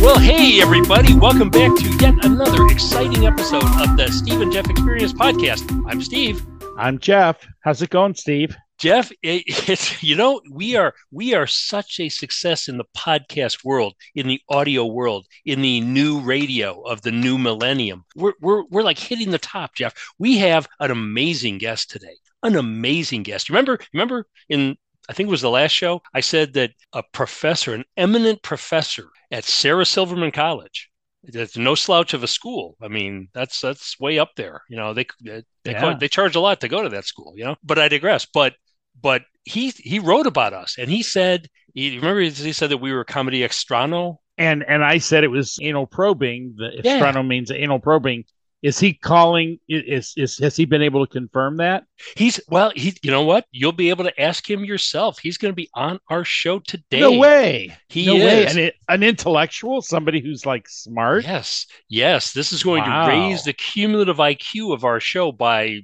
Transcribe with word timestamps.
Well, 0.00 0.20
hey, 0.20 0.60
everybody. 0.62 1.16
Welcome 1.16 1.50
back 1.50 1.74
to 1.74 1.96
yet 2.00 2.24
another 2.24 2.64
exciting 2.66 3.26
episode 3.26 3.64
of 3.64 3.96
the 3.96 4.08
Steve 4.12 4.40
and 4.40 4.52
Jeff 4.52 4.70
Experience 4.70 5.12
podcast. 5.12 5.84
I'm 5.90 6.00
Steve. 6.00 6.46
I'm 6.78 7.00
Jeff. 7.00 7.44
How's 7.64 7.82
it 7.82 7.90
going, 7.90 8.14
Steve? 8.14 8.56
Jeff, 8.78 9.10
it, 9.24 9.42
it's 9.68 10.00
you 10.00 10.14
know 10.14 10.40
we 10.48 10.76
are 10.76 10.94
we 11.10 11.34
are 11.34 11.48
such 11.48 11.98
a 11.98 12.08
success 12.08 12.68
in 12.68 12.78
the 12.78 12.84
podcast 12.96 13.64
world, 13.64 13.94
in 14.14 14.28
the 14.28 14.40
audio 14.48 14.86
world, 14.86 15.26
in 15.44 15.60
the 15.60 15.80
new 15.80 16.20
radio 16.20 16.82
of 16.82 17.02
the 17.02 17.10
new 17.10 17.36
millennium. 17.36 18.04
We're 18.14 18.34
we're 18.40 18.62
we're 18.66 18.84
like 18.84 19.00
hitting 19.00 19.32
the 19.32 19.38
top, 19.38 19.74
Jeff. 19.74 19.92
We 20.20 20.38
have 20.38 20.68
an 20.78 20.92
amazing 20.92 21.58
guest 21.58 21.90
today. 21.90 22.14
An 22.44 22.54
amazing 22.54 23.24
guest. 23.24 23.48
Remember, 23.48 23.80
remember 23.92 24.26
in 24.48 24.76
I 25.08 25.12
think 25.12 25.28
it 25.28 25.30
was 25.30 25.42
the 25.42 25.50
last 25.50 25.72
show, 25.72 26.02
I 26.14 26.20
said 26.20 26.54
that 26.54 26.72
a 26.92 27.02
professor, 27.12 27.74
an 27.74 27.84
eminent 27.96 28.42
professor 28.42 29.08
at 29.30 29.44
Sarah 29.44 29.84
Silverman 29.84 30.30
College, 30.30 30.90
that's 31.24 31.56
no 31.56 31.74
slouch 31.74 32.14
of 32.14 32.22
a 32.22 32.26
school. 32.26 32.76
I 32.82 32.88
mean, 32.88 33.28
that's 33.32 33.60
that's 33.60 33.98
way 33.98 34.18
up 34.18 34.30
there. 34.36 34.62
You 34.68 34.76
know, 34.76 34.94
they 34.94 35.06
they 35.22 35.42
Yeah. 35.64 35.94
they 35.98 36.08
charge 36.08 36.36
a 36.36 36.40
lot 36.40 36.60
to 36.60 36.68
go 36.68 36.82
to 36.82 36.88
that 36.90 37.06
school. 37.06 37.34
You 37.36 37.44
know, 37.44 37.56
but 37.62 37.78
I 37.78 37.88
digress. 37.88 38.26
But 38.26 38.54
but 39.00 39.22
he 39.44 39.70
he 39.70 39.98
wrote 39.98 40.26
about 40.26 40.52
us, 40.52 40.76
and 40.78 40.90
he 40.90 41.02
said, 41.02 41.48
he, 41.74 41.96
remember 41.96 42.20
he 42.20 42.52
said 42.52 42.70
that 42.70 42.78
we 42.78 42.92
were 42.92 43.04
comedy 43.04 43.40
extrano. 43.40 44.16
And 44.36 44.64
and 44.66 44.84
I 44.84 44.98
said 44.98 45.22
it 45.24 45.28
was 45.28 45.58
anal 45.62 45.86
probing. 45.86 46.54
The 46.56 46.80
Yeah. 46.84 47.22
means 47.22 47.50
anal 47.50 47.78
probing. 47.78 48.24
Is 48.64 48.78
he 48.80 48.94
calling? 48.94 49.60
Is 49.68 50.14
is 50.16 50.38
has 50.38 50.56
he 50.56 50.64
been 50.64 50.80
able 50.80 51.04
to 51.06 51.12
confirm 51.12 51.58
that? 51.58 51.84
He's 52.16 52.40
well, 52.48 52.72
he 52.74 52.96
you 53.02 53.10
know 53.10 53.22
what? 53.22 53.44
You'll 53.52 53.72
be 53.72 53.90
able 53.90 54.04
to 54.04 54.20
ask 54.20 54.48
him 54.48 54.64
yourself. 54.64 55.18
He's 55.18 55.36
going 55.36 55.52
to 55.52 55.54
be 55.56 55.68
on 55.74 56.00
our 56.08 56.24
show 56.24 56.60
today. 56.60 57.00
No 57.00 57.12
way. 57.12 57.76
He 57.90 58.06
no 58.06 58.14
way. 58.14 58.46
is. 58.46 58.56
An, 58.56 58.70
an 58.88 59.02
intellectual, 59.02 59.82
somebody 59.82 60.22
who's 60.22 60.46
like 60.46 60.66
smart. 60.66 61.24
Yes, 61.24 61.66
yes. 61.90 62.32
This 62.32 62.54
is 62.54 62.62
going 62.62 62.84
Wow. 62.84 63.04
to 63.04 63.12
raise 63.12 63.44
the 63.44 63.52
cumulative 63.52 64.16
IQ 64.16 64.72
of 64.72 64.84
our 64.84 64.98
show 64.98 65.30
by 65.30 65.82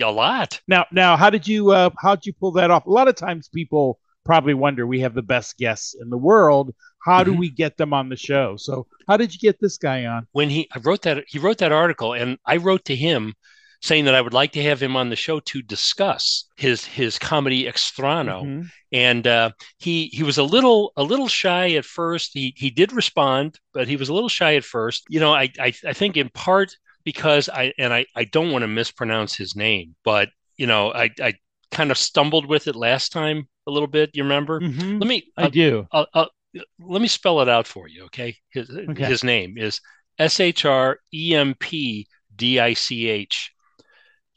a 0.00 0.10
lot. 0.10 0.60
Now 0.66 0.84
now, 0.90 1.16
how 1.16 1.30
did 1.30 1.46
you 1.46 1.70
uh 1.70 1.90
how 2.02 2.16
did 2.16 2.26
you 2.26 2.32
pull 2.32 2.50
that 2.52 2.72
off? 2.72 2.86
A 2.86 2.90
lot 2.90 3.06
of 3.06 3.14
times 3.14 3.48
people 3.48 4.00
probably 4.24 4.54
wonder 4.54 4.84
we 4.84 4.98
have 5.02 5.14
the 5.14 5.22
best 5.22 5.56
guests 5.58 5.94
in 5.94 6.10
the 6.10 6.18
world. 6.18 6.74
How 7.06 7.22
do 7.24 7.32
Mhm. 7.32 7.38
we 7.38 7.50
get 7.50 7.76
them 7.76 7.92
on 7.94 8.08
the 8.08 8.16
show? 8.16 8.56
So 8.56 8.86
how 9.08 9.16
did 9.16 9.32
you 9.32 9.38
get 9.38 9.60
this 9.60 9.78
guy 9.78 10.04
on? 10.06 10.26
When 10.32 10.50
he 10.50 10.68
I 10.74 10.78
wrote 10.80 11.02
that, 11.02 11.24
he 11.28 11.38
wrote 11.38 11.58
that 11.58 11.72
article, 11.72 12.12
and 12.14 12.36
I 12.44 12.56
wrote 12.56 12.84
to 12.86 12.96
him 12.96 13.34
saying 13.82 14.06
that 14.06 14.14
I 14.14 14.20
would 14.22 14.32
like 14.32 14.52
to 14.52 14.62
have 14.62 14.82
him 14.82 14.96
on 14.96 15.10
the 15.10 15.16
show 15.16 15.38
to 15.38 15.62
discuss 15.62 16.46
his 16.56 16.84
his 16.84 17.18
comedy 17.18 17.64
extrano. 17.64 18.42
Mhm. 18.44 18.70
and 18.92 19.26
uh, 19.26 19.50
he 19.78 20.06
he 20.06 20.22
was 20.22 20.38
a 20.38 20.42
little 20.42 20.92
a 20.96 21.02
little 21.02 21.28
shy 21.28 21.72
at 21.74 21.84
first. 21.84 22.30
He 22.34 22.54
he 22.56 22.70
did 22.70 22.92
respond, 22.92 23.58
but 23.74 23.86
he 23.88 23.96
was 23.96 24.08
a 24.08 24.14
little 24.14 24.28
shy 24.28 24.54
at 24.56 24.64
first. 24.64 25.04
You 25.08 25.20
know, 25.20 25.32
I 25.34 25.50
I, 25.60 25.72
I 25.86 25.92
think 25.92 26.16
in 26.16 26.28
part 26.30 26.70
because 27.04 27.48
I 27.48 27.72
and 27.78 27.92
I 27.92 28.06
I 28.16 28.24
don't 28.24 28.50
want 28.52 28.62
to 28.62 28.68
mispronounce 28.68 29.36
his 29.36 29.54
name, 29.54 29.94
but 30.04 30.28
you 30.56 30.66
know 30.66 30.92
I 30.92 31.10
I 31.20 31.34
kind 31.70 31.90
of 31.90 31.98
stumbled 31.98 32.46
with 32.46 32.68
it 32.68 32.76
last 32.76 33.10
time 33.12 33.48
a 33.66 33.70
little 33.70 33.88
bit. 33.88 34.10
You 34.14 34.22
remember? 34.22 34.60
Mhm. 34.60 35.00
Let 35.00 35.08
me 35.08 35.24
I 35.36 35.42
I'll- 35.44 35.50
do. 35.50 35.86
I'll- 35.92 36.08
I'll- 36.14 36.30
let 36.78 37.02
me 37.02 37.08
spell 37.08 37.40
it 37.40 37.48
out 37.48 37.66
for 37.66 37.88
you. 37.88 38.04
Okay, 38.06 38.36
his 38.50 38.70
Okay. 38.70 39.04
his 39.04 39.24
name 39.24 39.56
is 39.58 39.80
S 40.18 40.40
H 40.40 40.64
R 40.64 40.98
E 41.12 41.34
M 41.34 41.54
P 41.58 42.06
D 42.34 42.58
I 42.60 42.74
C 42.74 43.08
H. 43.08 43.52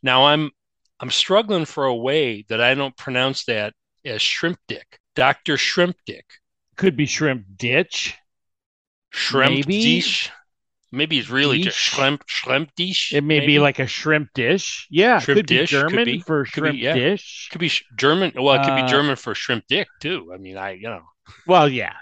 Now 0.03 0.25
I'm 0.27 0.51
I'm 0.99 1.11
struggling 1.11 1.65
for 1.65 1.85
a 1.85 1.95
way 1.95 2.45
that 2.49 2.61
I 2.61 2.73
don't 2.75 2.95
pronounce 2.97 3.45
that 3.45 3.73
as 4.05 4.21
shrimp 4.21 4.59
dick. 4.67 4.99
Dr. 5.15 5.57
Shrimp 5.57 5.97
Dick. 6.05 6.25
Could 6.77 6.95
be 6.95 7.05
shrimp 7.05 7.45
ditch. 7.57 8.15
Shrimp 9.11 9.67
Maybe. 9.67 9.81
dish. 9.81 10.31
Maybe 10.91 11.19
it's 11.19 11.29
really 11.29 11.59
just 11.61 11.77
shrimp 11.77 12.23
shrimp 12.27 12.71
dish. 12.75 13.13
It 13.13 13.21
may 13.21 13.39
maybe. 13.39 13.53
be 13.53 13.59
like 13.59 13.77
a 13.79 13.85
shrimp 13.87 14.29
dish. 14.33 14.87
Yeah, 14.89 15.19
Shrimp 15.19 15.39
could 15.39 15.47
be 15.47 15.57
dish, 15.57 15.69
could 15.71 15.89
German 15.89 16.05
be. 16.05 16.19
for 16.21 16.45
Could 16.45 16.63
be, 16.63 16.69
shrimp 16.69 16.79
yeah. 16.79 16.93
dish. 16.95 17.49
could 17.51 17.59
be 17.59 17.67
sh- 17.67 17.83
German. 17.95 18.31
Well, 18.35 18.55
it 18.55 18.63
could 18.63 18.73
Uh, 18.73 18.85
be 18.85 18.89
German 18.89 19.15
for 19.15 19.35
shrimp 19.35 19.65
dick 19.67 19.87
too. 19.99 20.31
I 20.33 20.37
mean, 20.37 20.57
I 20.57 20.71
you 20.71 20.83
know 20.89 21.03
Well, 21.45 21.69
yeah, 21.69 21.93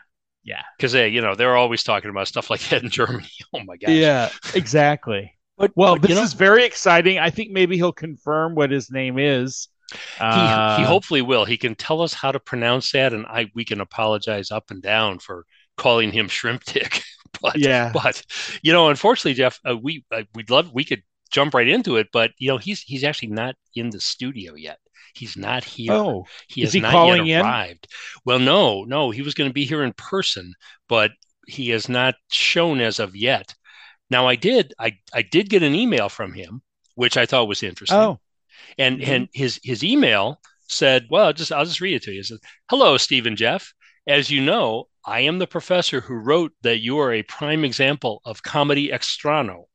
because 0.77 0.91
they 0.91 1.09
you 1.09 1.21
know 1.21 1.35
they're 1.35 1.55
always 1.55 1.83
talking 1.83 2.09
about 2.09 2.27
stuff 2.27 2.49
like 2.49 2.61
that 2.69 2.83
in 2.83 2.89
Germany. 2.89 3.29
Oh 3.53 3.63
my 3.63 3.77
gosh. 3.77 3.89
yeah, 3.93 4.29
exactly. 4.53 5.33
But 5.57 5.71
Well, 5.75 5.95
but, 5.95 6.07
this 6.07 6.15
know, 6.15 6.23
is 6.23 6.33
very 6.33 6.65
exciting. 6.65 7.17
I 7.17 7.31
think 7.31 7.51
maybe 7.51 7.77
he'll 7.77 7.91
confirm 7.91 8.53
what 8.55 8.69
his 8.71 8.91
name 8.91 9.17
is. 9.17 9.69
he, 9.91 10.17
Uh, 10.19 10.75
he 10.75 10.83
hopefully 10.83 11.21
will. 11.21 11.45
He 11.45 11.57
can 11.57 11.75
tell 11.75 12.01
us 12.01 12.13
how 12.13 12.31
to 12.31 12.39
pronounce 12.39 12.91
that, 12.91 13.13
and 13.13 13.25
I 13.25 13.49
we 13.55 13.65
can 13.65 13.81
apologize 13.81 14.51
up 14.51 14.71
and 14.71 14.81
down 14.81 15.19
for 15.19 15.45
calling 15.77 16.11
him 16.11 16.27
shrimp 16.27 16.63
dick. 16.65 17.03
but 17.41 17.57
Yeah, 17.57 17.91
but 17.91 18.21
you 18.61 18.73
know, 18.73 18.89
unfortunately, 18.89 19.33
Jeff, 19.35 19.59
uh, 19.67 19.77
we 19.77 20.03
uh, 20.11 20.23
we'd 20.35 20.49
love 20.49 20.71
we 20.73 20.83
could 20.83 21.03
jump 21.27 21.53
right 21.53 21.67
into 21.67 21.97
it, 21.97 22.07
but 22.11 22.31
you 22.37 22.49
know, 22.49 22.57
he's 22.57 22.81
he's 22.81 23.03
actually 23.03 23.29
not 23.29 23.55
in 23.75 23.89
the 23.89 23.99
studio 23.99 24.55
yet. 24.55 24.79
He's 25.13 25.35
not 25.37 25.63
here. 25.63 25.93
Oh, 25.93 26.25
he 26.47 26.63
is 26.63 26.69
has 26.69 26.73
he 26.73 26.81
not 26.81 26.91
calling 26.91 27.25
yet 27.25 27.39
in? 27.39 27.41
arrived. 27.41 27.87
Well, 28.25 28.39
no, 28.39 28.83
no, 28.83 29.11
he 29.11 29.21
was 29.21 29.33
going 29.33 29.49
to 29.49 29.53
be 29.53 29.65
here 29.65 29.83
in 29.83 29.93
person, 29.93 30.53
but 30.87 31.11
he 31.47 31.69
has 31.69 31.89
not 31.89 32.15
shown 32.31 32.81
as 32.81 32.99
of 32.99 33.15
yet. 33.15 33.55
Now, 34.09 34.27
I 34.27 34.35
did, 34.35 34.73
I 34.79 34.97
I 35.13 35.21
did 35.21 35.49
get 35.49 35.63
an 35.63 35.75
email 35.75 36.09
from 36.09 36.33
him, 36.33 36.61
which 36.95 37.17
I 37.17 37.25
thought 37.25 37.47
was 37.47 37.63
interesting 37.63 37.97
oh, 37.97 38.19
and 38.77 38.99
Mhm. 39.01 39.07
and 39.07 39.29
his 39.33 39.59
his 39.63 39.83
email 39.83 40.41
said, 40.67 41.07
"Well, 41.09 41.33
just 41.33 41.51
I'll 41.51 41.65
just 41.65 41.81
read 41.81 41.95
it 41.95 42.03
to 42.03 42.11
you." 42.11 42.21
It 42.21 42.25
says, 42.27 42.39
"Hello, 42.69 42.97
Steve 42.97 43.25
and 43.25 43.37
Jeff. 43.37 43.73
As 44.07 44.31
you 44.31 44.41
know, 44.41 44.89
I 45.05 45.21
am 45.21 45.37
the 45.39 45.47
professor 45.47 46.01
who 46.01 46.15
wrote 46.15 46.53
that 46.61 46.79
you 46.79 46.97
are 46.99 47.13
a 47.13 47.23
prime 47.23 47.63
example 47.65 48.21
of 48.25 48.43
comedy 48.43 48.89
extrano. 48.89 49.65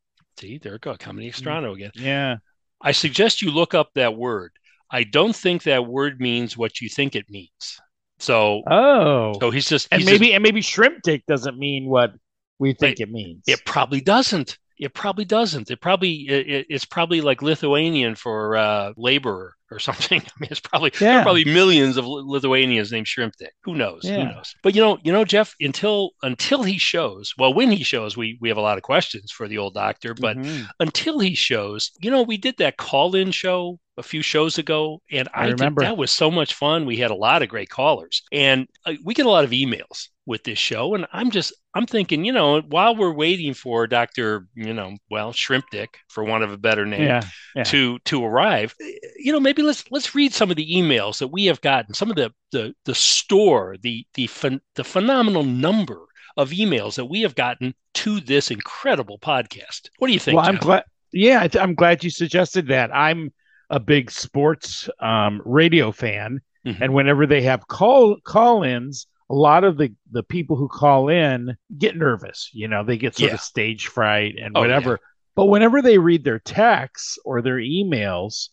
See, 0.43 0.59
there 0.59 0.73
we 0.73 0.79
go, 0.79 0.97
comedy 0.97 1.31
mm-hmm. 1.31 1.49
extrano 1.49 1.73
again. 1.73 1.93
yeah. 1.95 2.37
I 2.81 2.91
suggest 2.91 3.43
you 3.43 3.53
look 3.53 3.75
up 3.75 3.91
that 3.95 4.17
word. 4.17 4.51
I 4.91 5.05
don't 5.05 5.37
think 5.37 5.63
that 5.63 5.87
word 5.87 6.21
means 6.21 6.57
what 6.57 6.81
you 6.81 6.89
think 6.89 7.15
it 7.15 7.27
means. 7.31 7.81
So, 8.19 8.63
Oh, 8.69 9.35
so 9.39 9.53
he's 9.53 9.69
just 9.69 9.87
and 9.93 10.01
he's 10.01 10.11
just- 10.11 10.21
maybe 10.21 10.35
and 10.35 10.43
maybe 10.43 10.61
shrimp 10.61 11.03
dick 11.05 11.23
doesn't 11.29 11.57
mean 11.57 11.87
what 11.87 12.13
we 12.59 12.73
think 12.73 12.99
Right. 12.99 13.09
it 13.09 13.13
means. 13.13 13.45
It 13.47 13.65
probably 13.65 14.01
doesn't. 14.01 14.59
It 14.85 14.95
probably 14.95 15.25
doesn't. 15.25 15.71
It 15.71 15.81
probably 15.81 16.27
it, 16.29 16.49
it- 16.49 16.67
it's 16.69 16.85
probably 16.85 17.21
like 17.21 17.43
Lithuanian 17.43 18.15
for 18.17 18.57
uh, 18.57 18.93
laborer 18.97 19.55
or 19.71 19.79
something. 19.89 20.21
I 20.21 20.33
mean, 20.41 20.49
it's 20.51 20.61
probably 20.61 20.91
there 20.99 21.19
are 21.21 21.23
probably 21.23 21.45
millions 21.45 21.97
of 21.97 22.05
Lithuanians 22.07 22.93
named 22.93 23.09
Shrimp 23.09 23.35
Dick. 23.39 23.55
Who 23.65 23.75
knows? 23.75 24.03
Who 24.05 24.25
knows? 24.35 24.55
But 24.63 24.75
you 24.75 24.83
know, 24.83 24.99
you 25.05 25.13
know, 25.13 25.25
Jeff. 25.25 25.55
Until 25.61 26.11
until 26.23 26.63
he 26.63 26.79
shows, 26.79 27.33
well, 27.39 27.55
when 27.55 27.71
he 27.71 27.85
shows, 27.85 28.17
we 28.17 28.39
we 28.41 28.49
have 28.49 28.59
a 28.59 28.63
lot 28.69 28.77
of 28.79 28.83
questions 28.83 29.31
for 29.31 29.49
the 29.49 29.59
old 29.59 29.75
doctor. 29.75 30.15
But 30.15 30.37
Mhm. 30.39 30.67
until 30.81 31.19
he 31.21 31.35
shows, 31.35 31.91
you 32.01 32.11
know, 32.11 32.23
we 32.23 32.37
did 32.37 32.57
that 32.59 32.77
call-in 32.77 33.31
show 33.33 33.79
a 33.99 34.03
few 34.03 34.23
shows 34.23 34.59
ago, 34.59 35.01
and 35.11 35.29
I 35.35 35.45
I, 35.45 35.49
remember. 35.49 35.83
that 35.83 35.97
was 35.97 36.11
so 36.11 36.31
much 36.31 36.55
fun. 36.55 36.87
We 36.87 36.97
had 36.97 37.11
a 37.11 37.15
lot 37.15 37.43
of 37.43 37.49
great 37.49 37.69
callers, 37.69 38.23
and 38.33 38.67
uh, 38.87 38.95
we 39.05 39.15
get 39.15 39.27
a 39.27 39.31
lot 39.31 39.45
of 39.45 39.51
emails 39.51 40.09
with 40.27 40.45
this 40.45 40.59
show. 40.59 40.95
And 40.95 41.07
I'm 41.13 41.31
just, 41.31 41.53
I'm 41.75 41.87
thinking, 41.87 42.25
you 42.25 42.33
know, 42.33 42.61
while 42.61 42.95
we're 42.95 43.13
waiting 43.13 43.55
for 43.55 43.87
Doctor, 43.87 44.47
you 44.55 44.73
know, 44.73 44.97
well, 45.11 45.33
Shrimp 45.33 45.65
Dick, 45.71 45.99
for 46.09 46.23
want 46.23 46.45
of 46.45 46.53
a 46.53 46.57
better 46.59 46.87
name, 46.87 47.03
yeah, 47.03 47.23
yeah. 47.57 47.65
to 47.65 47.99
to 48.01 48.25
arrive, 48.25 48.75
you 49.17 49.33
know, 49.33 49.41
maybe 49.41 49.63
let's 49.63 49.85
let's 49.91 50.15
read 50.15 50.33
some 50.33 50.51
of 50.51 50.57
the 50.57 50.75
emails 50.75 51.19
that 51.19 51.29
we 51.29 51.47
have 51.47 51.61
gotten, 51.61 51.95
some 51.95 52.11
of 52.11 52.17
the 52.17 52.33
the 52.53 52.75
the 52.85 52.95
store, 52.95 53.77
the 53.83 54.07
the 54.15 54.29
the 54.77 54.85
phenomenal 54.85 55.45
number 55.45 55.99
of 56.37 56.51
emails 56.51 56.95
that 56.95 57.07
we 57.07 57.23
have 57.23 57.35
gotten 57.35 57.75
to 57.95 58.21
this 58.21 58.51
incredible 58.51 59.19
podcast. 59.19 59.89
What 59.99 60.07
do 60.09 60.15
you 60.15 60.21
think? 60.21 60.37
well, 60.37 60.47
I'm 60.47 60.57
glad. 60.57 60.85
Yeah, 61.13 61.47
I'm 61.61 61.75
glad 61.75 62.03
you 62.05 62.11
suggested 62.11 62.69
that. 62.69 62.95
I'm 62.95 63.33
a 63.69 63.81
big 63.81 64.11
sports 64.11 64.89
um, 65.01 65.43
radio 65.45 65.93
fan, 65.93 66.41
Mhm. 66.67 66.79
and 66.81 66.95
whenever 66.95 67.27
they 67.27 67.43
have 67.43 67.67
call 67.69 68.19
call-ins, 68.25 69.07
a 69.33 69.35
lot 69.35 69.65
of 69.65 69.79
the 69.79 69.93
the 70.13 70.23
people 70.23 70.57
who 70.57 70.69
call 70.69 71.09
in 71.09 71.57
get 71.79 71.97
nervous. 71.97 72.51
You 72.53 72.69
know, 72.69 72.85
they 72.85 72.99
get 72.99 73.17
sort 73.17 73.31
Yeah. 73.31 73.35
of 73.35 73.41
stage 73.41 73.89
fright 73.89 74.37
and 74.41 74.57
Oh, 74.57 74.61
whatever. 74.61 75.01
But 75.35 75.47
whenever 75.47 75.83
they 75.83 75.99
read 75.99 76.25
their 76.25 76.41
texts 76.41 77.19
or 77.25 77.43
their 77.43 77.57
emails, 77.59 78.51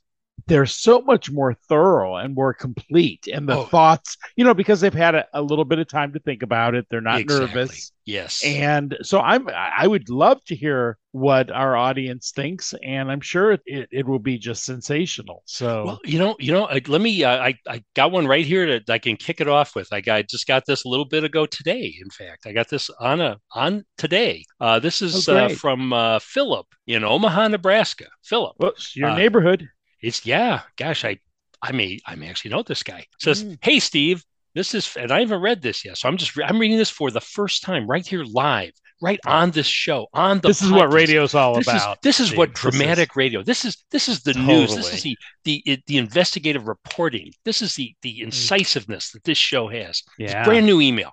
they're 0.49 0.65
so 0.65 1.01
much 1.01 1.31
more 1.31 1.53
thorough 1.53 2.15
and 2.17 2.35
more 2.35 2.53
complete. 2.53 3.27
And 3.31 3.47
the 3.47 3.55
Oh. 3.55 3.65
thoughts, 3.65 4.17
you 4.35 4.43
know, 4.43 4.53
because 4.53 4.81
they've 4.81 4.93
had 4.93 5.15
a, 5.15 5.25
a 5.33 5.41
little 5.41 5.65
bit 5.65 5.79
of 5.79 5.87
time 5.87 6.13
to 6.13 6.19
think 6.19 6.43
about 6.43 6.75
it, 6.75 6.85
they're 6.89 7.01
not 7.01 7.21
Exactly. 7.21 7.61
nervous. 7.61 7.91
Yes. 8.05 8.43
And 8.43 8.97
so 9.03 9.19
I'm 9.19 9.47
I 9.49 9.85
would 9.87 10.09
love 10.09 10.43
to 10.45 10.55
hear 10.55 10.97
what 11.11 11.51
our 11.51 11.75
audience 11.75 12.31
thinks, 12.31 12.73
and 12.83 13.11
I'm 13.11 13.21
sure 13.21 13.51
it, 13.53 13.61
it, 13.65 13.89
it 13.91 14.07
will 14.07 14.19
be 14.19 14.37
just 14.39 14.63
sensational. 14.65 15.43
So 15.45 15.85
Well, 15.85 15.99
you 16.05 16.17
know, 16.19 16.35
you 16.39 16.51
know, 16.51 16.65
I, 16.67 16.81
let 16.87 17.01
me. 17.01 17.23
Uh, 17.23 17.37
I 17.37 17.55
I 17.67 17.83
got 17.95 18.11
one 18.11 18.27
right 18.27 18.45
here 18.45 18.65
that 18.79 18.89
I 18.89 18.97
can 18.97 19.15
kick 19.15 19.41
it 19.41 19.47
off 19.47 19.75
with. 19.75 19.91
I 19.91 20.01
got 20.01 20.27
just 20.27 20.47
got 20.47 20.65
this 20.65 20.85
a 20.85 20.89
little 20.89 21.05
bit 21.05 21.23
ago 21.23 21.45
today. 21.45 21.95
In 22.01 22.09
fact, 22.09 22.47
I 22.47 22.51
got 22.53 22.69
this 22.69 22.89
on 22.99 23.21
a 23.21 23.37
on 23.53 23.85
today. 23.97 24.43
Uh, 24.59 24.79
this 24.79 25.01
is 25.01 25.27
Oh, 25.29 25.37
uh, 25.37 25.49
from 25.49 25.93
uh, 25.93 26.19
Philip 26.19 26.67
in 26.87 27.03
Omaha, 27.03 27.49
Nebraska. 27.49 28.05
Philip, 28.23 28.55
well, 28.59 28.73
your 28.95 29.09
uh, 29.09 29.15
neighborhood. 29.17 29.69
It's 30.01 30.25
yeah. 30.25 30.61
Gosh, 30.77 31.05
I 31.05 31.19
I 31.61 31.71
may 31.71 31.99
I 32.05 32.15
may 32.15 32.29
actually 32.29 32.51
know 32.51 32.63
this 32.63 32.83
guy. 32.83 33.05
Says, 33.19 33.43
Mm. 33.43 33.57
"Hey 33.61 33.79
Steve, 33.79 34.23
This 34.55 34.73
is, 34.73 34.95
and 34.97 35.11
I 35.11 35.19
haven't 35.19 35.41
read 35.41 35.61
this 35.61 35.85
yet, 35.85 35.97
so 35.97 36.09
I'm 36.09 36.17
just 36.17 36.37
I'm 36.43 36.57
reading 36.59 36.77
this 36.77 36.89
for 36.89 37.11
the 37.11 37.21
first 37.21 37.61
time 37.63 37.85
right 37.87 38.05
here 38.05 38.23
live, 38.23 38.71
right 39.01 39.19
on 39.27 39.51
this 39.51 39.67
show, 39.67 40.07
on 40.13 40.39
the. 40.39 40.47
This 40.47 40.61
is 40.63 40.71
what 40.71 40.91
radio's 40.91 41.35
all 41.35 41.55
this 41.55 41.67
about. 41.67 41.97
Is, 41.97 41.99
this 42.01 42.19
is 42.19 42.27
Steve. 42.27 42.37
what 42.39 42.53
dramatic 42.53 43.15
radio. 43.15 43.43
This 43.43 43.63
is 43.63 43.77
this 43.91 44.09
is 44.09 44.21
the 44.23 44.33
news. 44.33 44.75
This 44.75 44.93
is 44.93 45.03
the 45.03 45.15
the 45.43 45.79
the 45.85 45.97
investigative 45.97 46.67
reporting. 46.67 47.31
This 47.45 47.61
is 47.61 47.75
the 47.75 47.93
the 48.01 48.21
incisiveness 48.21 49.11
that 49.11 49.23
this 49.23 49.37
show 49.37 49.67
has. 49.67 50.01
It's 50.17 50.33
Yeah. 50.33 50.43
brand 50.45 50.65
new 50.65 50.81
email. 50.81 51.11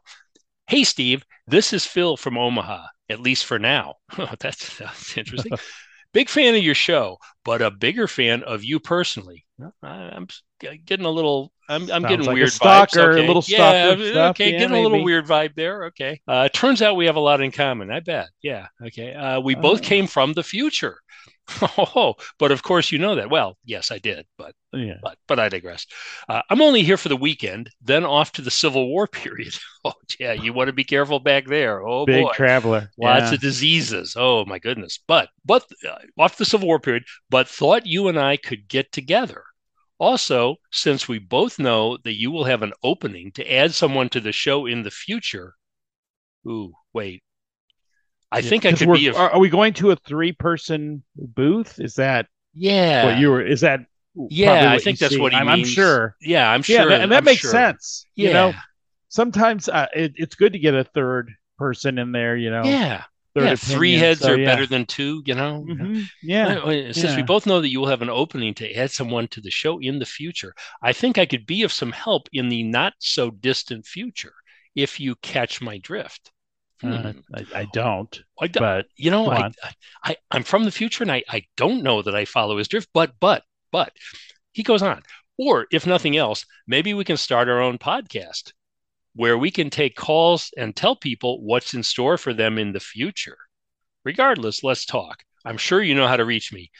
Hey 0.66 0.82
Steve, 0.84 1.22
this 1.46 1.72
is 1.72 1.84
Phil 1.84 2.16
from 2.16 2.38
Omaha. 2.38 2.86
At 3.08 3.20
least 3.20 3.44
for 3.44 3.58
now. 3.58 3.94
that's, 4.40 4.78
that's 4.78 5.16
interesting. 5.16 5.52
Big 6.16 6.30
fan 6.30 6.54
of 6.54 6.62
your 6.62 6.74
show, 6.74 7.18
but 7.44 7.60
a 7.60 7.70
bigger 7.70 8.08
fan 8.08 8.42
of 8.42 8.64
you 8.64 8.80
personally. 8.80 9.44
I, 9.82 9.86
I'm 9.86 10.26
getting 10.60 11.06
a 11.06 11.10
little. 11.10 11.52
I'm, 11.68 11.90
I'm 11.90 12.04
Sounds 12.04 12.06
getting 12.08 12.26
like 12.26 12.34
a 12.34 12.34
weird 12.34 12.52
stalker, 12.52 13.14
vibes. 13.14 13.16
a 13.16 13.18
Okay. 13.18 13.26
little 13.26 13.44
yeah, 13.48 13.56
stalker 13.96 14.06
stuff. 14.10 14.30
Okay, 14.30 14.52
Yeah, 14.52 14.58
getting 14.58 14.76
a 14.76 14.80
little 14.80 15.02
weird 15.02 15.26
vibe 15.26 15.54
there. 15.56 15.86
Okay. 15.86 16.20
Uh, 16.28 16.48
turns 16.48 16.80
out 16.82 16.96
we 16.96 17.06
have 17.06 17.16
a 17.16 17.20
lot 17.20 17.40
in 17.40 17.50
common. 17.50 17.90
I 17.90 18.00
bet. 18.00 18.28
Yeah. 18.42 18.68
Okay. 18.86 19.12
Uh, 19.14 19.40
we 19.40 19.54
both 19.56 19.80
Oh. 19.80 19.82
came 19.82 20.06
from 20.06 20.32
the 20.32 20.42
future. 20.44 20.98
Oh, 21.78 22.14
but 22.40 22.50
of 22.50 22.62
course 22.64 22.90
you 22.90 22.98
know 22.98 23.14
that. 23.16 23.30
Well, 23.30 23.56
yes, 23.64 23.92
I 23.92 23.98
did, 23.98 24.26
but 24.36 24.54
Yeah. 24.72 24.96
but 25.00 25.16
but 25.28 25.38
I 25.38 25.48
digress. 25.48 25.86
Uh, 26.28 26.42
I'm 26.50 26.60
only 26.60 26.82
here 26.82 26.96
for 26.96 27.08
the 27.08 27.16
weekend, 27.16 27.70
then 27.80 28.04
off 28.04 28.32
to 28.32 28.42
the 28.42 28.50
Civil 28.50 28.88
War 28.88 29.06
period. 29.22 29.54
Oh 29.84 29.92
yeah, 30.18 30.32
you 30.32 30.52
want 30.52 30.66
to 30.68 30.72
be 30.72 30.82
careful 30.84 31.20
back 31.20 31.46
there. 31.46 31.86
Oh 31.86 32.04
Big 32.04 32.24
boy, 32.24 32.32
traveler. 32.32 32.90
lots 32.98 33.28
Yeah. 33.30 33.34
of 33.34 33.40
diseases. 33.40 34.14
Oh 34.18 34.44
my 34.44 34.58
goodness. 34.58 34.98
But 35.06 35.28
but 35.44 35.64
uh, 35.88 35.98
off 36.18 36.32
to 36.32 36.38
the 36.38 36.44
Civil 36.44 36.66
War 36.66 36.80
period. 36.80 37.04
But 37.30 37.48
thought 37.48 37.86
you 37.86 38.08
and 38.08 38.18
I 38.18 38.36
could 38.38 38.66
get 38.68 38.90
together. 38.90 39.44
Also, 39.98 40.56
since 40.70 41.08
we 41.08 41.18
both 41.18 41.58
know 41.58 41.96
that 41.98 42.14
you 42.14 42.30
will 42.30 42.44
have 42.44 42.62
an 42.62 42.72
opening 42.82 43.30
to 43.32 43.52
add 43.52 43.74
someone 43.74 44.08
to 44.10 44.20
the 44.20 44.32
show 44.32 44.66
in 44.66 44.82
the 44.82 44.90
future. 44.90 45.54
Ooh, 46.48 46.74
wait. 46.92 47.22
I 48.32 48.38
Yeah, 48.38 48.50
think 48.50 48.66
I 48.66 48.72
could 48.72 48.92
be 48.92 49.08
a 49.08 49.14
Are, 49.14 49.30
are 49.30 49.38
we 49.40 49.48
going 49.48 49.72
to 49.74 49.90
a 49.92 49.96
three-person 49.96 51.02
booth? 51.16 51.78
Is 51.80 51.94
that 51.94 52.26
yeah. 52.54 53.04
what 53.06 53.18
you 53.18 53.30
were? 53.30 53.42
Is 53.42 53.60
that? 53.62 53.80
Yeah, 54.28 54.70
I 54.72 54.78
think 54.78 54.98
that's 54.98 55.14
see? 55.14 55.20
what 55.20 55.32
he 55.32 55.38
I'm, 55.38 55.48
I'm 55.48 55.64
sure. 55.64 56.16
yeah, 56.20 56.50
I'm 56.50 56.62
Yeah, 56.66 56.78
sure. 56.82 56.88
that- 56.90 57.00
and 57.02 57.12
that 57.12 57.18
I'm 57.18 57.24
makes 57.24 57.40
sure. 57.42 57.50
sense. 57.50 58.06
Yeah. 58.16 58.28
You 58.28 58.34
know, 58.34 58.52
sometimes 59.08 59.68
uh, 59.68 59.86
it, 59.94 60.12
it's 60.16 60.34
good 60.34 60.52
to 60.54 60.58
get 60.58 60.74
a 60.74 60.84
third 60.84 61.30
person 61.58 61.98
in 61.98 62.12
there. 62.12 62.36
You 62.36 62.50
know, 62.50 62.64
yeah. 62.64 63.04
Yeah, 63.44 63.52
opinion, 63.52 63.78
three 63.78 63.94
heads 63.94 64.20
so, 64.20 64.32
are 64.32 64.38
yeah. 64.38 64.46
better 64.46 64.66
than 64.66 64.86
two, 64.86 65.22
you 65.26 65.34
know? 65.34 65.64
Mhm. 65.68 66.06
Yeah, 66.22 66.92
Since 66.92 67.16
we 67.16 67.22
both 67.22 67.46
know 67.46 67.60
that 67.60 67.68
you 67.68 67.80
will 67.80 67.88
have 67.88 68.02
an 68.02 68.10
opening 68.10 68.54
to 68.54 68.72
add 68.74 68.90
someone 68.90 69.28
to 69.28 69.40
the 69.40 69.50
show 69.50 69.78
in 69.78 69.98
the 69.98 70.06
future, 70.06 70.54
I 70.82 70.92
think 70.92 71.18
I 71.18 71.26
could 71.26 71.46
be 71.46 71.62
of 71.62 71.72
some 71.72 71.92
help 71.92 72.28
in 72.32 72.48
the 72.48 72.62
not 72.62 72.94
so 72.98 73.30
distant 73.30 73.86
future 73.86 74.34
if 74.74 74.98
you 75.00 75.16
catch 75.16 75.60
my 75.60 75.78
drift. 75.78 76.30
Uh, 76.82 77.12
Hmm. 77.12 77.20
I, 77.34 77.46
I 77.54 77.66
don't, 77.72 78.22
I 78.38 78.48
but 78.48 78.86
you 78.96 79.10
know, 79.10 79.30
I, 79.30 79.50
I, 80.04 80.16
I 80.30 80.36
am 80.36 80.42
from 80.42 80.64
the 80.64 80.70
future 80.70 81.04
and 81.04 81.10
I, 81.10 81.22
I 81.28 81.46
don't 81.56 81.82
know 81.82 82.02
that 82.02 82.14
I 82.14 82.26
follow 82.26 82.58
his 82.58 82.68
drift, 82.68 82.90
but, 82.92 83.12
but, 83.18 83.44
but 83.72 83.92
he 84.52 84.62
goes 84.62 84.82
on. 84.82 85.02
Or 85.38 85.66
if 85.70 85.86
nothing 85.86 86.16
else, 86.16 86.44
maybe 86.66 86.92
we 86.92 87.04
can 87.04 87.16
start 87.16 87.48
our 87.48 87.60
own 87.60 87.78
podcast 87.78 88.52
where 89.16 89.36
we 89.36 89.50
can 89.50 89.70
take 89.70 89.96
calls 89.96 90.52
and 90.56 90.76
tell 90.76 90.94
people 90.94 91.42
what's 91.42 91.74
in 91.74 91.82
store 91.82 92.16
for 92.18 92.32
them 92.32 92.58
in 92.58 92.72
the 92.72 92.80
future. 92.80 93.38
Regardless, 94.04 94.62
let's 94.62 94.86
talk. 94.86 95.22
I'm 95.44 95.58
sure 95.58 95.82
you 95.82 95.94
know 95.94 96.06
how 96.06 96.16
to 96.16 96.24
reach 96.24 96.52
me. 96.52 96.70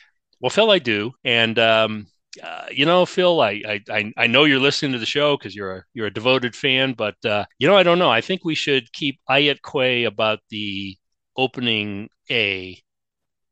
Well, 0.40 0.50
Phil, 0.50 0.70
I 0.70 0.78
do. 0.78 1.12
And, 1.24 1.58
um, 1.58 2.06
uh, 2.42 2.66
you 2.70 2.84
know, 2.84 3.06
Phil, 3.06 3.40
I, 3.40 3.80
I 3.90 4.12
I 4.16 4.26
know 4.26 4.44
you're 4.44 4.60
listening 4.60 4.92
to 4.92 4.98
the 4.98 5.06
show 5.06 5.36
because 5.36 5.56
you're 5.56 5.76
a 5.78 5.84
you're 5.94 6.06
a 6.06 6.12
devoted 6.12 6.54
fan, 6.54 6.92
but 6.92 7.16
uh, 7.24 7.46
you 7.58 7.66
know, 7.66 7.76
I 7.76 7.82
don't 7.82 7.98
know. 7.98 8.10
I 8.10 8.20
think 8.20 8.44
we 8.44 8.54
should 8.54 8.92
keep 8.92 9.18
Ayat 9.30 9.60
Quay 9.62 10.04
about 10.04 10.40
the 10.50 10.96
opening 11.36 12.10
A. 12.30 12.82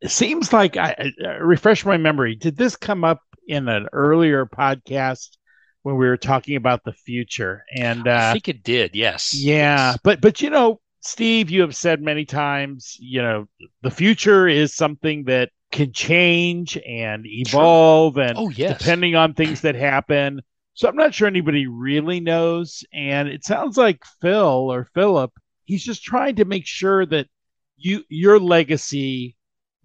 it 0.00 0.10
seems 0.10 0.52
like 0.52 0.76
I, 0.76 0.94
I 0.98 1.26
uh, 1.26 1.38
refresh 1.38 1.84
my 1.84 1.96
memory. 1.96 2.36
Did 2.36 2.56
this 2.56 2.76
come 2.76 3.04
up 3.04 3.22
in 3.48 3.68
an 3.68 3.88
earlier 3.92 4.46
podcast 4.46 5.30
when 5.84 5.96
we 5.96 6.08
were 6.08 6.18
talking 6.18 6.56
about 6.56 6.84
the 6.84 6.94
future? 6.94 7.64
And 7.74 8.08
I 8.16 8.20
uh, 8.20 8.32
think 8.32 8.48
it 8.48 8.62
did. 8.62 8.94
Yes. 8.96 9.48
yeah, 9.56 9.96
Yes. 9.96 9.98
but 10.02 10.20
but 10.20 10.40
you 10.40 10.50
know, 10.50 10.80
Steve, 11.00 11.50
you 11.50 11.62
have 11.62 11.76
said 11.76 12.02
many 12.02 12.24
times, 12.24 12.96
you 13.00 13.22
know, 13.22 13.46
the 13.82 13.90
future 13.90 14.48
is 14.48 14.74
something 14.74 15.24
that 15.24 15.50
can 15.72 15.92
change 15.92 16.78
and 16.86 17.26
evolve, 17.26 18.16
and 18.18 18.42
Oh 18.42 18.50
yes. 18.50 18.68
depending 18.68 19.16
on 19.16 19.34
things 19.34 19.62
that 19.62 19.74
happen. 19.74 20.40
So 20.74 20.88
I'm 20.88 20.96
not 20.96 21.14
sure 21.14 21.28
anybody 21.28 21.66
really 21.66 22.20
knows. 22.20 22.84
And 22.92 23.28
it 23.28 23.44
sounds 23.44 23.76
like 23.76 24.04
Phil 24.20 24.72
or 24.72 24.88
Philip, 24.94 25.32
he's 25.64 25.84
just 25.84 26.02
trying 26.02 26.36
to 26.36 26.44
make 26.44 26.66
sure 26.66 27.06
that 27.06 27.28
you 27.76 28.04
your 28.08 28.38
legacy 28.40 29.36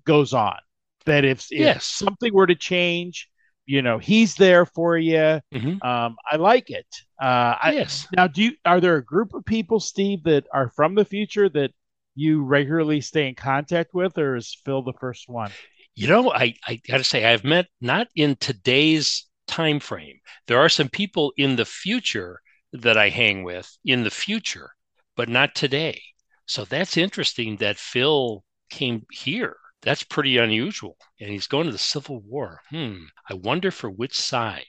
goes 0.06 0.34
on. 0.34 0.58
That 1.06 1.26
if, 1.26 1.48
if 1.52 1.82
Yes. 1.82 1.86
something 1.86 2.34
were 2.34 2.48
to 2.48 2.56
change, 2.56 3.30
you 3.70 3.84
know, 3.84 4.00
he's 4.00 4.34
there 4.34 4.66
for 4.66 4.98
you. 4.98 5.40
Mhm. 5.54 5.86
Um, 5.86 6.18
I 6.30 6.38
like 6.38 6.72
it. 6.72 6.88
Uh, 7.22 7.54
I, 7.62 7.72
yes. 7.76 8.08
now, 8.12 8.26
do 8.26 8.42
you 8.42 8.54
are 8.66 8.82
there 8.82 8.96
a 8.96 9.06
group 9.06 9.36
of 9.36 9.46
people, 9.46 9.80
Steve, 9.80 10.24
that 10.24 10.48
are 10.52 10.70
from 10.70 10.96
the 10.96 11.06
future 11.06 11.48
that 11.50 11.72
you 12.16 12.44
regularly 12.44 13.00
stay 13.00 13.28
in 13.28 13.36
contact 13.36 13.94
with, 13.94 14.18
or 14.18 14.36
is 14.36 14.58
Phil 14.66 14.82
the 14.82 14.98
first 15.00 15.30
one? 15.30 15.52
You 15.94 16.08
know, 16.08 16.32
I, 16.32 16.56
I 16.68 16.82
got 16.88 16.98
to 16.98 17.04
say, 17.04 17.26
I've 17.26 17.44
met 17.44 17.68
not 17.80 18.08
in 18.16 18.38
today's 18.38 19.28
time 19.46 19.80
frame. 19.80 20.18
There 20.48 20.60
are 20.60 20.70
some 20.70 20.90
people 20.90 21.32
in 21.38 21.56
the 21.56 21.66
future 21.66 22.42
that 22.74 22.98
I 22.98 23.10
hang 23.10 23.44
with 23.44 23.70
in 23.86 24.04
the 24.04 24.10
future, 24.10 24.72
but 25.16 25.30
not 25.30 25.54
today. 25.54 26.02
So 26.48 26.66
that's 26.66 26.98
interesting 26.98 27.58
that 27.58 27.78
Phil 27.78 28.44
came 28.72 29.06
here. 29.12 29.58
That's 29.82 30.04
pretty 30.04 30.38
unusual. 30.38 30.98
And 31.20 31.30
he's 31.30 31.48
going 31.48 31.66
to 31.68 31.72
the 31.72 31.78
Civil 31.78 32.20
War. 32.22 32.62
Hmm. 32.70 33.04
I 33.30 33.34
wonder 33.36 33.72
for 33.72 33.90
which 33.90 34.18
side. 34.18 34.66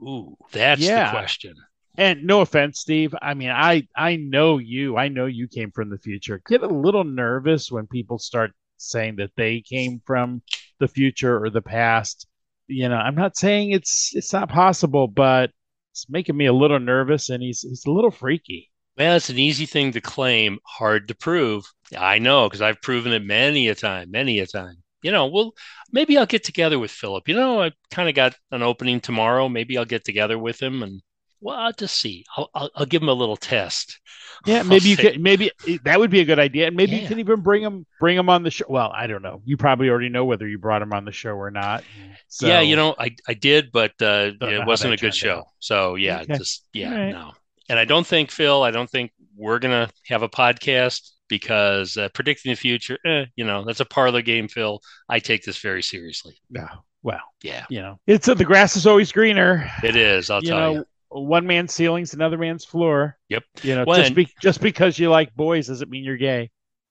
Ooh, 0.00 0.36
that's 0.52 0.80
Yeah. 0.80 1.04
the 1.06 1.10
question. 1.10 1.54
And 1.96 2.24
no 2.24 2.40
offense, 2.42 2.78
Steve. 2.80 3.14
I 3.20 3.34
mean, 3.34 3.50
I 3.50 3.88
I 3.96 4.16
know 4.16 4.58
you. 4.58 4.96
I 4.96 5.08
know 5.08 5.26
you 5.26 5.48
came 5.48 5.72
from 5.72 5.90
the 5.90 5.98
future. 5.98 6.40
Get 6.46 6.62
a 6.62 6.68
little 6.68 7.02
nervous 7.04 7.72
when 7.72 7.88
people 7.88 8.18
start 8.18 8.52
saying 8.76 9.16
that 9.16 9.32
they 9.36 9.60
came 9.60 10.00
from 10.06 10.42
the 10.78 10.86
future 10.88 11.42
or 11.42 11.50
the 11.50 11.60
past. 11.62 12.28
You 12.68 12.88
know, 12.88 12.96
I'm 12.96 13.16
not 13.16 13.36
saying 13.36 13.72
it's 13.72 14.12
it's 14.14 14.32
not 14.32 14.48
possible, 14.48 15.08
but 15.08 15.50
it's 15.92 16.08
making 16.08 16.36
me 16.36 16.46
a 16.46 16.52
little 16.52 16.78
nervous, 16.78 17.30
and 17.30 17.42
he's 17.42 17.62
he's 17.62 17.84
a 17.86 17.90
little 17.90 18.12
freaky. 18.12 18.67
Well, 18.98 19.16
it's 19.16 19.30
an 19.30 19.38
easy 19.38 19.64
thing 19.66 19.92
to 19.92 20.00
claim, 20.00 20.58
hard 20.64 21.08
to 21.08 21.14
prove. 21.14 21.64
I 21.96 22.18
know 22.18 22.48
because 22.48 22.60
I've 22.62 22.82
proven 22.82 23.12
it 23.12 23.24
many 23.24 23.68
a 23.68 23.74
time, 23.74 24.10
many 24.10 24.40
a 24.40 24.46
time. 24.46 24.76
You 25.02 25.12
know, 25.12 25.26
well, 25.26 25.52
maybe 25.92 26.18
I'll 26.18 26.26
get 26.26 26.42
together 26.42 26.78
with 26.78 26.90
Philip. 26.90 27.28
You 27.28 27.36
know, 27.36 27.62
I 27.62 27.70
kind 27.92 28.08
of 28.08 28.16
got 28.16 28.34
an 28.50 28.62
opening 28.62 29.00
tomorrow. 29.00 29.48
Maybe 29.48 29.78
I'll 29.78 29.84
get 29.84 30.04
together 30.04 30.36
with 30.36 30.60
him 30.60 30.82
and, 30.82 31.00
well, 31.40 31.56
I'll 31.56 31.72
just 31.72 31.96
see. 31.96 32.24
I'll, 32.36 32.50
I'll, 32.52 32.70
I'll 32.74 32.86
give 32.86 33.00
him 33.00 33.08
a 33.08 33.12
little 33.12 33.36
test. 33.36 34.00
Yeah, 34.44 34.58
I'll 34.58 34.64
maybe 34.74 34.88
you 34.88 34.96
say- 34.96 35.12
could. 35.12 35.20
Maybe 35.20 35.52
that 35.84 36.00
would 36.00 36.10
be 36.10 36.18
a 36.18 36.24
good 36.24 36.40
idea, 36.40 36.66
and 36.66 36.76
maybe 36.76 36.96
you 36.96 37.06
can 37.06 37.20
even 37.20 37.42
bring 37.42 37.62
him 37.62 37.86
bring 38.00 38.16
him 38.18 38.28
on 38.28 38.42
the 38.42 38.50
show. 38.50 38.64
Well, 38.68 38.90
I 38.92 39.06
don't 39.06 39.22
know. 39.22 39.40
You 39.44 39.56
probably 39.56 39.88
already 39.88 40.08
know 40.08 40.24
whether 40.24 40.48
you 40.48 40.58
brought 40.58 40.82
him 40.82 40.92
on 40.92 41.04
the 41.04 41.12
show 41.12 41.30
or 41.30 41.52
not. 41.52 41.84
So, 42.26 42.48
yeah, 42.48 42.60
you 42.60 42.74
know, 42.74 42.96
I, 42.98 43.14
I 43.28 43.34
did, 43.34 43.70
but 43.70 43.92
uh, 44.02 44.32
it 44.40 44.66
wasn't 44.66 44.94
a 44.94 44.96
good 44.96 45.14
show. 45.14 45.38
out. 45.38 45.44
So 45.60 45.94
yeah, 45.94 46.22
Okay. 46.22 46.36
just 46.38 46.66
yeah, 46.72 46.92
right. 46.92 47.10
no. 47.12 47.34
And 47.68 47.78
I 47.78 47.84
don't 47.84 48.06
think 48.06 48.30
Phil, 48.30 48.62
I 48.62 48.70
don't 48.70 48.88
think 48.88 49.12
we're 49.36 49.58
gonna 49.58 49.90
have 50.06 50.22
a 50.22 50.28
podcast 50.28 51.10
because 51.28 51.96
uh, 51.96 52.08
predicting 52.14 52.50
the 52.50 52.56
future, 52.56 52.98
eh, 53.04 53.26
you 53.36 53.44
know, 53.44 53.64
that's 53.64 53.80
a 53.80 53.84
parlor 53.84 54.22
game, 54.22 54.48
Phil. 54.48 54.80
I 55.08 55.18
take 55.18 55.44
this 55.44 55.58
very 55.58 55.82
seriously. 55.82 56.38
no. 56.50 56.66
Well, 57.00 57.20
Yeah, 57.44 57.64
you 57.70 57.80
know, 57.80 58.00
it's 58.08 58.26
uh, 58.28 58.34
the 58.34 58.44
grass 58.44 58.76
is 58.76 58.86
always 58.86 59.12
greener. 59.12 59.70
it 59.84 59.94
is. 59.94 60.30
I'll 60.30 60.42
you 60.42 60.48
tell 60.48 60.58
know, 60.58 60.72
you. 60.72 60.84
one 61.10 61.46
man's 61.46 61.72
ceiling's 61.72 62.12
another 62.12 62.36
man's 62.36 62.64
floor. 62.64 63.16
Yep. 63.28 63.44
You 63.62 63.76
know, 63.76 63.84
Well, 63.86 64.00
just 64.00 64.14
be, 64.14 64.28
just 64.42 64.60
because 64.60 64.98
you 64.98 65.08
like 65.08 65.32
boys 65.36 65.68
doesn't 65.68 65.88
mean 65.88 66.02
you're 66.02 66.16
gay. 66.16 66.50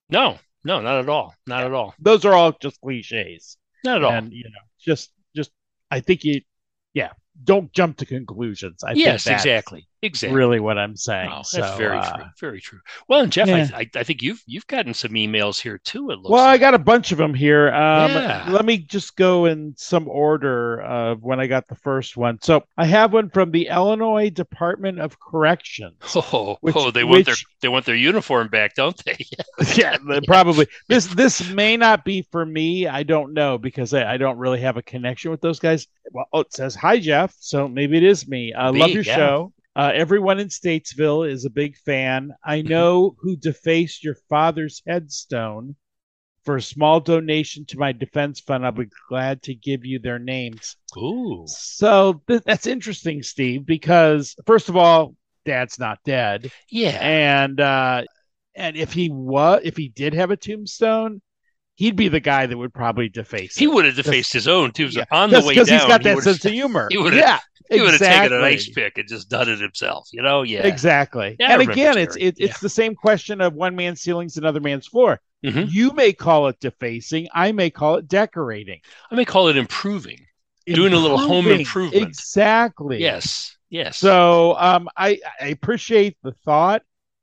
No, 0.10 0.39
no, 0.63 0.79
not 0.79 1.00
at 1.00 1.10
all. 1.10 1.36
Not 1.46 1.65
at 1.65 1.74
all. 1.74 1.93
Those 2.00 2.24
are 2.24 2.34
all 2.34 2.53
just 2.53 2.79
cliches. 2.79 3.57
Not 3.84 3.98
at 3.98 4.03
all. 4.05 4.13
And 4.13 4.31
you 4.31 4.46
know, 4.46 4.62
just 4.79 5.12
just 5.36 5.51
I 5.91 6.00
think 6.00 6.24
you, 6.24 6.41
yeah, 6.93 7.12
don't 7.43 7.72
jump 7.74 7.98
to 7.98 8.05
conclusions. 8.05 8.84
I 8.84 8.93
yes, 8.93 9.27
exactly. 9.27 9.88
Exactly. 10.04 10.38
really 10.38 10.60
what 10.60 10.77
I'm 10.77 10.96
saying. 10.96 11.30
Oh, 11.32 11.38
that's 11.38 11.51
so, 11.51 11.75
very 11.75 11.98
uh, 11.98 12.16
true. 12.16 12.25
Very 12.39 12.62
true. 12.62 12.80
Well, 13.08 13.22
and 13.22 13.32
Jeff, 13.32 13.48
yeah. 13.48 13.68
I, 13.74 13.80
I, 13.80 13.89
I 13.96 14.04
think 14.04 14.22
you've 14.22 14.44
you've 14.46 14.68
gotten 14.68 14.94
some 14.94 15.13
emails 15.13 15.60
here 15.60 15.80
too. 15.80 16.12
It 16.12 16.20
looks. 16.20 16.30
Well, 16.30 16.46
I 16.46 16.60
got 16.60 16.75
a 16.75 16.80
bunch 16.80 17.12
of 17.12 17.18
them 17.18 17.34
here. 17.34 17.70
Um, 17.70 18.12
Yeah. 18.12 18.48
Let 18.51 18.63
me 18.66 18.77
just 18.77 19.16
go 19.16 19.46
in 19.46 19.74
some 19.75 20.08
order 20.08 20.82
of 20.82 21.24
when 21.24 21.39
I 21.39 21.48
got 21.48 21.68
the 21.68 21.75
first 21.75 22.16
one. 22.16 22.39
So 22.42 22.63
I 22.77 22.86
have 22.86 23.12
one 23.12 23.32
from 23.32 23.50
the 23.50 23.68
Illinois 23.70 24.30
Department 24.30 25.00
of 25.00 25.20
Corrections. 25.20 25.96
Oh, 26.30 26.58
which- 26.62 26.75
oh, 26.75 26.92
they 26.92 27.04
want 27.04 27.25
their 27.25 27.36
they 27.62 27.68
want 27.68 27.86
their 27.86 27.96
uniform 27.96 28.50
back, 28.50 28.75
don't 28.75 29.01
they? 29.06 29.18
yeah, 29.75 29.98
probably. 30.25 30.68
This 30.89 31.08
this 31.08 31.50
may 31.50 31.77
not 31.77 32.06
be 32.06 32.22
for 32.32 32.46
me. 32.46 32.88
I 32.88 33.04
don't 33.04 33.34
know 33.34 33.58
because 33.58 33.94
I, 33.94 34.13
I 34.13 34.18
don't 34.18 34.38
really 34.38 34.60
have 34.60 34.77
a 34.77 34.84
connection 34.84 35.32
with 35.32 35.42
those 35.42 35.60
guys. 35.60 35.88
Well, 36.12 36.27
oh, 36.34 36.42
it 36.42 36.54
says 36.54 36.75
hi 36.75 37.00
Jeff, 37.00 37.34
so 37.39 37.68
maybe 37.68 37.98
it 37.98 38.04
is 38.04 38.27
me. 38.27 38.54
I 38.54 38.72
Be, 38.72 38.80
love 38.80 38.89
your 38.92 39.04
yeah. 39.04 39.16
show. 39.16 39.54
Uh, 39.77 39.91
everyone 39.93 40.39
in 40.39 40.48
Statesville 40.48 41.29
is 41.29 41.46
a 41.46 41.51
big 41.51 41.77
fan. 41.77 42.31
I 42.43 42.63
know 42.63 43.15
who 43.19 43.36
defaced 43.38 44.03
your 44.03 44.15
father's 44.27 44.81
headstone. 44.88 45.75
For 46.43 46.55
a 46.55 46.62
small 46.62 47.01
donation 47.01 47.65
to 47.65 47.77
my 47.77 47.91
defense 47.91 48.39
fund, 48.39 48.65
I'll 48.65 48.72
be 48.72 48.88
glad 49.10 49.43
to 49.43 49.53
give 49.53 49.86
you 49.86 50.00
their 50.00 50.17
names. 50.17 50.77
Ooh. 50.98 51.43
So 51.46 52.22
th- 52.27 52.41
that's 52.46 52.65
interesting, 52.65 53.22
Steve, 53.22 53.65
because 53.65 54.34
first 54.46 54.69
of 54.69 54.77
all, 54.77 55.13
Dad's 55.46 55.77
not 55.77 56.00
dead, 56.05 56.50
Yeah. 56.72 56.98
and 57.01 57.60
uh, 57.60 58.03
and 58.55 58.77
if 58.77 58.93
he 58.93 59.10
was, 59.10 59.60
if 59.65 59.75
he 59.75 59.89
did 59.89 60.13
have 60.13 60.31
a 60.31 60.38
tombstone, 60.38 61.22
he'd 61.75 61.98
be 61.98 62.07
the 62.07 62.22
guy 62.22 62.46
that 62.46 62.57
would 62.57 62.74
probably 62.74 63.10
deface. 63.10 63.55
He 63.57 63.67
would 63.67 63.84
have 63.86 63.96
defaced 63.98 64.31
his 64.31 64.48
own 64.48 64.72
too. 64.72 64.89
So 64.89 65.00
Yeah. 65.01 65.05
on 65.12 65.29
the 65.29 65.41
way 65.41 65.50
because 65.53 65.67
down, 65.67 65.79
he's 65.79 65.88
got 65.88 66.03
that 66.03 66.19
sense 66.24 66.46
of 66.46 66.51
humor. 66.53 66.88
he 66.89 66.98
yeah, 67.17 67.39
he 67.69 67.81
would 67.81 67.91
have 67.91 68.00
taken 68.00 68.33
an 68.38 68.43
ice 68.43 68.69
pick 68.69 68.97
and 68.97 69.07
just 69.07 69.29
done 69.29 69.50
it 69.50 69.59
himself. 69.59 70.09
You 70.12 70.21
know? 70.21 70.43
Yeah. 70.43 70.65
Exactly. 70.65 71.36
Yeah, 71.39 71.53
and 71.53 71.62
again, 71.62 71.97
it's 71.97 72.15
it, 72.15 72.36
it's 72.38 72.59
the 72.59 72.69
same 72.69 72.95
question 72.95 73.41
of 73.41 73.53
one 73.53 73.75
man's 73.75 74.01
ceiling's 74.01 74.38
another 74.38 74.59
man's 74.59 74.88
floor. 74.88 75.19
Mhm. 75.45 75.71
You 75.71 75.91
may 75.91 76.13
call 76.13 76.47
it 76.47 76.59
defacing. 76.59 77.27
I 77.33 77.51
may 77.51 77.69
call 77.69 77.95
it 77.97 78.07
decorating. 78.07 78.79
I 79.12 79.15
may 79.15 79.25
call 79.25 79.50
it 79.50 79.57
improving. 79.57 80.25
Doing 80.65 80.93
a 80.93 80.97
little 80.97 81.17
home 81.17 81.47
improvement. 81.47 82.03
Exactly. 82.03 83.00
Yes. 83.00 83.55
Yes. 83.69 83.97
So 83.97 84.55
um, 84.57 84.89
I, 84.97 85.19
I 85.39 85.47
appreciate 85.47 86.17
the 86.24 86.33
thought. 86.43 86.81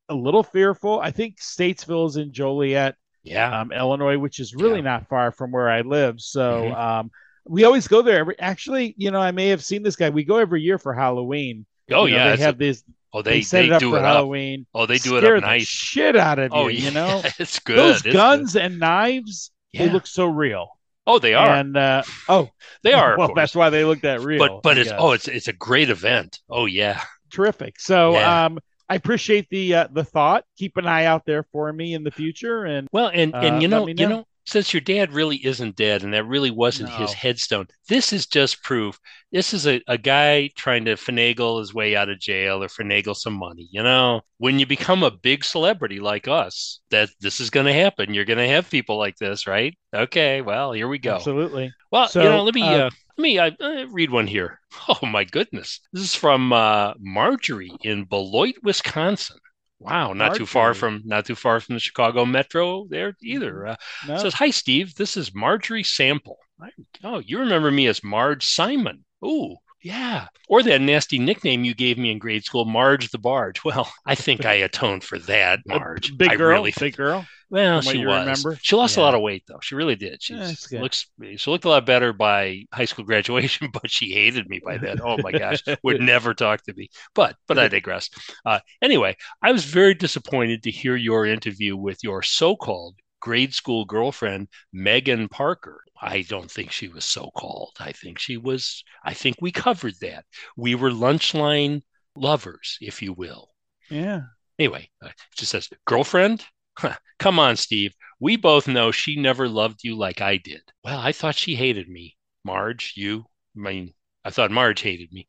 A 0.09 0.15
little 0.15 0.43
fearful. 0.43 1.01
I 1.01 1.11
think 1.11 1.39
Statesville 1.41 2.09
is 2.09 2.17
in 2.17 2.33
Joliet, 2.33 2.95
yeah. 3.23 3.61
um, 3.61 3.73
Illinois, 3.73 4.19
which 4.19 4.39
is 4.39 4.55
really 4.55 4.77
Yeah. 4.77 4.83
not 4.85 5.09
far 5.09 5.33
from 5.33 5.51
where 5.51 5.69
I 5.69 5.81
live. 5.81 6.21
So 6.21 6.65
Mhm. 6.65 6.77
um, 6.77 7.11
we 7.47 7.65
always 7.65 7.89
go 7.89 8.03
there. 8.03 8.19
Every, 8.19 8.39
actually, 8.39 8.95
you 8.97 9.11
know, 9.11 9.21
I 9.21 9.31
may 9.31 9.49
have 9.49 9.63
seen 9.65 9.83
this 9.83 9.97
guy. 9.97 10.11
We 10.11 10.25
go 10.25 10.37
every 10.39 10.63
year 10.63 10.79
for 10.79 10.93
Halloween. 10.95 11.67
oh 11.93 12.07
You 12.07 12.13
know, 12.17 12.25
yeah. 12.25 12.37
they 12.37 12.43
have 12.43 12.55
a- 12.57 12.59
this. 12.59 12.85
oh, 13.13 13.23
They, 13.23 13.31
they 13.35 13.43
set 13.43 13.61
they 13.63 13.67
it 13.69 13.73
up 13.73 13.81
do 13.81 13.91
for 13.91 13.97
it 13.99 14.05
up. 14.05 14.07
Halloween. 14.17 14.67
Oh, 14.75 14.87
they 14.87 14.99
do 14.99 15.17
it 15.17 15.21
scare 15.21 15.37
up 15.37 15.43
the 15.43 15.47
nice. 15.47 15.67
shit 15.67 16.17
out 16.17 16.39
of 16.39 16.53
you. 16.53 16.59
Oh, 16.59 16.69
you 16.69 16.91
know, 16.91 17.21
it's 17.39 17.59
good. 17.59 17.77
those 17.79 17.95
It's 17.97 18.03
good. 18.03 18.13
guns 18.15 18.57
and 18.57 18.79
knives. 18.79 19.51
They 19.73 19.87
Yeah. 19.87 19.93
look 19.93 20.07
so 20.07 20.27
real. 20.27 20.69
Oh, 21.07 21.19
they 21.19 21.35
are. 21.35 21.49
And 21.55 21.77
uh, 21.77 22.03
oh, 22.29 22.49
they 22.83 22.95
are. 22.95 23.19
Well, 23.19 23.33
that's 23.35 23.55
why 23.55 23.69
they 23.71 23.85
look 23.85 24.01
that 24.03 24.21
real. 24.23 24.39
but 24.39 24.63
but 24.63 24.79
I 24.79 24.81
it's 24.81 24.91
guess. 24.91 24.99
oh 25.03 25.13
it's 25.13 25.29
it's 25.29 25.49
a 25.49 25.53
great 25.53 25.91
event. 25.91 26.41
Oh 26.49 26.65
yeah. 26.67 27.03
terrific. 27.31 27.79
So 27.79 28.13
Yeah. 28.13 28.47
um, 28.47 28.59
I 28.89 28.95
appreciate 28.97 29.49
the 29.51 29.75
uh, 29.75 29.89
the 29.93 30.05
thought. 30.05 30.45
Keep 30.57 30.77
an 30.79 30.87
eye 30.87 31.05
out 31.05 31.25
there 31.27 31.43
for 31.53 31.71
me 31.73 31.93
in 31.95 32.05
the 32.05 32.11
future. 32.11 32.65
And 32.65 32.89
Well, 32.93 33.11
and 33.13 33.35
Uh, 33.35 33.39
and 33.39 33.63
you 33.63 33.69
let 33.69 33.77
know 33.79 33.85
me 33.87 33.95
you 33.99 34.09
know. 34.09 34.25
Since 34.47 34.75
your 34.75 34.81
dad 34.81 35.13
really 35.13 35.37
isn't 35.45 35.77
dead 35.77 36.03
and 36.03 36.13
that 36.13 36.25
really 36.25 36.51
wasn't 36.51 36.91
his 36.91 37.13
headstone, 37.13 37.67
this 37.89 38.13
is 38.13 38.27
just 38.27 38.63
proof. 38.63 38.99
This 39.33 39.55
is 39.55 39.67
a, 39.67 39.81
a 39.89 39.99
guy 39.99 40.51
trying 40.55 40.85
to 40.85 40.95
finagle 40.95 41.59
his 41.61 41.73
way 41.73 41.97
out 41.97 42.11
of 42.11 42.21
jail 42.21 42.63
or 42.63 42.69
finagle 42.69 43.17
some 43.17 43.35
money. 43.35 43.69
You 43.71 43.83
know, 43.83 44.21
when 44.39 44.59
you 44.59 44.67
become 44.67 45.03
a 45.03 45.11
big 45.11 45.45
celebrity 45.45 45.99
like 45.99 46.29
us, 46.29 46.81
that 46.91 47.09
this 47.21 47.41
is 47.41 47.51
going 47.51 47.67
to 47.67 47.73
happen. 47.73 48.13
You're 48.15 48.25
going 48.27 48.39
to 48.39 48.49
have 48.49 48.71
people 48.71 48.99
like 48.99 49.17
this, 49.17 49.47
right? 49.47 49.77
Okay, 49.95 50.43
well, 50.43 50.73
here 50.73 50.89
we 50.89 50.99
go. 50.99 51.15
absolutely, 51.17 51.73
Well, 51.91 52.09
So, 52.09 52.23
you 52.23 52.29
know, 52.29 52.43
let 52.43 52.55
me 52.55 52.63
uh, 52.63 52.87
uh, 52.87 52.91
let 53.17 53.23
me 53.23 53.39
uh, 53.39 53.51
uh, 53.61 53.87
read 53.91 54.11
one 54.11 54.27
here. 54.27 54.61
Oh 54.89 55.07
my 55.07 55.23
goodness, 55.23 55.81
this 55.93 56.03
is 56.03 56.15
from 56.17 56.53
uh, 56.53 56.95
Marjorie 56.99 57.73
in 57.83 58.05
Beloit, 58.05 58.57
Wisconsin. 58.65 59.39
Wow, 59.85 60.15
not 60.15 60.35
too 60.35 60.47
far 60.47 60.73
from 60.73 61.03
not 61.05 61.27
too 61.27 61.35
far 61.35 61.61
from 61.61 61.75
the 61.75 61.81
Chicago 61.81 62.25
Metro 62.25 62.87
there 62.89 63.15
either. 63.23 63.67
Uh, 63.67 63.77
no, 64.09 64.17
Says, 64.17 64.35
"Hi 64.35 64.51
Steve, 64.51 64.95
this 64.95 65.17
is 65.17 65.35
Marjorie 65.35 65.85
Sample. 65.85 66.39
I, 66.61 66.71
oh, 67.03 67.19
you 67.19 67.39
remember 67.39 67.71
me 67.71 67.87
as 67.87 68.03
Marge 68.03 68.45
Simon? 68.47 69.05
Ooh." 69.25 69.57
Yeah, 69.83 70.29
or 70.49 70.63
that 70.63 70.81
nasty 70.81 71.19
nickname 71.19 71.63
you 71.63 71.75
gave 71.75 71.99
me 71.99 72.11
in 72.11 72.19
grade 72.19 72.45
school, 72.45 72.65
Marge 72.65 73.11
the 73.11 73.19
Barge. 73.19 73.63
Well, 73.65 73.93
I 74.07 74.15
think 74.15 74.47
I 74.47 74.55
atoned 74.55 75.05
for 75.05 75.19
that, 75.21 75.61
Marge. 75.67 76.17
big 76.17 76.31
I 76.31 76.37
girl, 76.37 76.49
really 76.49 76.73
big 76.79 76.97
girl. 76.97 77.27
Well, 77.63 77.81
she 77.81 77.99
was. 77.99 78.25
remember? 78.25 78.61
She 78.61 78.77
lost 78.77 78.97
a 78.97 79.01
lot 79.01 79.15
of 79.15 79.21
weight 79.23 79.45
though. 79.47 79.59
She 79.63 79.75
really 79.75 79.97
did. 79.97 80.23
She 80.23 80.37
Yeah, 80.37 80.55
looks 80.77 81.07
she 81.37 81.51
looked 81.51 81.65
a 81.65 81.69
lot 81.69 81.87
better 81.87 82.13
by 82.13 82.65
high 82.73 82.85
school 82.87 83.05
graduation, 83.07 83.71
but 83.73 83.91
she 83.91 84.13
hated 84.13 84.49
me 84.49 84.61
by 84.65 84.79
then. 84.79 84.99
Oh 85.03 85.19
my 85.19 85.33
gosh, 85.33 85.63
would 85.83 85.99
never 86.01 86.35
talk 86.35 86.63
to 86.65 86.75
me. 86.75 86.89
But 87.15 87.37
but 87.47 87.59
I 87.59 87.69
digress. 87.69 88.11
Uh, 88.45 88.61
anyway, 88.83 89.17
I 89.43 89.53
was 89.53 89.65
very 89.65 89.95
disappointed 89.95 90.63
to 90.65 90.71
hear 90.71 90.97
your 90.97 91.27
interview 91.27 91.77
with 91.77 92.03
your 92.03 92.23
so-called 92.23 92.97
grade 93.21 93.55
school 93.55 93.85
girlfriend 93.85 94.49
Megan 94.73 95.29
Parker. 95.29 95.85
I 96.01 96.23
don't 96.23 96.51
think 96.51 96.73
she 96.73 96.89
was 96.89 97.05
so-called. 97.05 97.77
I 97.81 97.93
think 97.93 98.19
she 98.19 98.37
was. 98.37 98.85
I 99.05 99.15
think 99.15 99.37
we 99.41 99.53
covered 99.53 99.95
that. 100.01 100.25
We 100.57 100.75
were 100.75 100.91
lunch 100.93 101.35
line 101.35 101.83
lovers, 102.17 102.79
if 102.81 103.03
you 103.03 103.13
will. 103.13 103.51
Yeah, 103.89 104.23
Anyway, 104.59 104.91
uh, 105.01 105.07
it 105.09 105.15
just 105.37 105.53
says, 105.53 105.69
girlfriend? 105.85 106.45
Come 107.19 107.39
on, 107.41 107.57
Steve. 107.57 107.95
We 108.21 108.37
both 108.37 108.69
know 108.69 108.93
she 108.93 109.17
never 109.17 109.49
loved 109.49 109.81
you 109.83 109.97
like 109.97 110.21
I 110.21 110.37
did. 110.37 110.63
Well, 110.85 111.01
I 111.01 111.11
thought 111.11 111.35
she 111.37 111.57
hated 111.57 111.89
me. 111.89 112.17
Marge, 112.45 112.93
you? 112.97 113.27
I 113.57 113.61
mean, 113.61 113.95
I 114.25 114.31
thought 114.31 114.53
Marge 114.53 114.81
hated 114.83 115.13
me. 115.13 115.29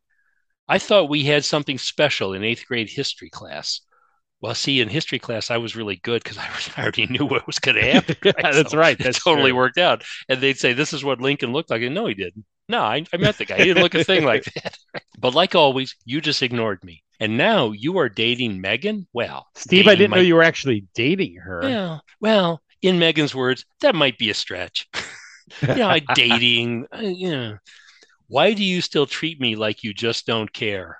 I 0.67 0.79
thought 0.79 1.09
we 1.09 1.25
had 1.25 1.45
something 1.45 1.77
special 1.79 2.33
in 2.33 2.43
eighth 2.43 2.65
grade 2.67 2.89
history 2.91 3.29
class. 3.31 3.81
Well, 4.41 4.55
see, 4.55 4.81
in 4.81 4.89
history 4.89 5.19
class, 5.19 5.51
I 5.51 5.57
was 5.57 5.75
really 5.77 5.97
good 5.97 6.23
because 6.23 6.37
I 6.37 6.49
I 6.77 6.83
already 6.83 7.07
knew 7.07 7.25
what 7.25 7.47
was 7.47 7.59
going 7.59 7.75
to 7.77 7.83
happen. 7.83 8.17
Yeah, 8.25 8.51
that's 8.51 8.73
So 8.73 8.75
right. 8.75 8.99
That's 9.01 9.23
totally 9.23 9.53
true. 9.53 9.53
worked 9.53 9.79
out. 9.79 10.03
And 10.29 10.41
they'd 10.41 10.59
say, 10.59 10.73
This 10.73 10.93
is 10.93 11.05
what 11.05 11.21
Lincoln 11.21 11.53
looked 11.53 11.71
like. 11.71 11.83
And 11.83 11.95
no, 11.95 12.07
he 12.07 12.15
didn't. 12.15 12.45
No, 12.69 12.81
I, 12.81 13.05
I 13.13 13.17
met 13.17 13.37
the 13.37 13.45
guy. 13.45 13.59
He 13.59 13.67
didn't 13.67 13.83
look 13.83 13.95
a 13.95 14.01
thing 14.01 14.25
like 14.25 14.43
that. 14.55 14.77
But 15.17 15.35
like 15.35 15.55
always, 15.55 15.95
you 16.05 16.21
just 16.21 16.43
ignored 16.43 16.83
me. 16.83 17.04
And 17.19 17.37
now 17.37 17.71
you 17.71 17.97
are 17.97 18.09
dating 18.09 18.61
Megan? 18.61 19.07
Well, 19.13 19.47
Steve, 19.55 19.87
I 19.87 19.95
didn't 19.95 20.13
know 20.13 20.21
you 20.21 20.35
were 20.35 20.43
actually 20.43 20.87
dating 20.93 21.35
her. 21.37 21.77
Well, 21.77 22.03
well, 22.19 22.61
in 22.81 22.99
Megan's 22.99 23.33
words, 23.35 23.65
that 23.81 23.95
might 23.95 24.17
be 24.17 24.29
a 24.29 24.33
stretch. 24.33 24.87
yeah, 25.73 25.99
dating. 26.13 26.87
uh, 26.93 26.99
you 27.01 27.31
know, 27.31 27.57
why 28.27 28.53
do 28.53 28.63
you 28.63 28.81
still 28.81 29.05
treat 29.07 29.39
me 29.39 29.55
like 29.55 29.83
you 29.83 29.93
just 29.93 30.25
don't 30.25 30.51
care? 30.53 30.99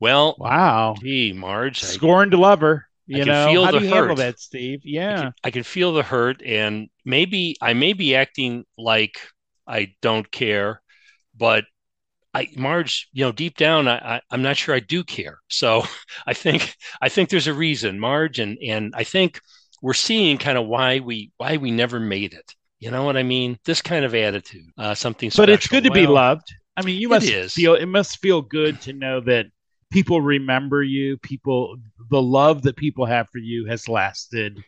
Well, 0.00 0.38
Wow, 0.38 0.94
gee, 0.94 1.32
Marge, 1.32 1.82
scorned 1.82 2.34
I, 2.34 2.34
lover. 2.34 2.86
You 3.06 3.24
can 3.24 3.34
know 3.34 3.34
feel 3.34 3.62
how 3.62 3.70
the 3.70 3.80
do 3.80 3.80
you 3.80 3.88
handle 3.88 4.16
that, 4.16 4.38
Steve? 4.40 4.80
I 5.08 5.14
Yeah, 5.14 5.14
can, 5.14 5.34
I 5.44 5.50
can 5.50 5.62
feel 5.62 5.92
the 5.92 6.02
hurt, 6.02 6.42
and 6.42 6.88
maybe 7.04 7.56
I 7.60 7.74
may 7.74 7.92
be 7.92 8.14
acting 8.14 8.64
like 8.78 9.18
I 9.66 9.94
don't 10.02 10.30
care, 10.30 10.82
but 11.36 11.64
I, 12.34 12.48
Marge, 12.56 13.08
you 13.12 13.24
know, 13.24 13.32
deep 13.32 13.56
down, 13.56 13.86
I, 13.86 14.16
I, 14.16 14.20
I'm 14.30 14.42
not 14.42 14.56
sure 14.56 14.74
I 14.74 14.80
do 14.80 15.04
care. 15.04 15.38
So 15.48 15.84
I 16.26 16.34
think 16.34 16.74
I 17.00 17.08
think 17.08 17.28
there's 17.28 17.46
a 17.46 17.54
reason, 17.54 18.00
Marge, 18.00 18.38
and 18.38 18.58
and 18.58 18.92
I 18.96 19.04
think 19.04 19.40
we're 19.80 19.94
seeing 19.94 20.38
kind 20.38 20.58
of 20.58 20.66
why 20.66 21.00
we 21.00 21.30
why 21.36 21.56
we 21.56 21.70
never 21.70 22.00
made 22.00 22.34
it. 22.34 22.54
You 22.80 22.90
know 22.90 23.04
what 23.04 23.16
I 23.16 23.22
mean? 23.22 23.58
This 23.64 23.80
kind 23.80 24.04
of 24.04 24.14
attitude, 24.14 24.66
uh, 24.76 24.94
something. 24.94 25.30
but 25.36 25.48
it's 25.48 25.68
good 25.68 25.84
to 25.84 25.90
be 25.90 26.06
loved. 26.06 26.52
I 26.76 26.82
mean, 26.82 27.00
you 27.00 27.08
must 27.08 27.28
is. 27.28 27.54
feel 27.54 27.74
it 27.74 27.86
must 27.86 28.18
feel 28.18 28.42
good 28.42 28.80
to 28.82 28.92
know 28.92 29.20
that 29.20 29.46
people 29.90 30.20
remember 30.20 30.82
you. 30.82 31.16
People, 31.18 31.76
the 32.10 32.20
love 32.20 32.62
that 32.62 32.76
people 32.76 33.06
have 33.06 33.28
for 33.30 33.38
you 33.38 33.66
has 33.66 33.88
lasted 33.88 34.62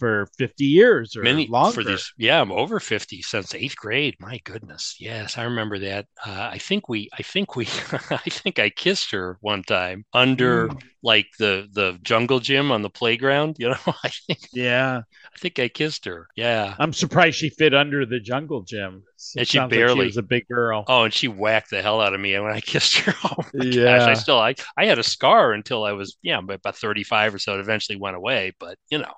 for 0.00 0.26
50 0.38 0.64
years 0.64 1.16
or 1.16 1.22
many 1.22 1.46
longer. 1.46 1.74
for 1.74 1.84
these 1.84 2.12
yeah 2.18 2.40
i'm 2.40 2.50
over 2.50 2.80
50 2.80 3.22
since 3.22 3.54
eighth 3.54 3.76
grade 3.76 4.16
my 4.18 4.40
goodness 4.44 4.96
yes 4.98 5.38
i 5.38 5.44
remember 5.44 5.78
that 5.78 6.06
uh, 6.26 6.48
i 6.52 6.58
think 6.58 6.88
we 6.88 7.08
i 7.18 7.22
think 7.22 7.54
we 7.56 7.66
i 8.10 8.18
think 8.30 8.58
i 8.58 8.70
kissed 8.70 9.12
her 9.12 9.38
one 9.42 9.62
time 9.62 10.04
under 10.14 10.68
Mm. 10.70 10.82
like 11.02 11.26
the 11.38 11.68
the 11.72 11.98
jungle 12.02 12.40
gym 12.40 12.72
on 12.72 12.82
the 12.82 12.90
playground 12.90 13.56
you 13.58 13.68
know 13.70 13.94
i 14.04 14.08
think 14.08 14.40
Yeah, 14.52 15.02
i 15.34 15.38
think 15.38 15.58
i 15.58 15.68
kissed 15.68 16.04
her 16.06 16.26
yeah 16.36 16.74
I'm 16.78 16.92
surprised 16.92 17.36
she 17.38 17.50
fit 17.50 17.74
under 17.74 18.04
the 18.06 18.20
jungle 18.20 18.62
gym. 18.62 19.04
And 19.36 19.46
she 19.46 19.58
sounds 19.58 19.70
like 19.70 19.78
barely- 19.78 20.06
was 20.06 20.16
a 20.16 20.22
big 20.22 20.46
girl. 20.48 20.84
oh 20.88 21.04
and 21.04 21.14
she 21.14 21.28
whacked 21.28 21.70
the 21.70 21.82
hell 21.82 22.00
out 22.00 22.14
of 22.14 22.20
me 22.20 22.38
when 22.38 22.52
i 22.52 22.60
kissed 22.72 22.96
her 22.98 23.14
oh 23.24 23.34
my 23.54 23.64
gosh 23.64 23.74
Yeah. 23.76 24.06
i 24.06 24.14
still 24.14 24.38
i 24.38 24.54
i 24.76 24.86
had 24.86 24.98
a 24.98 25.02
scar 25.02 25.52
until 25.52 25.84
i 25.84 25.92
was 25.92 26.16
yeah 26.22 26.38
about 26.38 26.76
35 26.76 27.34
or 27.34 27.38
so 27.38 27.54
it 27.54 27.60
eventually 27.60 27.96
went 27.96 28.16
away 28.16 28.52
but 28.58 28.76
you 28.90 28.98
know 28.98 29.12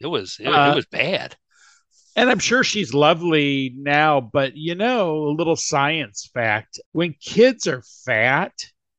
it 0.00 0.06
was 0.06 0.36
it, 0.40 0.46
Uh, 0.48 0.72
it 0.72 0.74
was 0.76 0.86
bad 0.86 1.36
And 2.16 2.28
I'm 2.28 2.40
sure 2.40 2.64
she's 2.64 2.92
lovely 2.92 3.72
now, 3.76 4.20
but 4.20 4.56
you 4.56 4.74
know, 4.74 5.24
a 5.28 5.36
little 5.36 5.56
science 5.56 6.28
fact 6.34 6.80
when 6.92 7.14
kids 7.20 7.66
are 7.68 7.82
fat, 8.04 8.52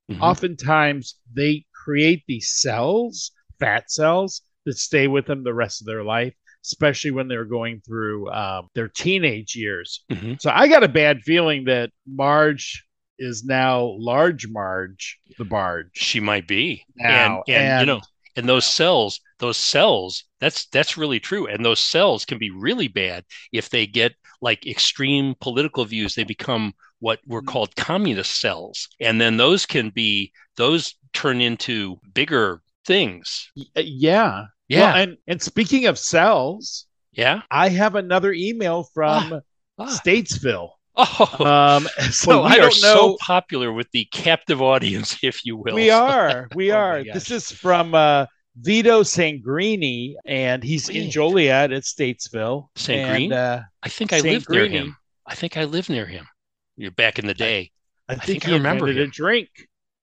Mhm. 0.09 0.21
oftentimes 0.21 1.15
they 1.33 1.65
create 1.73 2.23
these 2.27 2.49
cells, 2.49 3.31
fat 3.59 3.91
cells, 3.91 4.41
that 4.65 4.77
stay 4.77 5.07
with 5.07 5.25
them 5.25 5.43
the 5.43 5.53
rest 5.53 5.81
of 5.81 5.87
their 5.87 6.03
life, 6.03 6.33
especially 6.63 7.11
when 7.11 7.27
they're 7.27 7.45
going 7.45 7.81
through 7.81 8.29
um, 8.31 8.67
their 8.75 8.87
teenage 8.87 9.55
years. 9.55 10.03
Mhm. 10.11 10.41
So 10.41 10.49
I 10.49 10.67
got 10.67 10.83
a 10.83 10.87
bad 10.89 11.21
feeling 11.23 11.65
that 11.65 11.91
Marge 12.07 12.85
is 13.19 13.43
now 13.43 13.81
large 13.99 14.47
Marge, 14.47 15.19
the 15.37 15.45
barge. 15.45 15.89
She 15.93 16.19
might 16.19 16.47
be. 16.47 16.85
Now, 16.95 17.43
and, 17.47 17.55
and, 17.55 17.57
and- 17.57 17.79
you 17.81 17.85
know, 17.87 18.01
and 18.35 18.47
those 18.47 18.65
cells, 18.65 19.19
those 19.39 19.57
cells, 19.57 20.23
that's 20.39 20.65
that's 20.67 20.97
really 20.97 21.19
true. 21.19 21.47
And 21.47 21.63
those 21.65 21.79
cells 21.79 22.25
can 22.25 22.37
be 22.37 22.51
really 22.51 22.87
bad 22.87 23.25
if 23.51 23.69
they 23.69 23.85
get 23.87 24.13
like 24.41 24.65
extreme 24.65 25.35
political 25.39 25.85
views, 25.85 26.15
they 26.15 26.23
become 26.23 26.73
what 26.99 27.19
were 27.27 27.41
Mhm. 27.41 27.47
called 27.47 27.75
communist 27.75 28.39
cells. 28.41 28.87
And 28.99 29.19
then 29.21 29.37
those 29.37 29.65
can 29.65 29.89
be, 29.89 30.31
those 30.55 30.95
turn 31.13 31.41
into 31.41 31.99
bigger 32.13 32.61
things. 32.85 33.51
Uh, 33.75 33.81
yeah. 33.83 34.45
Yeah. 34.67 34.93
Well, 34.93 34.95
and 35.03 35.17
and 35.27 35.41
speaking 35.41 35.85
of 35.87 35.97
cells, 35.99 36.85
yeah. 37.11 37.41
I 37.51 37.69
have 37.69 37.95
another 37.95 38.31
email 38.33 38.83
from 38.93 39.41
Ah. 39.77 39.85
Statesville. 39.85 40.69
Oh, 40.95 41.45
Um, 41.45 41.87
so 42.11 42.41
well, 42.41 42.43
we 42.43 42.51
I 42.51 42.57
are 42.57 42.63
know. 42.63 42.69
so 42.69 43.17
popular 43.19 43.71
with 43.71 43.89
the 43.91 44.05
captive 44.05 44.61
audience, 44.61 45.17
if 45.23 45.45
you 45.45 45.57
will. 45.57 45.75
we 45.75 45.89
are, 45.89 46.47
we 46.55 46.71
Oh 46.71 46.77
are. 46.77 47.03
This 47.03 47.31
is 47.31 47.51
from 47.51 47.95
uh, 47.95 48.25
Vito 48.57 49.03
Sangrini, 49.03 50.15
and 50.25 50.63
he's 50.63 50.89
in 50.89 51.09
Joliet 51.09 51.71
at 51.71 51.83
Statesville. 51.83 52.67
Sangrini? 52.75 53.25
And, 53.25 53.33
uh, 53.33 53.61
I 53.83 53.89
think 53.89 54.13
I 54.13 54.19
lived 54.19 54.49
near 54.49 54.67
him. 54.67 54.97
I 55.25 55.35
think 55.35 55.57
I 55.57 55.63
lived 55.63 55.89
near 55.89 56.05
him. 56.05 56.27
You're 56.75 56.91
back 56.91 57.19
in 57.19 57.27
the 57.27 57.33
day. 57.33 57.71
I 58.09 58.15
think 58.15 58.43
think 58.43 58.49
I 58.49 58.53
remember 58.53 58.87
invented 58.89 59.09
a 59.09 59.11
drink. 59.11 59.49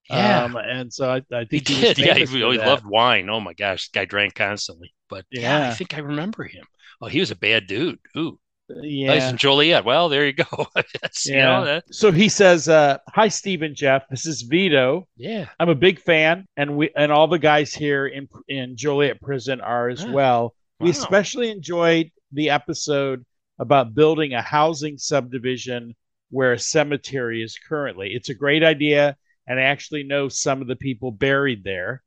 Yeah. 0.09 0.45
Um, 0.45 0.55
and 0.55 0.91
so 0.91 1.11
I, 1.11 1.17
I 1.31 1.45
think 1.45 1.67
he, 1.67 1.81
did. 1.81 1.97
Yeah, 1.99 2.15
he, 2.15 2.25
he 2.25 2.57
loved 2.57 2.85
wine. 2.85 3.29
Oh 3.29 3.39
my 3.39 3.53
gosh, 3.53 3.83
this 3.83 3.91
guy 3.93 4.05
drank 4.05 4.33
constantly. 4.33 4.93
But 5.07 5.25
yeah. 5.29 5.69
I 5.69 5.73
think 5.73 5.93
I 5.93 5.99
remember 5.99 6.45
him. 6.45 6.65
Oh, 7.01 7.07
he 7.07 7.19
was 7.19 7.31
a 7.31 7.35
bad 7.35 7.67
dude. 7.67 7.99
Ooh, 8.17 8.39
Yeah. 8.81 9.07
nice 9.07 9.29
in 9.31 9.37
Joliet. 9.37 9.83
Well, 9.85 10.09
there 10.09 10.25
you 10.25 10.33
go. 10.33 10.67
That's, 11.01 11.25
you 11.25 11.35
Yeah. 11.35 11.63
know, 11.63 11.81
So 11.91 12.11
he 12.11 12.29
says, 12.29 12.69
uh, 12.69 12.97
"Hi, 13.09 13.27
Steve 13.27 13.61
and 13.61 13.75
Jeff. 13.75 14.03
This 14.09 14.25
is 14.25 14.43
Vito. 14.43 15.07
yeah. 15.17 15.47
I'm 15.59 15.69
a 15.69 15.75
big 15.75 15.99
fan, 15.99 16.45
and 16.57 16.77
we 16.77 16.89
and 16.95 17.11
all 17.11 17.27
the 17.27 17.39
guys 17.39 17.73
here 17.73 18.07
in 18.07 18.27
in 18.47 18.75
Joliet 18.77 19.21
Prison 19.21 19.61
are 19.61 19.89
as 19.89 20.03
Ah, 20.03 20.11
well. 20.11 20.53
We 20.79 20.91
especially 20.91 21.49
enjoyed 21.49 22.11
the 22.31 22.51
episode 22.51 23.25
about 23.59 23.93
building 23.95 24.33
a 24.33 24.41
housing 24.41 24.97
subdivision 24.97 25.93
where 26.29 26.53
a 26.53 26.59
cemetery 26.59 27.41
is 27.43 27.57
currently. 27.67 28.13
It's 28.13 28.29
a 28.29 28.33
great 28.35 28.63
idea, 28.63 29.17
and 29.47 29.59
I 29.59 29.63
actually 29.63 30.03
know 30.03 30.29
some 30.29 30.61
of 30.61 30.67
the 30.67 30.75
people 30.77 31.11
buried 31.11 31.63
there. 31.63 32.01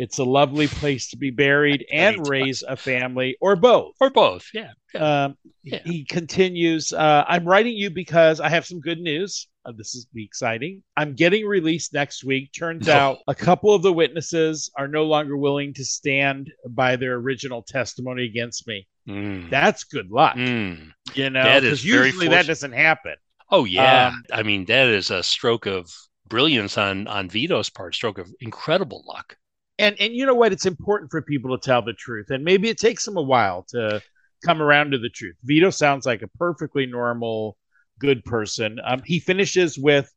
It's 0.00 0.18
a 0.18 0.24
lovely 0.24 0.66
place 0.66 1.10
to 1.10 1.18
be 1.18 1.30
buried 1.30 1.84
and 1.92 2.26
raise 2.26 2.62
a 2.66 2.74
family, 2.76 3.36
or 3.40 3.54
both. 3.54 3.94
Or 4.00 4.08
both. 4.10 4.48
Yeah. 4.54 4.70
yeah. 4.94 5.24
Um, 5.24 5.36
Yeah. 5.62 5.80
He 5.84 6.04
continues, 6.04 6.92
uh, 6.92 7.24
I'm 7.28 7.44
writing 7.44 7.74
you 7.76 7.90
because 7.90 8.40
I 8.40 8.48
have 8.48 8.64
some 8.64 8.80
good 8.80 8.98
news. 8.98 9.46
Uh, 9.66 9.72
this 9.76 9.94
is 9.94 10.06
exciting. 10.16 10.82
I'm 10.96 11.14
getting 11.14 11.44
released 11.46 11.92
next 11.92 12.24
week. 12.24 12.50
Turns 12.58 12.86
No. 12.86 12.94
out 12.94 13.18
a 13.28 13.34
couple 13.34 13.74
of 13.74 13.82
the 13.82 13.92
witnesses 13.92 14.70
are 14.78 14.88
no 14.88 15.04
longer 15.04 15.36
willing 15.36 15.74
to 15.74 15.84
stand 15.84 16.50
by 16.70 16.96
their 16.96 17.16
original 17.16 17.62
testimony 17.62 18.24
against 18.24 18.66
me. 18.66 18.86
Mm. 19.06 19.50
That's 19.50 19.84
good 19.84 20.10
luck, 20.10 20.36
Mm. 20.36 20.92
you 21.14 21.28
know, 21.28 21.42
that 21.44 21.62
is 21.62 21.82
because 21.82 21.92
very 21.92 22.06
usually 22.06 22.28
that 22.28 22.46
doesn't 22.46 22.72
happen. 22.72 23.16
Oh 23.50 23.64
yeah. 23.66 24.08
Um, 24.08 24.22
I 24.32 24.42
mean, 24.44 24.64
that 24.66 24.88
is 24.88 25.10
a 25.10 25.22
stroke 25.22 25.66
of 25.66 25.92
brilliance 26.26 26.78
on 26.78 27.06
on 27.08 27.28
Vito's 27.28 27.68
part. 27.68 27.94
Stroke 27.94 28.18
of 28.18 28.32
incredible 28.40 29.02
luck. 29.06 29.36
And 29.80 29.96
and 29.98 30.14
you 30.14 30.26
know 30.26 30.34
what? 30.34 30.52
It's 30.52 30.66
important 30.66 31.10
for 31.10 31.22
people 31.22 31.56
to 31.56 31.64
tell 31.64 31.80
the 31.80 31.94
truth, 31.94 32.30
and 32.30 32.44
maybe 32.44 32.68
it 32.68 32.78
takes 32.78 33.04
them 33.04 33.16
a 33.16 33.22
while 33.22 33.64
to 33.70 34.02
come 34.44 34.60
around 34.60 34.90
to 34.90 34.98
the 34.98 35.08
truth. 35.08 35.36
Vito 35.42 35.70
sounds 35.70 36.04
like 36.04 36.20
a 36.20 36.28
perfectly 36.28 36.84
normal, 36.84 37.56
good 37.98 38.22
person. 38.24 38.78
Um, 38.84 39.00
he 39.06 39.18
finishes 39.18 39.78
with, 39.78 40.12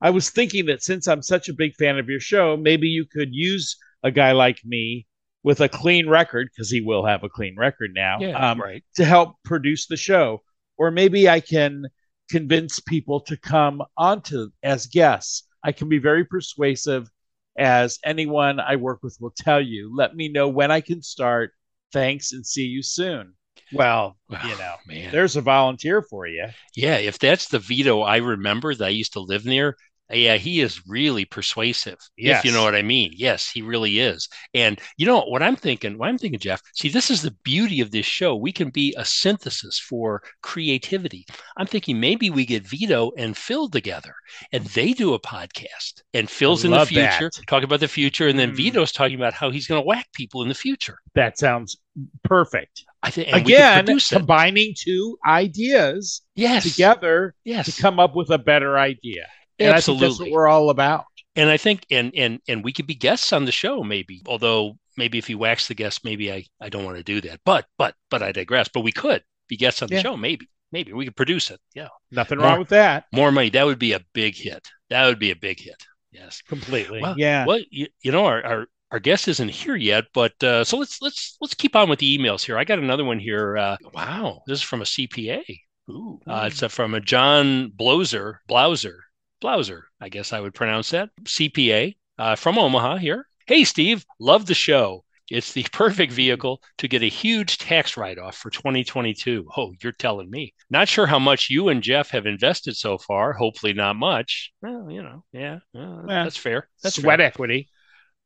"I 0.00 0.08
was 0.08 0.30
thinking 0.30 0.64
that 0.66 0.82
since 0.82 1.06
I'm 1.06 1.20
such 1.20 1.50
a 1.50 1.54
big 1.54 1.74
fan 1.76 1.98
of 1.98 2.08
your 2.08 2.20
show, 2.20 2.56
maybe 2.56 2.88
you 2.88 3.04
could 3.04 3.34
use 3.34 3.76
a 4.02 4.10
guy 4.10 4.32
like 4.32 4.64
me 4.64 5.06
with 5.42 5.60
a 5.60 5.68
clean 5.68 6.08
record 6.08 6.48
because 6.50 6.70
he 6.70 6.80
will 6.80 7.04
have 7.04 7.22
a 7.22 7.28
clean 7.28 7.54
record 7.58 7.92
now 7.94 8.18
um, 8.34 8.60
right. 8.60 8.82
to 8.94 9.04
help 9.04 9.36
produce 9.44 9.86
the 9.88 9.96
show, 9.96 10.42
or 10.78 10.90
maybe 10.90 11.28
I 11.28 11.40
can 11.40 11.84
convince 12.30 12.80
people 12.80 13.20
to 13.20 13.36
come 13.36 13.82
onto 13.98 14.48
as 14.62 14.86
guests. 14.86 15.46
I 15.62 15.72
can 15.72 15.90
be 15.90 15.98
very 15.98 16.24
persuasive." 16.24 17.10
As 17.56 17.98
anyone 18.04 18.60
I 18.60 18.76
work 18.76 19.02
with 19.02 19.16
will 19.20 19.34
tell 19.36 19.60
you. 19.60 19.94
Let 19.94 20.14
me 20.16 20.28
know 20.28 20.48
when 20.48 20.70
I 20.70 20.80
can 20.80 21.02
start. 21.02 21.52
Thanks 21.92 22.32
and 22.32 22.46
see 22.46 22.64
you 22.64 22.82
soon. 22.82 23.34
Well, 23.72 24.16
Wow, 24.28 24.40
you 24.44 24.56
know, 24.56 24.74
man. 24.86 25.12
there's 25.12 25.36
a 25.36 25.40
volunteer 25.42 26.02
for 26.02 26.26
you. 26.26 26.46
Yeah, 26.74 26.96
if 26.96 27.18
that's 27.18 27.48
the 27.48 27.58
Vito 27.58 28.00
I 28.00 28.16
remember 28.18 28.74
that 28.74 28.84
I 28.86 28.88
used 28.90 29.12
to 29.14 29.20
live 29.20 29.44
near, 29.44 29.76
yeah, 30.12 30.36
he 30.36 30.60
is 30.60 30.86
really 30.86 31.24
persuasive. 31.24 31.98
If 32.16 32.44
you 32.44 32.52
know 32.52 32.62
what 32.62 32.74
I 32.74 32.82
mean. 32.82 33.12
Yes, 33.14 33.50
he 33.50 33.62
really 33.62 33.98
is. 33.98 34.28
And 34.54 34.80
you 34.96 35.06
know 35.06 35.20
what 35.22 35.42
I'm 35.42 35.56
thinking? 35.56 35.98
What 35.98 36.08
I'm 36.08 36.18
thinking, 36.18 36.38
Jeff. 36.40 36.62
See, 36.74 36.88
this 36.88 37.10
is 37.10 37.22
the 37.22 37.34
beauty 37.42 37.80
of 37.80 37.90
this 37.90 38.06
show. 38.06 38.36
We 38.36 38.52
can 38.52 38.70
be 38.70 38.94
a 38.96 39.04
synthesis 39.04 39.78
for 39.78 40.22
creativity. 40.42 41.26
I'm 41.56 41.66
thinking 41.66 41.98
maybe 42.00 42.30
we 42.30 42.46
get 42.46 42.66
Vito 42.66 43.12
and 43.16 43.36
Phil 43.36 43.68
together, 43.68 44.14
and 44.52 44.64
they 44.66 44.92
do 44.92 45.14
a 45.14 45.20
podcast. 45.20 46.02
And 46.14 46.28
Phil's 46.28 46.64
in 46.64 46.70
the 46.70 46.86
future, 46.86 47.30
that. 47.34 47.46
talking 47.46 47.64
about 47.64 47.80
the 47.80 47.88
future, 47.88 48.28
and 48.28 48.38
then 48.38 48.52
Mm. 48.52 48.56
Vito's 48.56 48.92
talking 48.92 49.16
about 49.16 49.34
how 49.34 49.50
he's 49.50 49.66
going 49.66 49.80
to 49.80 49.86
whack 49.86 50.08
people 50.12 50.42
in 50.42 50.48
the 50.48 50.54
future. 50.54 50.98
That 51.14 51.38
sounds 51.38 51.78
perfect. 52.24 52.84
I 53.02 53.10
think 53.10 53.28
Again, 53.32 53.86
combining 54.08 54.74
two 54.78 55.18
ideas 55.26 56.22
Yes, 56.34 56.62
together 56.62 57.34
yes, 57.44 57.74
to 57.74 57.82
come 57.82 57.98
up 57.98 58.14
with 58.14 58.30
a 58.30 58.38
better 58.38 58.78
idea. 58.78 59.26
And 59.66 59.74
absolutely. 59.74 60.08
that's 60.08 60.20
what 60.20 60.30
we're 60.30 60.48
all 60.48 60.70
about. 60.70 61.04
and 61.36 61.48
I 61.50 61.56
think 61.56 61.86
and 61.90 62.12
and 62.14 62.40
and 62.48 62.62
we 62.64 62.72
could 62.72 62.86
be 62.86 62.94
guests 62.94 63.32
on 63.32 63.44
the 63.44 63.52
show 63.52 63.82
maybe. 63.82 64.22
Although 64.26 64.78
maybe 64.96 65.18
if 65.18 65.28
you 65.30 65.38
wax 65.38 65.68
the 65.68 65.74
guest, 65.74 66.04
maybe 66.04 66.32
I 66.32 66.44
I 66.60 66.68
don't 66.68 66.84
want 66.84 66.96
to 66.98 67.02
do 67.02 67.20
that. 67.22 67.40
But 67.44 67.66
but 67.78 67.94
but 68.10 68.22
I 68.22 68.32
digress. 68.32 68.68
But 68.68 68.80
we 68.80 68.92
could 68.92 69.22
be 69.48 69.56
guests 69.56 69.82
on 69.82 69.88
the 69.88 69.96
Yeah. 69.96 70.02
show. 70.02 70.16
Maybe 70.16 70.48
maybe 70.72 70.92
we 70.92 71.04
could 71.04 71.16
produce 71.16 71.50
it. 71.50 71.60
Yeah, 71.74 71.88
Nothing 72.10 72.38
More- 72.38 72.46
wrong 72.48 72.58
with 72.58 72.68
that. 72.70 73.04
more 73.12 73.30
money. 73.32 73.50
That 73.50 73.66
would 73.66 73.78
be 73.78 73.92
a 73.92 74.00
big 74.14 74.34
hit. 74.36 74.68
That 74.90 75.06
would 75.06 75.18
be 75.18 75.30
a 75.30 75.36
big 75.36 75.60
hit. 75.60 75.82
Yes. 76.10 76.42
Completely. 76.46 77.00
Well, 77.00 77.14
yeah. 77.16 77.46
Well, 77.46 77.60
you, 77.70 77.86
you 78.02 78.12
know 78.12 78.26
our, 78.26 78.44
our 78.44 78.66
our 78.90 78.98
guest 79.00 79.26
isn't 79.28 79.48
here 79.48 79.76
yet, 79.76 80.04
but 80.12 80.34
uh, 80.44 80.64
so 80.64 80.76
let's 80.76 81.00
let's 81.00 81.38
let's 81.40 81.54
keep 81.54 81.74
on 81.74 81.88
with 81.88 81.98
the 82.00 82.18
emails 82.18 82.44
here. 82.44 82.58
I 82.58 82.64
got 82.64 82.78
another 82.78 83.04
one 83.04 83.18
here. 83.18 83.56
Uh, 83.56 83.76
wow, 83.94 84.42
this 84.46 84.58
is 84.58 84.62
from 84.62 84.82
a 84.82 84.84
CPA. 84.84 85.42
Ooh, 85.90 86.20
uh, 86.26 86.48
it's 86.52 86.62
uh, 86.62 86.68
from 86.68 86.92
a 86.94 87.00
John 87.00 87.72
Blauser, 87.74 88.36
Blauser, 88.48 88.98
Blauser. 89.42 89.82
I 90.00 90.08
guess 90.08 90.32
I 90.32 90.40
would 90.40 90.54
pronounce 90.54 90.90
that 90.90 91.10
CPA 91.24 91.96
uh, 92.18 92.36
from 92.36 92.58
Omaha 92.58 92.96
here. 92.98 93.26
Hey, 93.46 93.64
Steve, 93.64 94.04
love 94.20 94.46
the 94.46 94.54
show. 94.54 95.04
It's 95.30 95.52
the 95.52 95.66
perfect 95.72 96.12
vehicle 96.12 96.62
to 96.78 96.88
get 96.88 97.02
a 97.02 97.08
huge 97.08 97.58
tax 97.58 97.96
write 97.96 98.18
off 98.18 98.36
for 98.36 98.50
2022. 98.50 99.48
Oh, 99.56 99.72
you're 99.82 99.92
telling 99.92 100.30
me. 100.30 100.54
Not 100.70 100.88
sure 100.88 101.06
how 101.06 101.18
much 101.18 101.50
you 101.50 101.68
and 101.68 101.82
Jeff 101.82 102.10
have 102.10 102.26
invested 102.26 102.76
so 102.76 102.98
far. 102.98 103.32
Hopefully, 103.32 103.72
not 103.72 103.96
much. 103.96 104.52
Well, 104.62 104.90
you 104.90 105.02
know, 105.02 105.24
yeah, 105.32 105.58
that's 106.06 106.36
fair. 106.36 106.68
That's 106.82 106.96
Sweat 106.96 107.18
fair. 107.18 107.26
equity. 107.26 107.68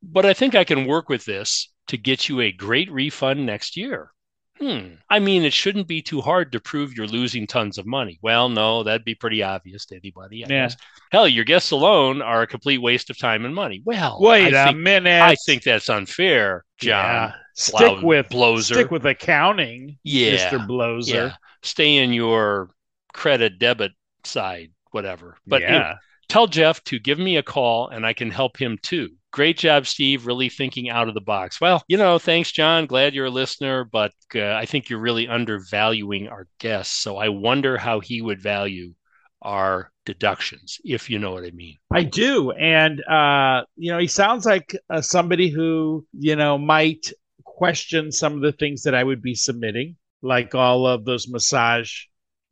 But 0.03 0.25
I 0.25 0.33
think 0.33 0.53
I 0.53 0.63
can 0.63 0.85
work 0.85 1.09
with 1.09 1.25
this 1.25 1.69
to 1.87 1.97
get 1.97 2.29
you 2.29 2.41
a 2.41 2.51
great 2.51 2.91
refund 2.91 3.45
next 3.45 3.77
year. 3.77 4.11
Hmm. 4.59 4.95
I 5.09 5.19
mean, 5.19 5.43
it 5.43 5.53
shouldn't 5.53 5.87
be 5.87 6.01
too 6.01 6.19
hard 6.21 6.51
to 6.51 6.59
prove 6.59 6.95
you're 6.95 7.05
losing 7.07 7.45
tons 7.45 7.77
of 7.77 7.85
money. 7.85 8.17
Well, 8.21 8.49
no, 8.49 8.83
that'd 8.83 9.05
be 9.05 9.13
pretty 9.15 9.43
obvious 9.43 9.85
to 9.87 9.95
anybody. 9.95 10.43
I 10.43 10.47
Yeah. 10.49 10.65
guess. 10.67 10.77
Hell, 11.11 11.27
your 11.27 11.45
guests 11.45 11.71
alone 11.71 12.21
are 12.21 12.41
a 12.41 12.47
complete 12.47 12.79
waste 12.79 13.09
of 13.09 13.17
time 13.17 13.45
and 13.45 13.53
money. 13.53 13.81
Well, 13.85 14.17
Wait 14.19 14.53
I 14.55 14.63
a 14.63 14.65
think, 14.67 14.79
minute. 14.79 15.21
I 15.21 15.35
think 15.45 15.63
that's 15.63 15.89
unfair, 15.89 16.63
John. 16.79 16.89
Yeah. 16.89 17.33
Stick 17.55 17.77
Blau- 17.77 18.01
with 18.01 18.29
Bloser. 18.29 18.73
stick 18.73 18.91
with 18.91 19.05
accounting, 19.05 19.97
Yeah. 20.03 20.49
Mr. 20.49 20.65
Bloser. 20.67 21.13
Yeah. 21.13 21.35
Stay 21.63 21.97
in 21.97 22.13
your 22.13 22.69
credit 23.13 23.59
debit 23.59 23.91
side, 24.23 24.71
whatever. 24.91 25.37
But 25.47 25.61
yeah. 25.61 25.67
anyway, 25.67 25.93
tell 26.29 26.47
Jeff 26.47 26.83
to 26.85 26.99
give 26.99 27.19
me 27.19 27.37
a 27.37 27.43
call 27.43 27.89
and 27.89 28.05
I 28.05 28.13
can 28.13 28.31
help 28.31 28.57
him 28.57 28.77
too. 28.81 29.09
Great 29.31 29.57
job, 29.57 29.85
Steve. 29.85 30.25
Really 30.25 30.49
thinking 30.49 30.89
out 30.89 31.07
of 31.07 31.13
the 31.13 31.21
box. 31.21 31.59
Well, 31.59 31.83
you 31.87 31.97
know, 31.97 32.17
thanks, 32.17 32.51
John. 32.51 32.85
Glad 32.85 33.13
you're 33.13 33.25
a 33.25 33.31
listener, 33.31 33.83
but 33.83 34.13
uh, 34.33 34.53
I 34.53 34.65
think 34.65 34.89
you're 34.89 34.99
really 34.99 35.27
undervaluing 35.27 36.27
our 36.27 36.47
guests. 36.59 36.95
So 36.95 37.17
I 37.17 37.29
wonder 37.29 37.77
how 37.77 37.99
he 37.99 38.21
would 38.21 38.41
value 38.41 38.93
our 39.41 39.91
deductions, 40.05 40.79
if 40.83 41.09
you 41.09 41.19
know 41.19 41.31
what 41.31 41.43
I 41.43 41.51
mean. 41.51 41.77
I 41.91 42.03
do, 42.03 42.51
and 42.51 43.03
uh, 43.05 43.63
you 43.75 43.91
know, 43.91 43.99
he 43.99 44.07
sounds 44.07 44.45
like 44.45 44.75
uh, 44.89 45.01
somebody 45.01 45.49
who 45.49 46.05
you 46.17 46.35
know 46.35 46.57
might 46.57 47.11
question 47.43 48.11
some 48.11 48.33
of 48.33 48.41
the 48.41 48.51
things 48.51 48.83
that 48.83 48.95
I 48.95 49.03
would 49.03 49.21
be 49.21 49.35
submitting, 49.35 49.95
like 50.21 50.55
all 50.55 50.87
of 50.87 51.05
those 51.05 51.27
massage, 51.27 51.91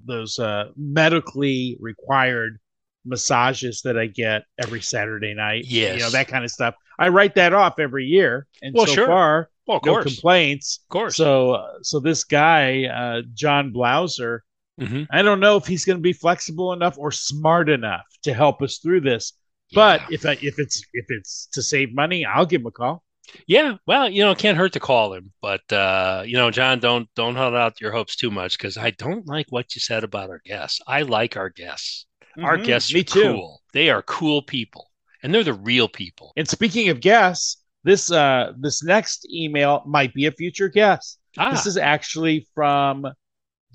those 0.03 0.37
uh, 0.39 0.65
medically 0.75 1.77
required 1.79 2.59
massages 3.05 3.81
that 3.83 3.97
I 3.97 4.07
get 4.07 4.43
every 4.61 4.81
Saturday 4.81 5.33
night. 5.33 5.65
Yeah, 5.67 5.93
you 5.93 5.99
know 5.99 6.09
that 6.11 6.27
kind 6.27 6.43
of 6.43 6.51
stuff. 6.51 6.75
I 6.97 7.09
write 7.09 7.35
that 7.35 7.53
off 7.53 7.79
every 7.79 8.05
year, 8.05 8.47
and 8.61 8.73
Well, 8.73 8.85
so 8.87 8.93
sure. 8.93 9.07
far, 9.07 9.49
Well, 9.67 9.81
no 9.85 10.01
complaints. 10.01 10.79
Of 10.83 10.89
course. 10.89 11.15
So, 11.17 11.51
uh, 11.55 11.73
so 11.81 11.99
this 11.99 12.23
guy, 12.23 12.85
uh, 12.85 13.21
John 13.33 13.73
Blauser, 13.73 14.39
Mhm. 14.79 15.07
I 15.09 15.21
don't 15.21 15.39
know 15.39 15.55
if 15.57 15.65
he's 15.65 15.85
going 15.85 15.97
to 15.97 16.01
be 16.01 16.13
flexible 16.13 16.73
enough 16.73 16.97
or 16.97 17.11
smart 17.11 17.69
enough 17.69 18.05
to 18.23 18.33
help 18.33 18.61
us 18.61 18.77
through 18.79 19.01
this. 19.01 19.33
But 19.73 20.01
if 20.11 20.25
I, 20.25 20.33
if 20.41 20.59
it's 20.59 20.83
if 20.93 21.05
it's 21.09 21.47
to 21.53 21.61
save 21.63 21.93
money, 21.95 22.25
I'll 22.25 22.45
give 22.45 22.61
him 22.61 22.67
a 22.67 22.71
call. 22.71 23.03
Yeah, 23.47 23.77
well, 23.87 24.07
you 24.07 24.23
know, 24.23 24.31
it 24.31 24.37
can't 24.37 24.57
hurt 24.57 24.73
to 24.73 24.79
call 24.79 25.13
him, 25.13 25.31
but 25.41 25.61
uh, 25.73 26.23
you 26.25 26.37
know, 26.37 26.51
John, 26.51 26.79
don't 26.79 27.09
don't 27.15 27.35
hold 27.35 27.55
out 27.55 27.81
your 27.81 27.91
hopes 27.91 28.15
too 28.15 28.29
much 28.29 28.57
because 28.57 28.77
I 28.77 28.91
don't 28.91 29.25
like 29.27 29.47
what 29.49 29.73
you 29.75 29.81
said 29.81 30.03
about 30.03 30.29
our 30.29 30.41
guests. 30.45 30.79
I 30.85 31.01
like 31.01 31.35
our 31.35 31.49
guests. 31.49 32.05
Our 32.41 32.57
Mhm, 32.57 32.57
guests 32.57 32.95
are 32.95 33.01
too. 33.05 33.05
cool. 33.09 33.61
They 33.73 33.89
are 33.89 34.01
cool 34.01 34.41
people, 34.41 34.91
and 35.21 35.33
they're 35.33 35.43
the 35.43 35.53
real 35.53 35.89
people. 35.89 36.35
And 36.35 36.47
speaking 36.47 36.89
of 36.89 36.99
guests, 37.01 37.57
this 37.83 38.11
uh 38.11 38.53
this 38.57 38.83
next 38.83 39.27
email 39.31 39.83
might 39.85 40.13
be 40.13 40.25
a 40.25 40.31
future 40.31 40.69
guest. 40.69 41.19
Ah, 41.37 41.51
This 41.51 41.65
is 41.65 41.77
actually 41.77 42.47
from 42.55 43.07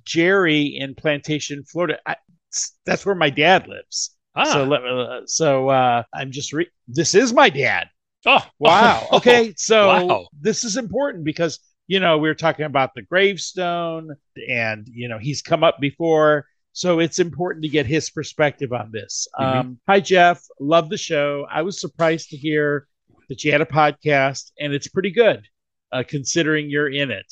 Jerry 0.04 0.76
in 0.78 0.94
Plantation, 0.94 1.64
Florida. 1.64 1.98
I, 2.06 2.16
that's 2.86 3.06
where 3.06 3.14
my 3.16 3.30
dad 3.30 3.68
lives. 3.68 4.16
ah, 4.34 4.44
So 4.44 4.64
let 4.64 4.84
uh, 4.84 5.22
So 5.26 5.68
uh, 5.70 6.04
I'm 6.14 6.32
just. 6.32 6.52
Re- 6.52 6.70
this 6.88 7.14
is 7.14 7.32
my 7.32 7.50
dad. 7.50 7.88
oh, 8.26 8.50
Wow. 8.58 9.08
Okay. 9.14 9.54
So 9.56 9.90
Wow. 9.90 10.30
this 10.40 10.64
is 10.64 10.76
important 10.76 11.24
because 11.24 11.58
you 11.86 12.00
know 12.00 12.18
we 12.18 12.28
were 12.28 12.34
talking 12.34 12.66
about 12.66 12.94
the 12.94 13.02
gravestone, 13.02 14.16
and 14.48 14.86
you 14.92 15.08
know 15.08 15.18
he's 15.18 15.42
come 15.42 15.64
up 15.64 15.80
before, 15.80 16.46
so 16.72 17.00
it's 17.00 17.18
important 17.18 17.62
to 17.62 17.68
get 17.68 17.86
his 17.86 18.10
perspective 18.10 18.72
on 18.72 18.90
this. 18.92 19.26
Mhm. 19.38 19.44
Um, 19.44 19.80
hi 19.88 20.00
Jeff, 20.00 20.42
love 20.60 20.88
the 20.88 20.96
show. 20.98 21.46
I 21.50 21.62
was 21.62 21.80
surprised 21.80 22.30
to 22.30 22.36
hear 22.36 22.86
that 23.28 23.44
you 23.44 23.52
had 23.52 23.60
a 23.60 23.66
podcast, 23.66 24.52
and 24.58 24.72
it's 24.72 24.88
pretty 24.88 25.10
good, 25.10 25.46
uh, 25.92 26.02
considering 26.06 26.68
you're 26.70 26.90
in 26.90 27.10
it. 27.10 27.26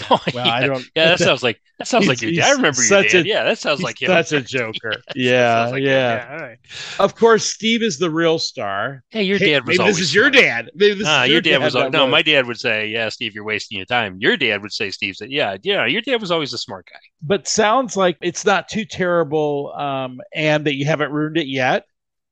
Uh, 0.00 0.06
yeah. 0.10 0.16
Oh, 0.16 0.20
Well, 0.32 0.48
I 0.48 0.60
yeah. 0.60 0.66
don't. 0.66 0.86
Yeah, 0.94 1.08
that 1.08 1.20
sounds 1.20 1.42
like 1.42 1.60
that 1.78 1.86
sounds 1.88 2.06
like 2.08 2.20
your 2.22 2.32
dad. 2.32 2.44
I 2.44 2.52
remember 2.52 2.82
your 2.82 3.02
dad. 3.02 3.26
a- 3.26 3.26
yeah, 3.26 3.44
that 3.44 3.58
sounds 3.58 3.82
like 3.82 4.00
him. 4.00 4.08
such 4.08 4.32
a 4.32 4.40
joker. 4.42 5.02
Sounds 5.12 5.12
yeah, 5.14 5.66
like 5.70 5.82
your 5.82 5.92
yeah. 5.92 6.16
dad. 6.16 6.32
All 6.32 6.38
right. 6.38 6.58
Of 6.98 7.14
course, 7.14 7.44
Steve 7.46 7.82
is 7.82 7.98
the 7.98 8.10
real 8.10 8.38
star. 8.38 9.02
Hey, 9.10 9.22
your 9.24 9.38
Hey, 9.38 9.52
dad 9.52 9.66
was 9.66 9.78
maybe 9.78 9.84
this 9.84 10.00
is 10.00 10.14
your 10.14 10.30
dad. 10.30 10.70
Maybe 10.74 10.94
this 10.94 11.04
Nah, 11.04 11.22
is 11.24 11.30
your 11.30 11.40
dad 11.40 11.58
was 11.62 11.74
that 11.74 11.92
no. 11.92 12.06
My 12.06 12.22
dad 12.22 12.46
would 12.46 12.58
say, 12.60 12.88
"Yeah, 12.88 13.08
Steve, 13.08 13.34
you're 13.34 13.44
wasting 13.44 13.76
your 13.78 13.86
time." 13.86 14.16
Your 14.20 14.36
dad 14.36 14.62
would 14.62 14.72
say, 14.72 14.90
"Steve 14.90 15.16
said, 15.16 15.30
yeah, 15.30 15.56
yeah." 15.62 15.86
Your 15.86 16.02
dad 16.02 16.20
was 16.20 16.30
always 16.30 16.52
a 16.52 16.58
smart 16.58 16.86
guy. 16.92 16.98
but 17.22 17.46
sounds 17.48 17.96
like 17.96 18.16
it's 18.20 18.44
not 18.44 18.68
too 18.68 18.84
terrible 18.84 19.72
um, 19.76 20.20
and 20.34 20.66
that 20.66 20.74
you 20.74 20.84
haven't 20.86 21.12
ruined 21.12 21.36
it 21.36 21.46
yet 21.48 21.84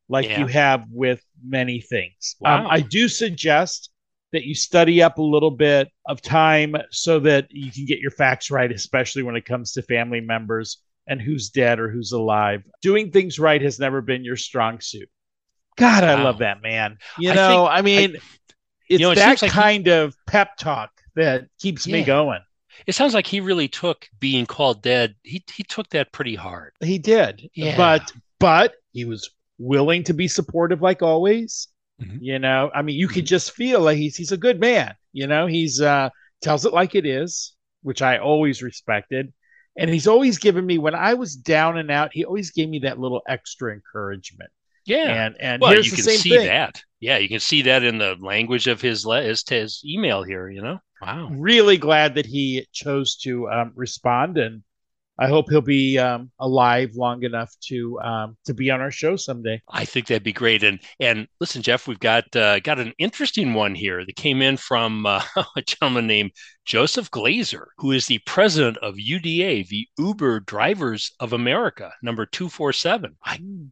like 0.09 0.27
Yeah. 0.29 0.41
you 0.41 0.47
have 0.49 0.85
with 0.91 1.23
many 1.45 1.81
things 1.81 2.37
Wow. 2.41 2.61
um, 2.63 2.67
i 2.71 2.81
do 2.81 3.09
suggest 3.09 3.91
that 4.33 4.45
you 4.45 4.55
study 4.55 5.03
up 5.03 5.19
a 5.19 5.23
little 5.23 5.51
bit 5.51 5.89
of 6.07 6.21
time 6.23 6.75
so 6.91 7.21
that 7.21 7.47
you 7.51 7.71
can 7.71 7.85
get 7.87 7.99
your 8.01 8.11
facts 8.11 8.51
right 8.51 8.71
especially 8.73 9.23
when 9.23 9.37
it 9.37 9.45
comes 9.45 9.73
to 9.73 9.83
family 9.83 10.21
members 10.21 10.79
and 11.07 11.21
who's 11.21 11.51
dead 11.51 11.79
or 11.81 11.91
who's 11.91 12.13
alive 12.13 12.63
doing 12.81 13.11
things 13.11 13.39
right 13.39 13.61
has 13.63 13.79
never 13.79 14.01
been 14.01 14.25
your 14.25 14.37
strong 14.37 14.81
suit 14.81 15.09
god 15.77 16.05
i 16.05 16.15
Wow. 16.15 16.25
love 16.25 16.39
that 16.39 16.63
man 16.63 16.99
you 17.19 17.31
I 17.31 17.35
know 17.35 17.67
think- 17.67 17.79
i 17.79 17.83
mean 17.83 18.17
it's 18.89 19.01
know, 19.01 19.11
it 19.13 19.17
that 19.17 19.39
seems 19.39 19.43
like 19.43 19.51
he- 19.53 19.61
kind 19.61 19.89
of 19.89 20.15
pep 20.27 20.57
talk 20.57 20.91
that 21.15 21.47
keeps 21.59 21.87
me 21.87 22.03
going 22.03 22.41
It 22.87 22.95
sounds 22.95 23.15
like 23.15 23.27
he 23.27 23.41
really 23.41 23.69
took 23.69 24.09
being 24.19 24.47
called 24.47 24.81
dead. 24.83 25.15
He 25.23 25.45
he 25.55 25.63
took 25.63 25.89
that 25.91 26.11
pretty 26.13 26.35
hard. 26.35 26.73
He 26.81 26.97
did. 26.99 27.49
Yeah. 27.55 27.77
But 27.77 28.11
but 28.41 28.75
he 28.93 29.05
was 29.05 29.31
willing 29.59 30.05
to 30.05 30.15
be 30.15 30.27
supportive 30.27 30.81
like 30.81 31.03
always. 31.03 31.69
Mhm. 32.03 32.19
You 32.21 32.39
know, 32.39 32.71
I 32.75 32.83
mean, 32.83 32.97
you 32.97 33.09
could 33.09 33.27
just 33.27 33.53
feel 33.53 33.81
like 33.81 33.99
he's 33.99 34.17
he's 34.17 34.33
a 34.33 34.37
good 34.37 34.61
man. 34.61 34.95
You 35.13 35.27
know, 35.27 35.47
he's 35.47 35.81
uh 35.81 36.09
tells 36.43 36.65
it 36.67 36.73
like 36.73 36.95
it 36.95 37.07
is, 37.07 37.55
which 37.83 38.03
I 38.03 38.19
always 38.19 38.63
respected. 38.63 39.33
And 39.77 39.89
he's 39.89 40.07
always 40.07 40.39
given 40.39 40.67
me 40.67 40.77
when 40.79 40.95
I 40.95 41.15
was 41.15 41.35
down 41.35 41.79
and 41.79 41.91
out, 41.91 42.11
he 42.13 42.25
always 42.25 42.51
gave 42.51 42.69
me 42.69 42.81
that 42.81 42.99
little 42.99 43.23
extra 43.27 43.73
encouragement. 43.73 44.51
Yeah. 44.85 45.27
And 45.27 45.37
and 45.41 45.63
well, 45.63 45.73
here's 45.73 45.87
you 45.87 45.93
the 45.93 45.97
can 45.97 46.05
same 46.05 46.19
see 46.19 46.37
thing. 46.37 46.47
that. 46.47 46.83
Yeah, 47.01 47.19
you 47.19 47.29
can 47.29 47.41
see 47.41 47.63
that 47.63 47.83
in 47.83 47.99
the 47.99 48.17
language 48.21 48.67
of 48.67 48.81
his 48.81 49.05
le- 49.07 49.23
his, 49.23 49.45
his 49.49 49.83
email 49.85 50.23
here. 50.23 50.51
You 50.51 50.63
know. 50.63 50.79
Wow. 51.01 51.29
Really 51.33 51.79
glad 51.79 52.15
that 52.15 52.27
he 52.27 52.67
chose 52.73 53.17
to 53.19 53.49
um, 53.51 53.73
respond, 53.75 54.39
and 54.39 54.63
I 55.23 55.29
hope 55.29 55.49
he'll 55.49 55.61
be 55.61 55.99
um, 55.99 56.33
alive 56.41 56.97
long 56.97 57.23
enough 57.23 57.55
to 57.69 58.01
um, 58.01 58.37
to 58.45 58.53
be 58.53 58.73
on 58.73 58.81
our 58.81 58.91
show 58.91 59.15
someday. 59.15 59.63
I 59.69 59.85
think 59.85 60.09
that'd 60.09 60.25
be 60.25 60.33
great. 60.33 60.65
And 60.65 60.81
and 60.99 61.29
listen, 61.39 61.63
Jeff, 61.63 61.87
we've 61.87 62.01
got 62.01 62.35
uh, 62.35 62.59
got 62.59 62.81
an 62.81 62.93
interesting 62.99 63.55
one 63.55 63.77
here 63.77 64.05
that 64.05 64.17
came 64.17 64.43
in 64.43 64.57
from 64.57 65.07
uh, 65.07 65.23
a 65.57 65.63
gentleman 65.63 66.09
named 66.09 66.33
Joseph 66.65 67.09
Glazer, 67.13 67.67
who 67.79 67.93
is 67.93 68.07
the 68.07 68.19
president 68.27 68.79
of 68.79 68.97
UDA, 68.97 69.69
the 69.69 69.87
Uber 69.97 70.41
Drivers 70.41 71.13
of 71.21 71.33
America, 71.33 71.93
number 72.03 72.27
two 72.27 72.49
four 72.49 72.73
seven. 72.73 73.17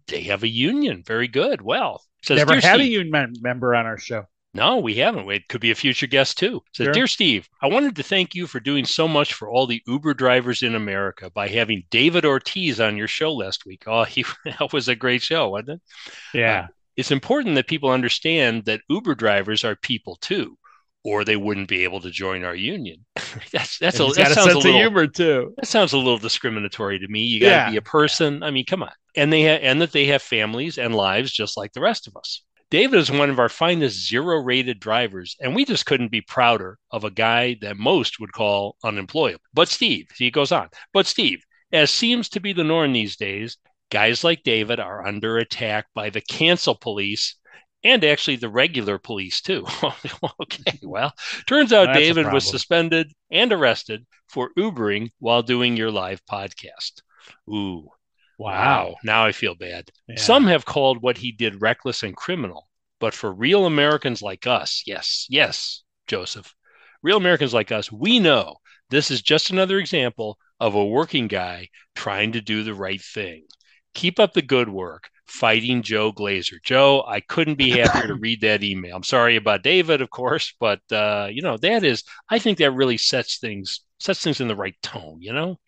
They 0.07 0.23
have 0.23 0.45
a 0.45 0.49
union. 0.49 1.03
Very 1.05 1.27
good. 1.27 1.63
Well, 1.63 2.01
says 2.23 2.39
Never 2.39 2.53
"Dear 2.53 2.61
had 2.61 2.81
a 2.81 2.87
union 2.87 3.33
member 3.41 3.75
on 3.75 3.87
our 3.87 3.99
show. 3.99 4.27
No, 4.53 4.79
we 4.79 4.97
haven't. 4.97 5.31
It 5.31 5.47
could 5.49 5.61
be 5.61 5.71
a 5.71 5.77
future 5.77 6.09
guest 6.09 6.37
too. 6.39 6.63
So, 6.73 6.85
Sure. 6.85 6.93
Dear 6.93 7.07
Steve, 7.07 7.49
I 7.63 7.69
wanted 7.69 7.95
to 7.97 8.03
thank 8.03 8.35
you 8.35 8.47
for 8.49 8.59
doing 8.59 8.85
so 8.85 9.07
much 9.07 9.33
for 9.35 9.49
all 9.49 9.67
the 9.67 9.83
Uber 9.87 10.15
drivers 10.15 10.63
in 10.65 10.75
America 10.75 11.31
by 11.31 11.47
having 11.47 11.85
David 11.91 12.25
Ortiz 12.25 12.81
on 12.81 12.97
your 12.97 13.07
show 13.07 13.33
last 13.33 13.65
week. 13.65 13.85
Oh, 13.87 14.03
he 14.15 14.25
that 14.45 14.73
was 14.73 14.89
a 14.89 14.97
great 14.97 15.23
show, 15.23 15.51
wasn't 15.51 15.69
it? 15.71 15.81
Uh, 16.09 16.39
yeah. 16.39 16.67
It's 16.97 17.13
important 17.13 17.55
that 17.55 17.69
people 17.69 17.91
understand 17.91 18.65
that 18.65 18.83
Uber 18.91 19.15
drivers 19.15 19.65
are 19.65 19.77
people 19.77 20.17
too, 20.17 20.59
or 21.05 21.25
they 21.25 21.37
wouldn't 21.37 21.69
be 21.69 21.85
able 21.85 22.01
to 22.01 22.11
join 22.11 22.45
our 22.45 22.55
union. 22.57 23.07
that's 23.53 23.79
that's 23.79 24.01
a, 24.01 24.07
that 24.17 24.33
a 24.33 24.35
sounds 24.35 24.53
a 24.53 24.57
little 24.59 24.73
humor 24.73 25.07
too. 25.07 25.55
that 25.59 25.67
sounds 25.67 25.93
a 25.93 25.97
little 25.97 26.19
discriminatory 26.19 26.99
to 26.99 27.07
me. 27.09 27.21
You 27.21 27.39
got 27.41 27.47
to 27.47 27.53
Yeah. 27.53 27.71
be 27.71 27.77
a 27.77 27.83
person. 27.83 28.43
I 28.43 28.51
mean, 28.51 28.67
come 28.67 28.83
on. 28.83 28.91
And 29.15 29.33
they 29.33 29.43
ha- 29.45 29.63
and 29.63 29.81
that 29.81 29.93
they 29.93 30.07
have 30.07 30.23
families 30.23 30.77
and 30.77 30.95
lives 30.95 31.31
just 31.33 31.57
like 31.57 31.73
the 31.73 31.81
rest 31.81 32.09
of 32.09 32.17
us. 32.17 32.43
David 32.71 32.99
is 32.99 33.11
one 33.11 33.31
of 33.31 33.41
our 33.41 33.49
finest 33.49 34.09
zero-rated 34.09 34.79
drivers, 34.79 35.37
and 35.41 35.55
we 35.55 35.65
just 35.65 35.87
couldn't 35.87 36.13
be 36.13 36.21
prouder 36.21 36.79
of 36.91 37.03
a 37.03 37.11
guy 37.11 37.57
that 37.63 37.77
most 37.77 38.21
would 38.21 38.33
call 38.33 38.77
unemployable. 38.85 39.43
But 39.53 39.69
Steve, 39.69 40.09
he 40.17 40.31
goes 40.31 40.53
on. 40.53 40.69
But 40.93 41.07
Steve, 41.07 41.43
as 41.73 41.91
seems 41.91 42.29
to 42.31 42.41
be 42.41 42.53
the 42.53 42.65
norm 42.65 42.93
these 42.93 43.17
days, 43.17 43.57
guys 43.91 44.23
like 44.23 44.45
David 44.45 44.79
are 44.79 45.05
under 45.05 45.39
attack 45.39 45.87
by 45.95 46.11
the 46.11 46.21
cancel 46.21 46.77
police 46.77 47.37
and 47.83 48.05
actually 48.05 48.37
the 48.37 48.49
regular 48.49 48.99
police 48.99 49.41
too. 49.41 49.67
okay, 50.41 50.79
well, 50.83 51.13
turns 51.47 51.73
out 51.73 51.87
That's 51.87 51.99
David 51.99 52.33
was 52.33 52.49
suspended 52.49 53.13
and 53.31 53.53
arrested 53.53 54.07
for 54.29 54.51
Ubering 54.57 55.11
while 55.19 55.43
doing 55.43 55.77
your 55.77 55.91
live 55.91 56.25
podcast. 56.27 57.03
Ooh, 57.49 57.89
wow. 58.41 58.97
Now 59.05 59.25
I 59.25 59.33
feel 59.33 59.55
bad. 59.55 59.91
Yeah. 60.09 60.17
Some 60.19 60.47
have 60.47 60.65
called 60.65 61.03
what 61.03 61.19
he 61.19 61.33
did 61.33 61.61
reckless 61.61 62.03
and 62.03 62.17
criminal, 62.17 62.69
but 62.99 63.15
for 63.15 63.33
real 63.33 63.67
Americans 63.67 64.23
like 64.23 64.47
us, 64.47 64.83
yes, 64.87 65.27
yes, 65.29 65.83
Joseph, 66.07 66.55
real 67.03 67.17
Americans 67.17 67.55
like 67.55 67.71
us, 67.71 67.93
we 67.93 68.19
know 68.19 68.57
this 68.89 69.11
is 69.11 69.23
just 69.23 69.51
another 69.51 69.79
example 69.79 70.39
of 70.59 70.75
a 70.75 70.85
working 70.85 71.29
guy 71.29 71.69
trying 71.95 72.33
to 72.33 72.41
do 72.41 72.63
the 72.63 72.75
right 72.75 73.01
thing. 73.01 73.45
Keep 73.95 74.19
up 74.19 74.33
the 74.33 74.43
good 74.43 74.69
work 74.69 75.11
fighting 75.27 75.83
Joe 75.83 76.13
Glazer. 76.13 76.63
Joe, 76.63 77.05
I 77.07 77.21
couldn't 77.21 77.55
be 77.55 77.71
happier 77.71 78.09
to 78.09 78.15
read 78.21 78.41
that 78.41 78.63
email. 78.65 78.97
I'm 78.97 79.03
sorry 79.03 79.37
about 79.37 79.63
David, 79.63 80.03
of 80.03 80.11
course, 80.11 80.55
but 80.59 80.81
uh, 80.91 81.29
you 81.31 81.43
know, 81.43 81.57
that 81.59 81.85
is 81.85 82.05
I 82.29 82.39
think 82.39 82.59
that 82.59 82.73
really 82.73 82.99
sets 82.99 83.39
things 83.39 83.81
sets 83.99 84.23
things 84.23 84.41
in 84.41 84.49
the 84.49 84.57
right 84.57 84.77
tone, 84.83 85.19
you 85.21 85.33
know? 85.33 85.59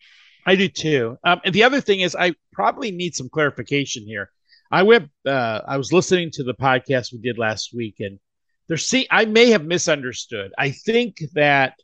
I 0.45 0.55
do 0.55 0.67
too. 0.67 1.17
Um, 1.23 1.41
and 1.45 1.53
the 1.53 1.63
other 1.63 1.81
thing 1.81 2.01
is, 2.01 2.15
I 2.15 2.33
probably 2.51 2.91
need 2.91 3.15
some 3.15 3.29
clarification 3.29 4.03
here. 4.05 4.29
I 4.71 4.83
went. 4.83 5.09
Uh, 5.25 5.61
I 5.67 5.77
was 5.77 5.93
listening 5.93 6.31
to 6.31 6.43
the 6.43 6.53
podcast 6.55 7.13
we 7.13 7.19
did 7.19 7.37
last 7.37 7.73
week, 7.73 7.95
and 7.99 8.19
there. 8.67 8.77
See, 8.77 9.07
I 9.11 9.25
may 9.25 9.51
have 9.51 9.63
misunderstood. 9.65 10.51
I 10.57 10.71
think 10.71 11.17
that 11.33 11.75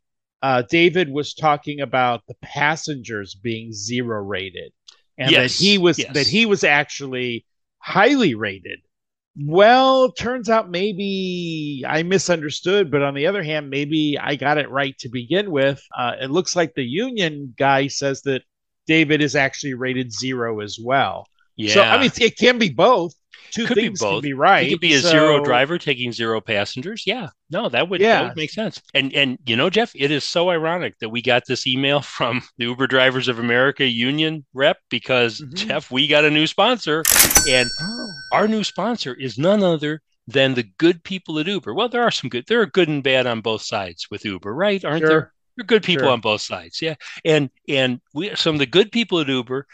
uh, 0.41 0.63
David 0.69 1.09
was 1.11 1.33
talking 1.33 1.81
about 1.81 2.21
the 2.27 2.35
passengers 2.41 3.35
being 3.35 3.71
zero 3.73 4.23
rated, 4.23 4.71
and 5.17 5.31
Yes, 5.31 5.57
that 5.57 5.63
he 5.63 5.77
was 5.77 5.99
yes. 5.99 6.13
that 6.13 6.27
he 6.27 6.45
was 6.45 6.63
actually 6.63 7.45
highly 7.79 8.35
rated. 8.35 8.79
Well, 9.41 10.11
turns 10.11 10.49
out 10.49 10.69
maybe 10.69 11.83
I 11.87 12.03
misunderstood, 12.03 12.91
but 12.91 13.03
on 13.03 13.13
the 13.13 13.27
other 13.27 13.43
hand, 13.43 13.69
maybe 13.69 14.17
I 14.19 14.35
got 14.35 14.57
it 14.57 14.69
right 14.69 14.97
to 14.99 15.09
begin 15.09 15.51
with. 15.51 15.81
Uh, 15.97 16.13
it 16.19 16.31
looks 16.31 16.55
like 16.55 16.73
the 16.73 16.83
union 16.83 17.53
guy 17.57 17.87
says 17.87 18.23
that 18.23 18.41
David 18.89 19.21
is 19.21 19.35
actually 19.35 19.75
rated 19.75 20.11
zero 20.11 20.59
as 20.61 20.77
well. 20.83 21.27
Yeah. 21.55 21.73
So 21.75 21.81
I 21.83 21.99
mean, 22.01 22.11
it 22.19 22.37
can 22.37 22.57
be 22.57 22.69
both. 22.69 23.13
Two 23.51 23.65
Could 23.65 23.75
be 23.75 23.81
things 23.87 23.99
both. 23.99 24.21
can 24.21 24.29
be 24.29 24.33
right. 24.33 24.65
He 24.65 24.71
could 24.73 24.79
be 24.79 24.93
a 24.93 24.99
So- 25.01 25.09
zero 25.09 25.43
driver 25.43 25.77
taking 25.79 26.11
zero 26.11 26.39
passengers. 26.41 27.03
Yeah, 27.07 27.29
no, 27.49 27.67
that 27.69 27.89
would, 27.89 27.99
that 28.01 28.05
Yeah. 28.05 28.21
would 28.27 28.35
make 28.35 28.51
sense. 28.51 28.81
And 28.93 29.11
and 29.13 29.37
you 29.45 29.55
know, 29.55 29.69
Jeff, 29.69 29.91
it 29.95 30.11
is 30.11 30.23
so 30.23 30.49
ironic 30.51 30.93
that 30.99 31.09
we 31.09 31.21
got 31.21 31.43
this 31.47 31.65
email 31.67 32.01
from 32.17 32.41
the 32.57 32.65
Uber 32.65 32.87
Drivers 32.87 33.27
of 33.27 33.39
America 33.39 33.85
union 33.85 34.45
rep 34.53 34.77
because 34.89 35.41
Mhm. 35.41 35.53
Jeff, 35.55 35.89
we 35.91 36.07
got 36.07 36.25
a 36.25 36.29
new 36.31 36.45
sponsor, 36.47 37.03
and 37.47 37.69
Oh. 37.81 38.09
our 38.31 38.47
new 38.47 38.63
sponsor 38.63 39.13
is 39.13 39.37
none 39.37 39.63
other 39.63 40.01
than 40.27 40.53
the 40.53 40.67
good 40.77 41.03
people 41.03 41.39
at 41.39 41.47
Uber. 41.47 41.73
Well, 41.73 41.89
there 41.89 42.03
are 42.03 42.11
some 42.11 42.29
good. 42.29 42.45
There 42.47 42.61
are 42.61 42.67
good 42.67 42.87
and 42.87 43.01
bad 43.03 43.25
on 43.25 43.41
both 43.41 43.63
sides 43.63 44.07
with 44.11 44.25
Uber, 44.25 44.53
right? 44.53 44.83
Aren't 44.85 45.05
there? 45.05 45.33
They're 45.59 45.65
good 45.65 45.83
people 45.83 46.05
Sure. 46.05 46.13
on 46.13 46.21
both 46.21 46.39
sides. 46.41 46.81
Yeah. 46.81 46.95
And 47.25 47.49
and 47.67 47.99
we 48.13 48.33
some 48.35 48.55
of 48.55 48.59
the 48.59 48.65
good 48.65 48.93
people 48.93 49.19
at 49.19 49.27
Uber, 49.27 49.67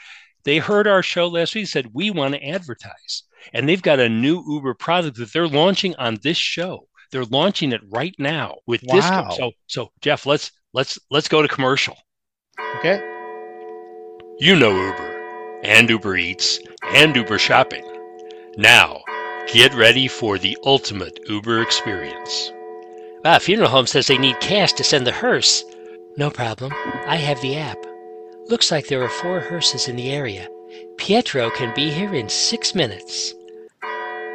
they 0.44 0.58
heard 0.58 0.88
our 0.88 1.04
show 1.04 1.28
last 1.28 1.54
week 1.54 1.68
said, 1.68 1.92
We 1.94 2.10
want 2.10 2.34
to 2.34 2.44
advertise. 2.44 3.24
And 3.54 3.70
they've 3.70 3.82
got 3.82 4.00
a 4.00 4.10
new 4.10 4.44
Uber 4.48 4.74
product 4.74 5.18
that 5.18 5.32
they're 5.32 5.48
launching 5.48 5.96
on 5.98 6.18
this 6.24 6.38
show. 6.38 6.88
They're 7.12 7.26
launching 7.26 7.72
it 7.72 7.82
right 7.88 8.16
now 8.18 8.56
with 8.66 8.82
Wow. 8.84 8.96
discount. 8.96 9.34
So 9.34 9.52
so 9.68 9.92
Jeff, 10.02 10.26
let's 10.26 10.52
let's 10.74 10.98
let's 11.12 11.28
go 11.28 11.44
to 11.44 11.48
commercial. 11.48 11.96
Okay. 12.80 13.00
You 14.40 14.56
know 14.56 14.72
Uber 14.72 15.62
and 15.64 15.88
Uber 15.88 16.18
Eats 16.18 16.60
and 16.96 17.16
Uber 17.16 17.38
Shopping. 17.38 17.86
Now, 18.58 19.02
get 19.54 19.74
ready 19.76 20.08
for 20.08 20.40
the 20.40 20.58
ultimate 20.66 21.20
Uber 21.30 21.62
experience. 21.62 22.52
Ah, 23.24 23.40
funeral 23.40 23.70
home 23.70 23.88
says 23.88 24.06
they 24.08 24.18
need 24.20 24.40
cash 24.40 24.74
to 24.74 24.84
send 24.84 25.08
the 25.08 25.12
hearse. 25.12 25.64
No 26.18 26.30
problem. 26.30 26.72
I 27.08 27.18
have 27.18 27.42
the 27.42 27.58
app. 27.58 27.78
Looks 28.48 28.72
like 28.72 28.88
there 28.88 29.04
are 29.04 29.10
four 29.10 29.42
hearses 29.42 29.90
in 29.90 29.98
the 29.98 30.12
area. 30.12 30.48
Pietro 30.96 31.50
can 31.50 31.74
be 31.76 31.92
here 31.92 32.16
in 32.16 32.30
six 32.30 32.74
minutes. 32.74 33.34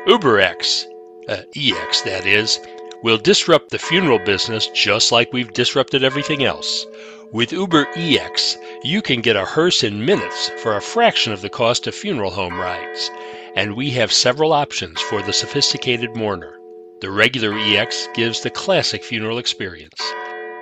UberX, 0.07 0.85
uh, 1.29 1.43
EX 1.57 2.03
that 2.03 2.27
is, 2.27 2.61
will 3.03 3.17
disrupt 3.17 3.71
the 3.71 3.79
funeral 3.79 4.19
business 4.19 4.67
just 4.75 5.11
like 5.11 5.33
we've 5.33 5.55
disrupted 5.55 6.05
everything 6.05 6.45
else. 6.45 6.87
With 7.33 7.51
Uber 7.51 7.87
EX, 7.97 8.59
you 8.83 9.01
can 9.01 9.23
get 9.23 9.37
a 9.37 9.47
hearse 9.47 9.83
in 9.83 10.05
minutes 10.05 10.51
for 10.59 10.77
a 10.77 10.83
fraction 10.83 11.33
of 11.33 11.41
the 11.41 11.49
cost 11.49 11.87
of 11.87 11.95
funeral 11.95 12.31
home 12.31 12.61
rides. 12.61 13.11
And 13.57 13.75
we 13.75 13.91
have 13.93 14.13
several 14.13 14.53
options 14.53 15.01
for 15.01 15.23
the 15.23 15.33
sophisticated 15.33 16.15
mourner. 16.15 16.59
The 17.01 17.11
regular 17.11 17.57
EX 17.57 18.07
gives 18.13 18.43
the 18.43 18.51
classic 18.51 19.03
funeral 19.03 19.39
experience. 19.39 19.99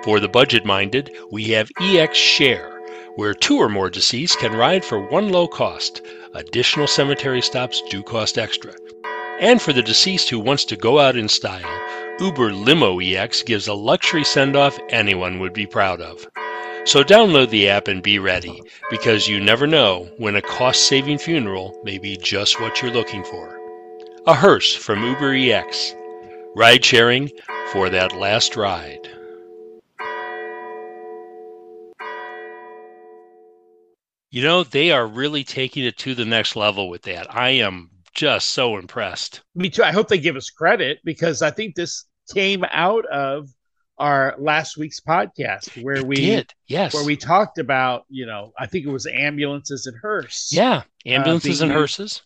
For 0.03 0.21
the 0.21 0.29
budget 0.29 0.65
minded, 0.65 1.11
we 1.29 1.45
have 1.49 1.69
EX 1.79 2.17
Share, 2.17 2.81
where 3.15 3.33
two 3.33 3.57
or 3.57 3.67
more 3.67 3.89
deceased 3.89 4.39
can 4.39 4.53
ride 4.53 4.85
for 4.85 5.09
one 5.09 5.29
low 5.29 5.47
cost. 5.47 6.01
Additional 6.33 6.87
cemetery 6.87 7.41
stops 7.41 7.81
do 7.89 8.01
cost 8.01 8.37
extra. 8.37 8.73
And 9.41 9.61
for 9.61 9.73
the 9.73 9.81
deceased 9.81 10.29
who 10.29 10.39
wants 10.39 10.63
to 10.65 10.77
go 10.77 10.99
out 10.99 11.17
in 11.17 11.27
style, 11.27 11.69
Uber 12.19 12.53
Limo 12.53 12.99
EX 12.99 13.43
gives 13.43 13.67
a 13.67 13.73
luxury 13.73 14.23
send 14.23 14.55
off 14.55 14.79
anyone 14.89 15.39
would 15.39 15.53
be 15.53 15.65
proud 15.65 15.99
of. 15.99 16.25
So 16.85 17.03
download 17.03 17.49
the 17.49 17.67
app 17.67 17.89
and 17.89 18.01
be 18.01 18.19
ready, 18.19 18.61
because 18.89 19.27
you 19.27 19.41
never 19.41 19.67
know 19.67 20.09
when 20.17 20.37
a 20.37 20.41
cost 20.41 20.87
saving 20.87 21.17
funeral 21.17 21.77
may 21.83 21.97
be 21.97 22.15
just 22.15 22.61
what 22.61 22.81
you're 22.81 22.91
looking 22.91 23.25
for. 23.25 23.59
A 24.27 24.33
hearse 24.33 24.73
from 24.75 25.03
Uber 25.03 25.33
EX. 25.33 25.93
Ride 26.55 26.85
sharing 26.85 27.31
for 27.71 27.89
that 27.89 28.15
last 28.15 28.55
ride. 28.55 29.09
You 34.31 34.43
know, 34.43 34.63
they 34.63 34.91
are 34.91 35.07
really 35.07 35.43
taking 35.43 35.83
it 35.85 35.97
to 35.99 36.13
the 36.15 36.25
next 36.25 36.55
level 36.55 36.89
with 36.89 37.01
that. 37.03 37.33
I 37.33 37.49
am 37.49 37.89
just 38.13 38.49
so 38.49 38.77
impressed. 38.77 39.41
Me 39.55 39.69
too. 39.69 39.83
I 39.83 39.91
hope 39.91 40.07
they 40.07 40.19
give 40.19 40.35
us 40.35 40.49
credit 40.49 40.99
because 41.03 41.41
I 41.41 41.49
think 41.51 41.75
this 41.75 42.05
came 42.33 42.63
out 42.71 43.05
of 43.07 43.47
our 43.97 44.35
last 44.37 44.77
week's 44.77 44.99
podcast 44.99 45.81
where 45.83 45.95
It 45.97 46.05
we 46.07 46.15
did, 46.15 46.53
yes. 46.67 46.93
where 46.93 47.03
we 47.03 47.17
talked 47.17 47.57
about, 47.57 48.03
you 48.07 48.25
know, 48.25 48.53
I 48.57 48.65
think 48.67 48.85
it 48.85 48.91
was 48.91 49.05
ambulances 49.07 49.87
and 49.87 49.97
hearse. 50.01 50.49
yeah, 50.53 50.83
ambulances 51.05 51.59
being 51.59 51.71
and 51.71 51.77
hearses. 51.77 52.21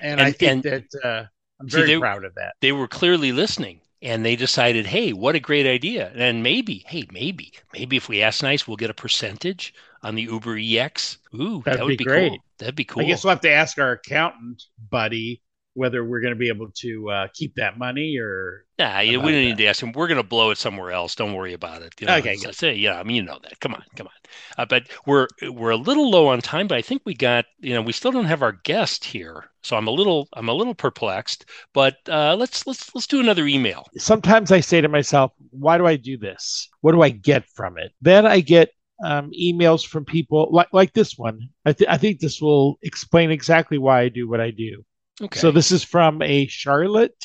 And, 0.00 0.20
I 0.20 0.32
think 0.32 0.50
and- 0.50 0.62
that 0.64 0.84
uh, 1.04 1.24
I'm 1.60 1.68
very 1.68 1.86
they- 1.94 1.98
proud 1.98 2.24
of 2.24 2.34
that. 2.36 2.54
They 2.60 2.72
were 2.72 2.88
clearly 2.88 3.30
listening 3.30 3.81
and 4.02 4.24
they 4.24 4.36
decided, 4.36 4.86
hey, 4.86 5.12
what 5.12 5.34
a 5.36 5.40
great 5.40 5.66
idea. 5.66 6.12
And 6.14 6.42
maybe, 6.42 6.84
hey, 6.86 7.06
maybe, 7.12 7.52
maybe 7.72 7.96
if 7.96 8.08
we 8.08 8.22
ask 8.22 8.42
nice, 8.42 8.66
we'll 8.66 8.76
get 8.76 8.90
a 8.90 8.94
percentage 8.94 9.74
on 10.02 10.14
the 10.16 10.22
Uber 10.22 10.58
EX. 10.58 11.18
Ooh, 11.34 11.62
That'd 11.64 11.80
that 11.80 11.84
would 11.84 11.96
be 11.96 11.96
be, 11.96 12.04
great. 12.04 12.30
cool. 12.30 12.44
That'd 12.58 12.74
be 12.74 12.84
cool. 12.84 13.02
I 13.02 13.04
guess 13.04 13.24
we'll 13.24 13.30
have 13.30 13.40
to 13.42 13.50
ask 13.50 13.78
our 13.78 13.92
accountant 13.92 14.62
buddy 14.90 15.40
whether 15.74 16.04
we're 16.04 16.20
going 16.20 16.32
to 16.34 16.38
be 16.38 16.48
able 16.48 16.70
to 16.76 17.10
uh, 17.10 17.28
keep 17.34 17.54
that 17.56 17.78
money 17.78 18.18
or 18.18 18.64
Nah, 18.78 19.00
you, 19.00 19.20
we 19.20 19.32
don't 19.32 19.42
that. 19.42 19.48
need 19.48 19.56
to 19.58 19.66
ask 19.66 19.82
him. 19.82 19.92
We're 19.92 20.08
going 20.08 20.16
to 20.16 20.22
blow 20.26 20.50
it 20.50 20.58
somewhere 20.58 20.90
else. 20.90 21.14
Don't 21.14 21.34
worry 21.34 21.52
about 21.52 21.82
it. 21.82 21.94
You 22.00 22.06
know, 22.08 22.16
Okay, 22.16 22.36
so 22.36 22.48
good. 22.48 22.56
say, 22.56 22.74
yeah, 22.74 22.98
I 22.98 23.02
mean, 23.04 23.16
you 23.16 23.22
know 23.22 23.38
that. 23.42 23.60
Come 23.60 23.74
on, 23.74 23.84
come 23.96 24.06
on. 24.08 24.12
Uh, 24.58 24.64
but 24.66 24.88
we're 25.06 25.28
we're 25.42 25.70
a 25.70 25.76
little 25.76 26.10
low 26.10 26.28
on 26.28 26.40
time, 26.40 26.66
but 26.66 26.78
I 26.78 26.82
think 26.82 27.02
we 27.04 27.14
got, 27.14 27.44
you 27.60 27.74
know, 27.74 27.82
we 27.82 27.92
still 27.92 28.10
don't 28.12 28.24
have 28.24 28.42
our 28.42 28.52
guest 28.64 29.04
here, 29.04 29.50
so 29.62 29.76
I'm 29.76 29.86
a 29.86 29.90
little 29.90 30.28
I'm 30.32 30.48
a 30.48 30.54
little 30.54 30.74
perplexed. 30.74 31.44
But 31.74 31.96
uh, 32.08 32.34
let's 32.36 32.66
let's 32.66 32.94
let's 32.94 33.06
do 33.06 33.20
another 33.20 33.46
email. 33.46 33.84
sometimes 33.98 34.50
I 34.52 34.60
say 34.60 34.80
to 34.80 34.88
myself, 34.88 35.32
why 35.50 35.78
do 35.78 35.86
I 35.86 35.96
do 35.96 36.16
this? 36.16 36.68
What 36.80 36.92
do 36.92 37.02
I 37.02 37.10
get 37.10 37.44
from 37.54 37.78
it? 37.78 37.92
Then 38.00 38.26
I 38.26 38.40
get 38.40 38.70
um, 39.04 39.30
emails 39.38 39.86
from 39.86 40.04
people 40.04 40.48
like, 40.50 40.68
like 40.72 40.92
this 40.92 41.16
one. 41.18 41.50
I, 41.66 41.72
th- 41.72 41.90
I 41.90 41.98
think 41.98 42.20
this 42.20 42.40
will 42.40 42.78
explain 42.82 43.30
exactly 43.30 43.78
why 43.78 44.00
I 44.00 44.08
do 44.08 44.28
what 44.28 44.40
I 44.40 44.50
do. 44.50 44.84
Okay. 45.22 45.38
So 45.38 45.50
this 45.50 45.70
is 45.72 45.84
from 45.84 46.20
a 46.22 46.46
Charlotte. 46.46 47.16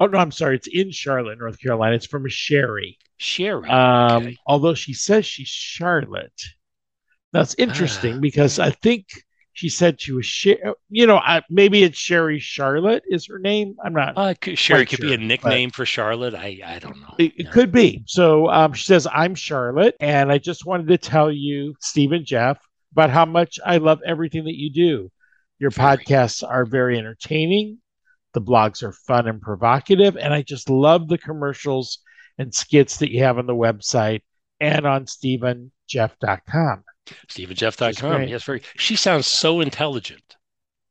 Oh 0.00 0.06
no, 0.06 0.18
I'm 0.18 0.32
sorry. 0.32 0.56
It's 0.56 0.66
in 0.68 0.90
Charlotte, 0.90 1.38
North 1.38 1.60
Carolina. 1.60 1.94
It's 1.96 2.06
from 2.06 2.26
a 2.26 2.30
Sherry. 2.30 2.98
Sherry. 3.18 3.68
Um, 3.68 4.22
okay. 4.24 4.36
Although 4.46 4.74
she 4.74 4.92
says 4.94 5.24
she's 5.26 5.48
Charlotte. 5.48 6.32
That's 7.32 7.54
interesting 7.56 8.16
Ah. 8.16 8.20
because 8.20 8.58
I 8.58 8.70
think 8.70 9.06
she 9.54 9.68
said 9.68 10.00
she 10.00 10.12
was 10.12 10.26
Sher- 10.26 10.74
You 10.90 11.06
know, 11.06 11.18
I, 11.18 11.42
maybe 11.48 11.82
it's 11.84 11.96
Sherry 11.98 12.38
Charlotte 12.40 13.04
is 13.08 13.26
her 13.28 13.38
name. 13.38 13.76
I'm 13.84 13.92
not. 13.92 14.14
Uh, 14.16 14.34
c- 14.42 14.54
Sherry 14.56 14.84
could 14.86 15.00
be 15.00 15.14
a 15.14 15.18
nickname 15.18 15.70
for 15.70 15.86
Charlotte. 15.86 16.34
I 16.34 16.60
I 16.66 16.78
don't 16.78 17.00
know. 17.00 17.14
It, 17.18 17.32
it 17.36 17.44
Yeah. 17.46 17.50
could 17.50 17.70
be. 17.70 18.02
So 18.06 18.50
um, 18.50 18.72
she 18.72 18.84
says, 18.84 19.06
I'm 19.12 19.34
Charlotte, 19.34 19.94
and 20.00 20.32
I 20.32 20.38
just 20.38 20.66
wanted 20.66 20.88
to 20.88 20.98
tell 20.98 21.30
you, 21.30 21.74
Steve 21.80 22.12
and 22.12 22.26
Jeff, 22.26 22.58
about 22.92 23.10
how 23.10 23.24
much 23.26 23.58
I 23.64 23.76
love 23.76 24.00
everything 24.04 24.44
that 24.44 24.56
you 24.58 24.70
do. 24.72 25.10
Your 25.62 25.70
podcasts 25.70 26.42
are 26.42 26.64
very 26.64 26.98
entertaining, 26.98 27.78
the 28.34 28.40
blogs 28.40 28.82
are 28.82 28.90
fun 28.90 29.28
and 29.28 29.40
provocative, 29.40 30.16
and 30.16 30.34
I 30.34 30.42
just 30.42 30.68
love 30.68 31.06
the 31.06 31.18
commercials 31.18 31.98
and 32.36 32.52
skits 32.52 32.96
that 32.96 33.12
you 33.12 33.22
have 33.22 33.38
on 33.38 33.46
the 33.46 33.54
website 33.54 34.22
and 34.58 34.84
on 34.84 35.04
SteveandJeff.com. 35.04 36.82
SteveandJeff.com. 37.28 38.22
Yes, 38.24 38.42
very. 38.42 38.62
She 38.74 38.96
sounds 38.96 39.28
so 39.28 39.60
intelligent. 39.60 40.34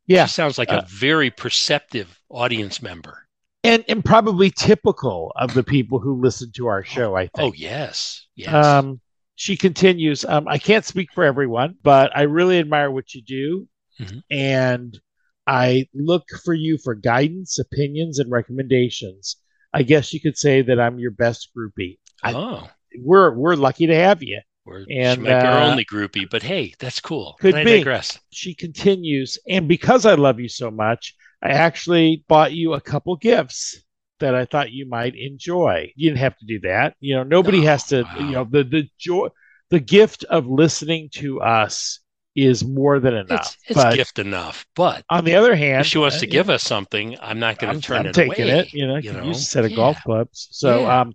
Yeah. 0.08 0.26
She 0.28 0.32
sounds 0.36 0.58
like 0.58 0.72
Uh, 0.72 0.84
a 0.86 0.88
very 0.88 1.32
perceptive 1.32 2.18
audience 2.30 2.82
member. 2.82 3.28
And, 3.66 3.84
and 3.90 4.06
probably 4.06 4.52
typical 4.52 5.34
of 5.36 5.54
the 5.54 5.64
people 5.64 6.00
who 6.00 6.22
listen 6.22 6.50
to 6.56 6.68
our 6.68 6.86
show, 6.86 7.18
I 7.18 7.28
think. 7.28 7.54
Oh 7.54 7.54
yes, 7.58 8.26
yes. 8.36 8.54
Um, 8.54 9.02
she 9.36 9.58
continues, 9.58 10.24
um, 10.24 10.48
I 10.48 10.60
can't 10.60 10.86
speak 10.86 11.12
for 11.12 11.26
everyone, 11.26 11.76
but 11.84 12.16
I 12.16 12.22
really 12.22 12.58
admire 12.58 12.90
what 12.90 13.14
you 13.14 13.22
do. 13.22 13.68
Mhm. 13.99 14.23
And 14.30 14.99
I 15.47 15.88
look 15.93 16.23
for 16.43 16.54
you 16.54 16.77
for 16.77 16.95
guidance, 16.95 17.60
opinions, 17.60 18.19
and 18.19 18.32
recommendations. 18.32 19.38
I 19.73 19.84
guess 19.84 20.13
you 20.13 20.19
could 20.19 20.38
say 20.38 20.62
that 20.63 20.80
I'm 20.80 20.99
your 20.99 21.12
best 21.12 21.49
groupie. 21.58 21.97
I- 22.23 22.34
oh, 22.34 22.69
We're 22.99 23.34
we're 23.34 23.56
lucky 23.56 23.88
to 23.88 23.95
have 23.95 24.21
you. 24.21 24.41
we're, 24.65 24.86
and, 24.89 25.15
she 25.15 25.21
might 25.21 25.39
be 25.41 25.47
our 25.47 25.60
uh, 25.60 25.71
only 25.71 25.86
groupie, 25.86 26.30
but 26.30 26.43
hey, 26.43 26.73
that's 26.80 26.99
cool. 26.99 27.36
could 27.39 27.56
And 27.56 27.62
I 27.62 27.63
be. 27.63 27.77
digress. 27.80 28.19
She 28.32 28.54
continues, 28.54 29.39
and 29.47 29.67
because 29.67 30.06
I 30.06 30.13
love 30.15 30.39
you 30.39 30.49
so 30.49 30.69
much, 30.69 31.15
I 31.41 31.49
actually 31.49 32.23
bought 32.27 32.54
you 32.54 32.73
a 32.73 32.82
couple 32.82 33.15
gifts 33.15 33.82
that 34.19 34.36
I 34.36 34.45
thought 34.45 34.71
you 34.71 34.88
might 34.88 35.15
enjoy. 35.15 35.91
You 35.95 36.10
didn't 36.12 36.19
have 36.19 36.38
to 36.38 36.45
do 36.45 36.60
that. 36.62 36.95
You 36.99 37.15
know, 37.15 37.23
nobody 37.23 37.62
Oh, 37.62 37.65
has 37.67 37.86
to, 37.86 38.04
wow. 38.04 38.15
you 38.19 38.32
know, 38.34 38.43
the 38.45 38.63
the 38.63 38.89
joy 38.99 39.30
the 39.71 39.80
gift 39.80 40.25
of 40.25 40.45
listening 40.47 41.10
to 41.13 41.39
us 41.41 42.01
is 42.36 42.63
more 42.63 43.00
than 43.00 43.13
enough. 43.15 43.58
It's, 43.67 43.78
it's 43.78 43.96
gift 43.96 44.20
enough, 44.20 44.65
but 44.76 45.04
on 45.10 45.26
the 45.26 45.36
other 45.36 45.56
hand, 45.56 45.82
if 45.82 45.88
she 45.88 45.98
wants 45.98 46.17
uh, 46.17 46.22
to 46.22 46.28
give 46.28 46.50
us 46.50 46.63
something, 46.63 47.17
I'm 47.22 47.39
not 47.39 47.60
going 47.60 47.76
to 47.76 47.82
turn 47.82 48.00
I'm 48.00 48.06
it 48.08 48.13
taking 48.13 48.46
away. 48.46 48.60
it. 48.60 48.74
You 48.74 48.88
know, 48.88 48.98
you 48.98 49.12
know? 49.12 49.24
use 49.24 49.39
a 49.41 49.46
set 49.46 49.65
of 49.65 49.72
Yeah. 49.72 49.76
golf 49.78 50.02
clubs. 50.04 50.48
So, 50.52 50.82
Yeah. 50.82 51.02
um, 51.02 51.13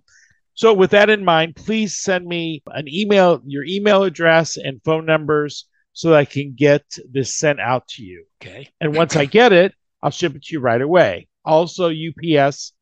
so 0.53 0.73
with 0.73 0.91
that 0.91 1.09
in 1.09 1.23
mind, 1.25 1.55
please 1.55 1.97
send 1.97 2.25
me 2.25 2.61
an 2.67 2.87
email, 2.87 3.41
your 3.45 3.63
email 3.65 4.03
address 4.03 4.57
and 4.57 4.81
phone 4.83 5.05
numbers, 5.05 5.67
so 5.93 6.09
that 6.09 6.17
I 6.17 6.25
can 6.25 6.53
get 6.55 6.83
this 7.11 7.35
sent 7.37 7.59
out 7.59 7.87
to 7.89 8.03
you. 8.03 8.25
Okay. 8.41 8.69
And 8.79 8.95
once 8.95 9.15
I 9.15 9.25
get 9.25 9.53
it, 9.53 9.73
I'll 10.03 10.11
ship 10.11 10.35
it 10.35 10.43
to 10.43 10.53
you 10.53 10.59
right 10.59 10.81
away. 10.81 11.27
Also, 11.43 11.89
UPS 11.89 12.73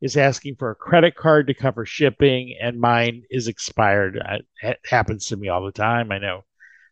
is 0.00 0.16
asking 0.16 0.56
for 0.56 0.70
a 0.70 0.74
credit 0.74 1.14
card 1.16 1.46
to 1.48 1.54
cover 1.54 1.84
shipping, 1.84 2.56
and 2.60 2.80
mine 2.80 3.22
is 3.30 3.48
expired. 3.48 4.18
Uh, 4.18 4.38
It 4.62 4.78
happens 4.86 5.26
to 5.26 5.36
me 5.36 5.48
all 5.48 5.64
the 5.64 5.72
time. 5.72 6.10
I 6.10 6.18
know 6.18 6.44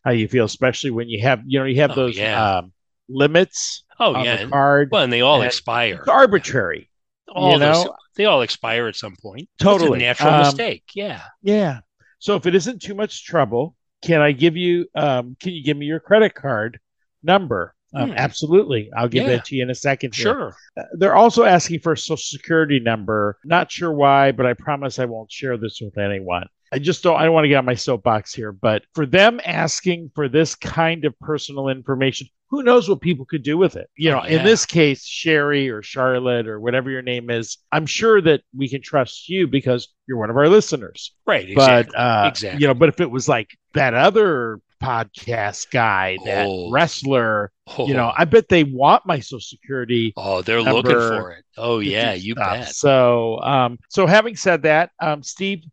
how 0.03 0.11
you 0.11 0.27
feel, 0.27 0.45
especially 0.45 0.91
when 0.91 1.09
you 1.09 1.21
have, 1.23 1.41
you 1.45 1.59
know, 1.59 1.65
you 1.65 1.81
have 1.81 1.91
Oh, 1.91 1.95
those 1.95 2.17
yeah. 2.17 2.57
um, 2.59 2.73
limits 3.09 3.83
Oh 3.99 4.15
on 4.15 4.25
yeah. 4.25 4.45
card. 4.47 4.89
Well, 4.91 5.03
and 5.03 5.13
they 5.13 5.21
all 5.21 5.37
and 5.41 5.45
expire. 5.47 5.95
It's 5.99 6.07
arbitrary. 6.07 6.89
All 7.33 7.53
you 7.53 7.59
those, 7.59 7.85
know? 7.85 7.95
they 8.15 8.25
all 8.25 8.41
expire 8.41 8.87
at 8.87 8.95
some 8.95 9.15
point. 9.21 9.49
Totally. 9.59 10.03
It's 10.03 10.19
a 10.19 10.23
natural 10.23 10.33
Um, 10.33 10.39
mistake. 10.41 10.83
Yeah. 10.93 11.21
Yeah. 11.41 11.79
So 12.19 12.35
if 12.35 12.45
it 12.45 12.55
isn't 12.55 12.81
too 12.81 12.93
much 12.95 13.25
trouble, 13.25 13.75
can 14.03 14.21
I 14.21 14.31
give 14.33 14.55
you? 14.57 14.87
Um, 14.95 15.35
can 15.39 15.53
you 15.53 15.63
give 15.63 15.77
me 15.77 15.85
your 15.85 15.99
credit 15.99 16.33
card 16.35 16.79
number? 17.23 17.73
Um, 17.95 18.09
Hmm. 18.09 18.15
Absolutely. 18.17 18.89
I'll 18.95 19.07
give 19.07 19.23
Yeah. 19.23 19.29
that 19.37 19.45
to 19.45 19.55
you 19.55 19.63
in 19.63 19.69
a 19.69 19.75
second. 19.75 20.15
here. 20.15 20.23
Sure. 20.23 20.55
Uh, 20.75 20.83
They're 20.97 21.15
also 21.15 21.43
asking 21.43 21.79
for 21.79 21.93
a 21.93 21.97
social 21.97 22.17
security 22.17 22.79
number. 22.79 23.37
Not 23.45 23.71
sure 23.71 23.93
why, 23.93 24.31
but 24.31 24.45
I 24.45 24.53
promise 24.53 24.97
I 24.99 25.05
won't 25.05 25.31
share 25.31 25.57
this 25.57 25.79
with 25.81 25.97
anyone. 25.97 26.47
I 26.73 26.79
just 26.79 27.03
don't 27.03 27.15
I 27.17 27.23
don't 27.23 27.33
want 27.33 27.45
to 27.45 27.49
get 27.49 27.57
on 27.57 27.65
my 27.65 27.75
soapbox 27.75 28.33
here, 28.33 28.51
but 28.51 28.83
for 28.95 29.05
them 29.05 29.39
asking 29.45 30.11
for 30.15 30.27
this 30.27 30.55
kind 30.55 31.05
of 31.05 31.17
personal 31.19 31.69
information, 31.69 32.27
who 32.49 32.63
knows 32.63 32.89
what 32.89 32.99
people 33.01 33.25
could 33.25 33.43
do 33.43 33.57
with 33.57 33.75
it? 33.75 33.89
You 33.95 34.11
Oh, 34.11 34.19
know, 34.19 34.23
in 34.25 34.43
this 34.43 34.65
case, 34.65 35.05
Sherry 35.05 35.69
or 35.69 35.81
Charlotte 35.81 36.47
or 36.47 36.59
whatever 36.59 36.89
your 36.89 37.01
name 37.01 37.29
is, 37.29 37.57
I'm 37.71 37.85
sure 37.85 38.21
that 38.21 38.41
we 38.55 38.67
can 38.69 38.81
trust 38.81 39.29
you 39.29 39.47
because 39.47 39.87
you're 40.07 40.17
one 40.17 40.29
of 40.29 40.37
our 40.37 40.49
listeners. 40.49 41.13
Right. 41.25 41.49
Exactly. 41.49 41.93
But 41.95 41.99
uh, 41.99 42.27
Exactly. 42.29 42.61
you 42.61 42.67
know, 42.67 42.73
but 42.73 42.89
if 42.89 42.99
it 43.01 43.09
was 43.09 43.27
like 43.29 43.49
that 43.73 43.93
other 43.93 44.59
podcast 44.81 45.71
guy, 45.71 46.17
that 46.25 46.45
Oh. 46.47 46.69
wrestler, 46.71 47.51
oh, 47.77 47.87
you 47.87 47.93
know, 47.93 48.11
I 48.15 48.25
bet 48.25 48.49
they 48.49 48.63
want 48.63 49.05
my 49.05 49.19
social 49.19 49.39
security. 49.39 50.13
oh, 50.17 50.41
they're 50.41 50.61
looking 50.61 50.91
for 50.91 51.31
it. 51.31 51.45
Oh 51.57 51.79
yeah, 51.79 52.13
you 52.13 52.33
stuff. 52.33 52.53
bet. 52.65 52.75
So, 52.75 53.39
um, 53.41 53.79
so 53.89 54.05
having 54.05 54.35
said 54.35 54.63
that, 54.63 54.91
um, 54.99 55.23
Steve, 55.23 55.63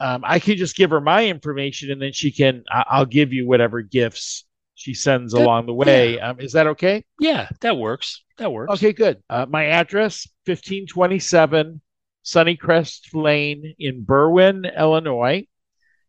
um, 0.00 0.22
I 0.24 0.38
can 0.38 0.56
just 0.56 0.76
give 0.76 0.90
her 0.90 1.00
my 1.00 1.26
information, 1.26 1.90
and 1.90 2.00
then 2.02 2.12
she 2.12 2.30
can. 2.30 2.62
I- 2.70 2.84
I'll 2.88 3.06
give 3.06 3.32
you 3.32 3.46
whatever 3.46 3.82
gifts 3.82 4.44
she 4.74 4.94
sends 4.94 5.32
That- 5.32 5.42
along 5.42 5.66
the 5.66 5.74
way. 5.74 6.20
Um, 6.20 6.38
is 6.40 6.52
that 6.52 6.66
okay? 6.68 7.04
Yeah, 7.18 7.48
that 7.62 7.76
works. 7.76 8.22
That 8.38 8.52
works. 8.52 8.72
Okay, 8.74 8.92
good. 8.92 9.22
Uh, 9.30 9.46
my 9.48 9.66
address: 9.66 10.28
fifteen 10.44 10.86
twenty-seven 10.86 11.80
Sunnycrest 12.24 13.14
Lane 13.14 13.74
in 13.78 14.04
Berwyn, 14.04 14.66
Illinois, 14.76 15.46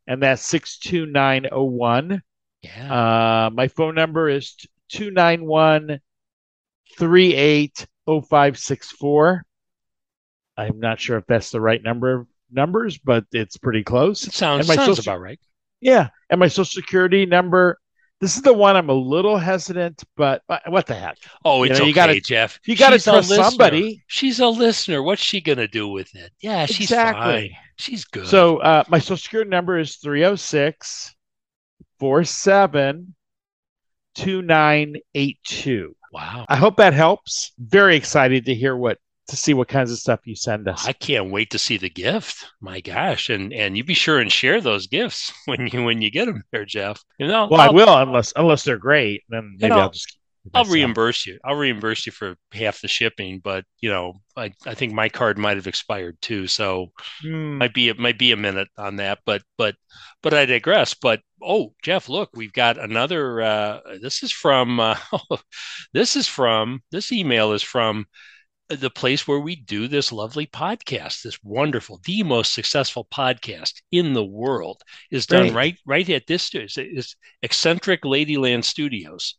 and 0.08 0.22
that's 0.22 0.46
six 0.46 0.78
two 0.80 1.06
nine 1.06 1.44
zero 1.44 1.64
one. 1.64 2.22
Yeah. 2.64 3.46
Uh, 3.46 3.50
my 3.52 3.68
phone 3.70 3.96
number 3.96 4.28
is 4.28 4.58
291 4.90 6.00
380564. 6.98 9.44
I'm 10.58 10.80
not 10.80 11.00
sure 11.00 11.18
if 11.18 11.26
that's 11.28 11.52
the 11.52 11.62
right 11.62 11.82
number 11.82 12.28
numbers, 12.52 12.98
but 12.98 13.26
it's 13.32 13.58
pretty 13.58 13.84
close. 13.84 14.26
it 14.28 14.34
sounds 14.34 14.68
sounds 14.68 14.86
social- 14.98 15.02
about 15.14 15.22
right. 15.22 15.40
Yeah. 15.82 16.10
And 16.30 16.40
my 16.40 16.48
social 16.48 16.66
security 16.82 17.26
number. 17.26 17.78
This 18.20 18.36
is 18.36 18.42
the 18.42 18.52
one 18.52 18.76
I'm 18.76 18.90
a 18.90 18.94
little 18.94 19.38
hesitant, 19.38 20.04
but 20.16 20.42
what 20.66 20.88
the 20.88 20.96
heck? 20.96 21.20
Oh, 21.46 21.62
You 21.64 21.70
it's 21.70 21.80
know, 21.80 21.86
you 21.86 21.92
okay, 21.92 21.96
gotta- 21.96 22.20
Jeff. 22.20 22.60
You 22.66 22.76
got 22.76 22.90
to 22.90 22.98
trust 23.00 23.30
somebody. 23.30 24.04
She's 24.08 24.40
a 24.40 24.48
listener. 24.48 25.04
What's 25.04 25.22
she 25.22 25.40
gonna 25.40 25.68
do 25.68 25.88
with 25.88 26.16
it? 26.16 26.32
Yeah, 26.42 26.66
she's 26.66 26.88
Exactly. 26.90 27.50
fine. 27.50 27.58
She's 27.76 28.06
good. 28.06 28.26
So 28.26 28.58
uh, 28.58 28.86
my 28.88 28.98
social 28.98 29.18
security 29.18 29.52
number 29.52 29.78
is 29.78 29.98
306 29.98 31.14
47 32.00 33.14
2982. 34.16 35.96
wow. 36.12 36.46
I 36.50 36.56
hope 36.56 36.78
that 36.78 36.94
helps. 36.94 37.52
Very 37.60 37.96
excited 37.96 38.46
to 38.46 38.56
hear 38.56 38.76
what 38.76 38.98
to 39.28 39.38
see 39.38 39.54
what 39.54 39.68
kinds 39.68 39.92
of 39.92 39.98
stuff 39.98 40.22
you 40.26 40.36
send 40.36 40.68
us. 40.68 40.88
I 40.88 40.94
can't 40.94 41.32
wait 41.32 41.52
to 41.52 41.60
see 41.60 41.78
the 41.78 41.90
gift. 41.90 42.46
My 42.62 42.80
gosh, 42.80 43.30
and 43.30 43.54
and 43.54 43.78
you 43.78 43.84
be 43.84 43.94
sure 43.94 44.20
and 44.20 44.32
share 44.32 44.62
those 44.62 44.88
gifts 44.88 45.32
when 45.46 45.68
you 45.68 45.84
when 45.84 46.02
you 46.02 46.12
get 46.12 46.26
them 46.26 46.44
there, 46.52 46.66
Jeff. 46.66 47.02
You 47.20 47.28
know, 47.28 47.48
well, 47.50 47.62
I 47.62 47.68
I'll, 47.68 48.08
unless 48.08 48.34
unless 48.36 48.64
they're 48.64 48.78
great. 48.78 49.24
Then 49.30 49.56
maybe 49.60 49.72
know, 49.72 49.82
I'll 49.82 49.90
just. 49.90 50.18
I'll 50.54 50.64
reimburse 50.64 51.26
you. 51.26 51.40
I'll 51.44 51.56
reimburse 51.56 52.06
you 52.06 52.14
for 52.14 52.38
half 52.54 52.80
the 52.80 52.88
shipping, 52.88 53.40
but 53.44 53.66
you 53.82 53.90
know, 53.90 54.14
I, 54.38 54.54
I 54.66 54.76
think 54.76 54.94
my 54.94 55.10
card 55.10 55.38
might 55.38 55.58
have 55.58 55.68
expired 55.68 56.18
too, 56.22 56.48
so 56.48 56.94
Hmm. 57.22 57.58
might 57.58 57.74
be 57.74 57.90
it 57.90 58.00
might 58.00 58.18
be 58.18 58.32
a 58.32 58.38
minute 58.38 58.68
on 58.78 58.98
that. 58.98 59.20
But 59.26 59.42
but 59.58 59.76
but 60.22 60.34
I 60.34 60.46
digress. 60.46 60.94
But 60.94 61.22
oh, 61.42 61.74
Jeff, 61.84 62.10
look, 62.10 62.30
we've 62.34 62.54
got 62.54 62.78
another. 62.78 63.42
Uh, 63.42 63.80
this 64.02 64.24
is 64.24 64.32
from. 64.32 64.80
Uh, 64.80 64.96
this 65.94 66.16
is 66.16 66.28
from. 66.28 66.82
This 66.92 67.12
email 67.12 67.54
is 67.54 67.64
from 67.64 68.06
the 68.70 68.90
place 68.90 69.28
where 69.28 69.40
we 69.40 69.56
do 69.56 69.88
this 69.88 70.12
lovely 70.12 70.46
podcast, 70.46 71.22
this 71.24 71.42
wonderful, 71.44 72.02
the 72.06 72.24
most 72.24 72.54
successful 72.54 73.08
podcast 73.12 73.82
in 73.92 74.14
the 74.14 74.26
world, 74.26 74.82
is 75.12 75.26
done 75.26 75.54
Great. 75.54 75.54
right 75.54 75.78
right 75.86 76.10
at 76.10 76.28
this 76.28 76.44
studio. 76.44 76.66
It's, 76.66 76.78
it's 76.78 77.16
eccentric 77.42 78.04
Ladyland 78.04 78.66
Studios, 78.66 79.36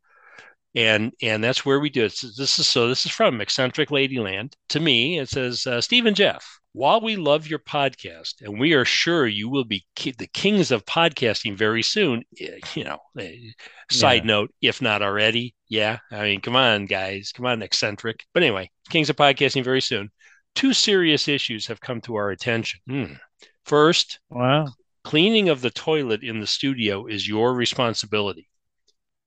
and 0.75 1.13
and 1.21 1.45
that's 1.45 1.67
where 1.67 1.81
we 1.81 1.91
do 1.91 2.05
it. 2.05 2.13
So 2.13 2.29
this 2.37 2.59
is 2.59 2.69
so 2.69 2.89
this 2.89 3.05
is 3.05 3.13
from 3.13 3.41
eccentric 3.41 3.91
Ladyland. 3.91 4.55
To 4.71 4.81
me, 4.81 5.19
it 5.19 5.29
says 5.29 5.67
uh, 5.67 5.81
Steve 5.81 6.07
and 6.07 6.17
Jeff. 6.17 6.58
While 6.73 7.01
we 7.01 7.17
love 7.17 7.49
your 7.49 7.59
podcast, 7.59 8.41
and 8.43 8.61
we 8.61 8.75
are 8.75 8.85
sure 8.85 9.27
you 9.27 9.49
will 9.49 9.65
be 9.65 9.87
ki- 9.97 10.15
the 10.17 10.27
kings 10.27 10.71
of 10.71 10.85
podcasting 10.85 11.57
very 11.57 11.83
soon, 11.83 12.23
eh, 12.41 12.59
you 12.75 12.85
know. 12.85 12.99
eh, 13.19 13.37
Side 13.91 14.23
Yeah. 14.23 14.27
note, 14.27 14.55
if 14.61 14.83
not 14.83 15.03
already, 15.03 15.55
yeah. 15.69 15.99
I 16.11 16.23
mean, 16.25 16.41
come 16.41 16.57
on, 16.57 16.85
guys, 16.87 17.33
come 17.33 17.47
on, 17.47 17.63
eccentric. 17.63 18.27
But 18.35 18.43
anyway, 18.43 18.71
Kings 18.91 19.09
of 19.11 19.17
Podcasting 19.17 19.65
very 19.65 19.81
soon. 19.81 20.11
Two 20.55 20.73
serious 20.75 21.27
issues 21.27 21.67
have 21.67 21.81
come 21.81 22.01
to 22.03 22.17
our 22.17 22.31
attention. 22.31 22.81
Hmm. 22.87 23.15
First, 23.65 24.21
Wow. 24.29 24.67
cleaning 25.05 25.49
of 25.49 25.63
the 25.63 25.71
toilet 25.71 26.23
in 26.23 26.41
the 26.41 26.47
studio 26.47 27.07
is 27.07 27.27
your 27.27 27.55
responsibility. 27.55 28.49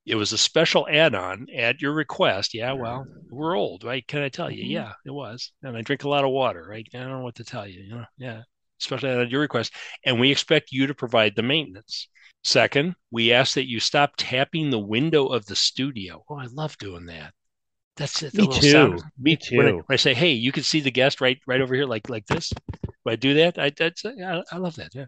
It 0.06 0.16
was 0.16 0.32
a 0.32 0.38
special 0.38 0.86
add-on 0.88 1.48
at 1.54 1.80
your 1.80 1.92
request. 1.92 2.54
Yeah, 2.54 2.72
well, 2.72 3.06
we're 3.30 3.56
old, 3.56 3.84
right? 3.84 4.06
Can 4.06 4.22
I 4.22 4.28
tell 4.28 4.50
you? 4.50 4.64
Mhm. 4.64 4.70
Yeah, 4.70 4.92
it 5.04 5.10
was. 5.10 5.52
And 5.62 5.76
I 5.76 5.82
drink 5.82 6.04
a 6.04 6.08
lot 6.08 6.24
of 6.24 6.30
water, 6.30 6.64
right? 6.68 6.86
I 6.94 6.98
don't 6.98 7.10
know 7.10 7.20
what 7.22 7.36
to 7.36 7.44
tell 7.44 7.66
you. 7.66 7.80
You 7.82 7.94
know, 7.96 8.04
yeah, 8.18 8.42
special 8.78 9.08
add-on 9.08 9.22
at 9.24 9.30
your 9.30 9.40
request, 9.40 9.72
and 10.04 10.18
we 10.20 10.30
expect 10.30 10.72
you 10.72 10.86
to 10.86 10.94
provide 10.94 11.34
the 11.36 11.42
maintenance. 11.42 12.08
Second, 12.44 12.96
we 13.10 13.32
ask 13.32 13.54
that 13.54 13.68
you 13.68 13.80
stop 13.80 14.14
tapping 14.16 14.70
the 14.70 14.78
window 14.78 15.26
of 15.26 15.46
the 15.46 15.56
studio. 15.56 16.24
Oh, 16.28 16.36
I 16.36 16.46
love 16.46 16.76
doing 16.78 17.06
that. 17.06 17.34
That's 17.96 18.22
it. 18.22 18.34
Me 18.34 18.46
little 18.46 18.60
too. 18.60 18.70
sound. 18.70 19.02
Me 19.18 19.38
When 19.52 19.66
I, 19.66 19.70
too. 19.70 19.76
when 19.76 19.84
I 19.90 19.96
say, 19.96 20.14
"Hey, 20.14 20.32
you 20.32 20.50
can 20.52 20.62
see 20.62 20.80
the 20.80 20.90
guest 20.90 21.20
right 21.20 21.38
right 21.46 21.60
over 21.60 21.74
here, 21.74 21.84
like 21.86 22.08
like 22.08 22.26
this," 22.26 22.52
when 23.02 23.12
I 23.12 23.16
do 23.16 23.34
that, 23.34 23.58
I 23.58 23.70
I, 23.80 24.42
I 24.50 24.56
love 24.56 24.76
that. 24.76 24.94
Yeah, 24.94 25.06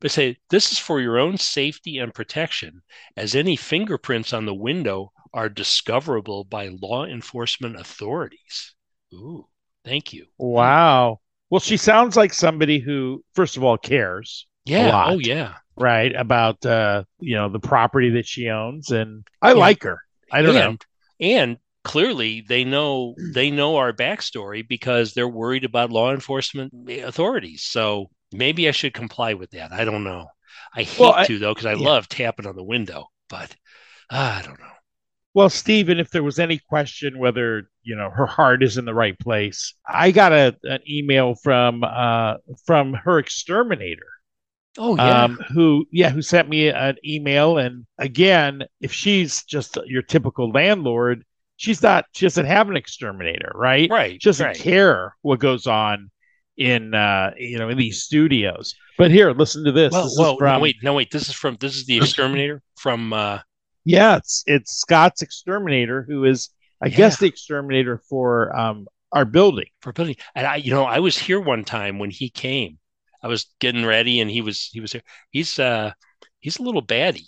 but 0.00 0.10
say 0.10 0.36
this 0.48 0.70
is 0.72 0.78
for 0.78 1.00
your 1.00 1.18
own 1.18 1.36
safety 1.38 1.98
and 1.98 2.14
protection, 2.14 2.82
as 3.16 3.34
any 3.34 3.56
fingerprints 3.56 4.32
on 4.32 4.46
the 4.46 4.54
window 4.54 5.12
are 5.32 5.48
discoverable 5.48 6.44
by 6.44 6.68
law 6.68 7.04
enforcement 7.04 7.76
authorities. 7.78 8.74
Ooh, 9.12 9.46
thank 9.84 10.12
you. 10.12 10.26
Wow. 10.38 11.20
Well, 11.50 11.60
she 11.60 11.76
sounds 11.76 12.16
like 12.16 12.32
somebody 12.32 12.78
who, 12.78 13.24
first 13.34 13.56
of 13.56 13.64
all, 13.64 13.76
cares, 13.76 14.46
Yeah. 14.66 14.88
lot. 14.88 15.10
Oh, 15.14 15.18
yeah. 15.18 15.54
right, 15.76 16.14
about 16.14 16.64
uh, 16.64 17.04
you 17.18 17.34
know, 17.34 17.48
the 17.48 17.58
property 17.58 18.10
that 18.10 18.26
she 18.26 18.48
owns, 18.48 18.90
and 18.90 19.26
I 19.42 19.52
like 19.52 19.82
her. 19.82 20.00
I 20.30 20.42
don't 20.42 20.54
know. 20.54 20.60
and, 20.70 20.84
And 21.20 21.58
clearly, 21.84 22.40
they 22.42 22.64
know 22.64 23.16
they 23.34 23.50
know 23.50 23.76
our 23.76 23.92
backstory 23.92 24.66
because 24.66 25.12
they're 25.14 25.28
worried 25.28 25.64
about 25.64 25.90
law 25.90 26.12
enforcement 26.12 26.72
authorities. 26.88 27.64
So 27.64 28.10
maybe 28.32 28.68
I 28.68 28.72
should 28.72 28.94
comply 28.94 29.34
with 29.34 29.50
that. 29.52 29.72
I 29.72 29.84
don't 29.84 30.04
know. 30.04 30.28
I 30.74 30.82
hate 30.82 30.98
Well, 31.00 31.12
I- 31.12 31.24
to 31.24 31.38
though 31.38 31.52
because 31.54 31.66
I 31.66 31.74
yeah. 31.74 31.86
love 31.86 32.08
tapping 32.08 32.46
on 32.46 32.56
the 32.56 32.64
window, 32.64 33.06
but 33.28 33.54
ah, 34.10 34.38
I 34.38 34.42
don't 34.42 34.60
know. 34.60 34.66
Well, 35.34 35.50
Stephen, 35.50 35.98
if 36.00 36.10
there 36.10 36.22
was 36.24 36.38
any 36.40 36.58
question 36.58 37.18
whether 37.18 37.70
you 37.82 37.96
know 37.96 38.10
her 38.10 38.26
heart 38.26 38.62
is 38.62 38.78
in 38.78 38.84
the 38.84 38.94
right 38.94 39.18
place, 39.18 39.74
I 39.88 40.10
got 40.12 40.32
a 40.32 40.56
an 40.64 40.80
email 40.88 41.34
from 41.36 41.84
uh 41.84 42.36
from 42.66 42.94
her 42.94 43.18
exterminator. 43.18 44.06
Oh 44.76 44.96
yeah, 44.96 45.26
um, 45.26 45.38
who 45.52 45.86
yeah 45.92 46.10
who 46.10 46.22
sent 46.22 46.48
me 46.48 46.68
an 46.68 46.96
email 47.04 47.58
and 47.58 47.86
again 47.98 48.64
if 48.80 48.92
she's 48.92 49.44
just 49.44 49.78
your 49.86 50.02
typical 50.02 50.50
landlord 50.50 51.24
she's 51.60 51.82
not 51.82 52.06
she 52.12 52.24
doesn't 52.24 52.46
have 52.46 52.68
an 52.70 52.76
exterminator 52.76 53.52
right 53.54 53.90
right. 53.90 54.20
she 54.22 54.28
doesn't 54.28 54.46
right. 54.46 54.56
care 54.56 55.14
what 55.22 55.38
goes 55.38 55.66
on 55.66 56.10
in 56.56 56.94
uh 56.94 57.30
you 57.36 57.58
know 57.58 57.68
in 57.68 57.76
these 57.76 58.02
studios 58.02 58.74
but 58.98 59.10
here 59.10 59.30
listen 59.32 59.64
to 59.64 59.72
this 59.72 59.92
Well, 59.92 60.04
this 60.04 60.16
well, 60.18 60.32
is 60.32 60.38
from 60.38 60.52
no, 60.54 60.58
wait, 60.60 60.76
no, 60.82 60.94
wait. 60.94 61.10
This 61.10 61.28
is 61.28 61.34
from 61.34 61.56
this 61.60 61.76
is 61.76 61.86
the 61.86 61.98
exterminator 61.98 62.62
from. 62.76 63.12
uh 63.12 63.38
yeah 63.84 64.16
it's 64.16 64.42
it's 64.46 64.72
scott's 64.72 65.22
exterminator 65.22 66.04
who 66.08 66.24
is 66.24 66.48
i 66.82 66.86
Yeah. 66.86 66.96
guess 66.96 67.18
the 67.18 67.26
exterminator 67.26 67.98
for 68.08 68.54
um 68.58 68.86
our 69.12 69.24
building 69.24 69.66
for 69.82 69.92
building. 69.92 70.14
And 70.36 70.46
I, 70.46 70.56
you 70.56 70.70
know, 70.70 70.84
I 70.84 71.00
was 71.00 71.18
here 71.18 71.40
one 71.40 71.64
time 71.64 71.98
when 71.98 72.10
he 72.10 72.30
came. 72.30 72.78
I 73.22 73.26
was 73.26 73.46
getting 73.58 73.84
ready, 73.84 74.20
and 74.20 74.30
he 74.30 74.40
was 74.40 74.68
he 74.72 74.78
was 74.80 74.92
here. 74.92 75.02
He's 75.30 75.58
uh 75.58 75.90
he's 76.38 76.58
a 76.58 76.62
little 76.62 76.80
baddie. 76.82 77.26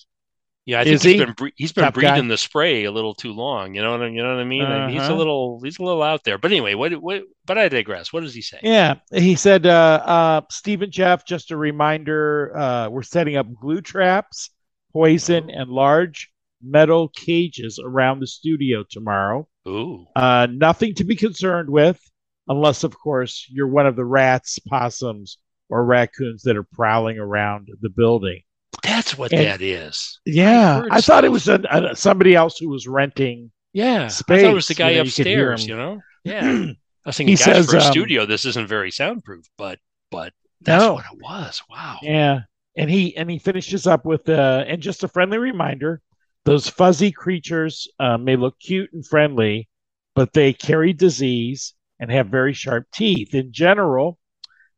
Yeah, 0.64 0.81
I 0.81 0.85
think 0.85 0.94
Is 0.94 1.03
he's 1.03 1.12
he? 1.14 1.25
been 1.25 1.33
bre- 1.33 1.48
he's 1.57 1.72
been 1.72 1.85
guy? 1.85 1.90
breathing 1.90 2.29
the 2.29 2.37
spray 2.38 2.85
a 2.85 2.92
little 2.92 3.14
too 3.14 3.33
long. 3.33 3.75
You 3.75 3.83
know 3.83 3.90
what 3.92 4.03
I 4.03 4.07
you 4.09 4.22
know 4.22 4.35
what 4.37 4.40
I 4.40 4.44
mean? 4.44 4.62
Like, 4.62 4.90
He's 4.90 5.01
a 5.01 5.05
Uh-huh. 5.07 5.14
little 5.16 5.61
he's 5.62 5.79
a 5.81 5.83
little 5.83 6.03
out 6.03 6.22
there. 6.22 6.38
But 6.38 6.53
anyway, 6.53 6.75
what 6.75 6.92
what? 7.03 7.22
But 7.46 7.59
I 7.59 7.68
digress. 7.68 8.12
What 8.12 8.22
does 8.22 8.33
he 8.35 8.42
say? 8.42 8.61
Yeah, 8.62 8.94
he 9.12 9.35
said, 9.35 9.66
uh, 9.66 10.03
uh, 10.05 10.40
Steve 10.51 10.83
and 10.83 10.92
Jeff, 10.92 11.25
just 11.27 11.51
a 11.51 11.57
reminder, 11.57 12.57
uh, 12.57 12.88
we're 12.90 13.03
setting 13.03 13.37
up 13.37 13.46
glue 13.61 13.81
traps, 13.81 14.51
poison, 14.92 15.51
and 15.51 15.68
large 15.68 16.31
metal 16.62 17.09
cages 17.09 17.81
around 17.85 18.20
the 18.20 18.27
studio 18.29 18.85
tomorrow. 18.88 19.48
Ooh, 19.66 20.07
Uh, 20.14 20.47
nothing 20.49 20.95
to 20.95 21.03
be 21.05 21.16
concerned 21.16 21.68
with, 21.70 22.01
unless, 22.47 22.84
of 22.84 22.97
course, 22.97 23.47
you're 23.51 23.66
one 23.66 23.87
of 23.89 23.97
the 23.97 24.05
rats, 24.05 24.61
possums, 24.61 25.39
or 25.68 25.84
raccoons 25.84 26.43
that 26.45 26.57
are 26.57 26.62
prowling 26.62 27.18
around 27.18 27.66
the 27.80 27.89
building. 27.91 28.43
That's 28.83 29.16
what 29.18 29.33
And- 29.33 29.45
that 29.47 29.61
is. 29.62 30.20
Yeah, 30.25 30.81
heard 30.81 30.89
I, 30.91 31.01
thought 31.01 31.25
it 31.25 31.33
was 31.33 31.49
a, 31.49 31.61
a, 31.70 31.97
somebody 31.97 32.35
else 32.35 32.59
who 32.59 32.68
was 32.68 32.87
renting. 32.87 33.51
Yeah, 33.73 34.05
I 34.05 34.09
thought 34.09 34.39
it 34.39 34.53
was 34.55 34.68
the 34.68 34.75
guy 34.75 34.91
you 34.91 34.97
know, 34.97 35.03
you 35.03 35.09
upstairs. 35.09 35.64
him. 35.64 35.68
You 35.70 35.77
know? 35.77 36.01
Yeah. 36.25 36.66
I 37.05 37.09
was 37.09 37.16
thinking, 37.16 37.33
He 37.33 37.37
gosh, 37.37 37.45
says, 37.47 37.66
for 37.70 37.79
a 37.79 37.81
um, 37.83 37.91
studio, 37.91 38.27
this 38.27 38.45
isn't 38.45 38.68
very 38.68 38.93
soundproof. 38.93 39.45
But 39.59 39.81
but 40.11 40.33
that's 40.61 40.85
No. 40.85 40.95
what 40.95 41.05
it 41.12 41.18
was. 41.20 41.61
Wow. 41.68 41.99
Yeah. 42.01 42.41
And 42.77 42.89
he 42.89 43.16
and 43.16 43.29
he 43.29 43.39
finishes 43.41 43.87
up 43.89 44.05
with 44.05 44.29
uh 44.29 44.64
and 44.68 44.81
just 44.81 45.03
a 45.03 45.09
friendly 45.09 45.39
reminder, 45.39 46.01
Those 46.45 46.68
fuzzy 46.68 47.11
creatures 47.11 47.89
uh, 47.99 48.18
may 48.18 48.37
look 48.37 48.59
cute 48.61 48.93
and 48.93 49.05
friendly, 49.07 49.68
but 50.14 50.33
they 50.33 50.53
carry 50.53 50.93
disease 50.93 51.75
and 51.99 52.11
have 52.12 52.29
very 52.29 52.53
sharp 52.53 52.87
teeth. 52.95 53.35
In 53.35 53.53
general, 53.53 54.18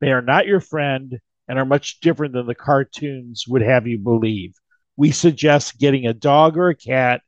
they 0.00 0.10
are 0.12 0.22
not 0.22 0.46
your 0.46 0.60
friend 0.60 1.18
and 1.48 1.58
are 1.58 1.64
much 1.64 2.00
different 2.00 2.32
than 2.34 2.46
the 2.46 2.54
cartoons 2.54 3.44
would 3.48 3.62
have 3.62 3.86
you 3.86 3.98
believe. 3.98 4.54
We 4.96 5.10
suggest 5.10 5.78
getting 5.78 6.06
a 6.06 6.14
dog 6.14 6.56
or 6.56 6.68
a 6.68 6.76
cat 6.76 7.22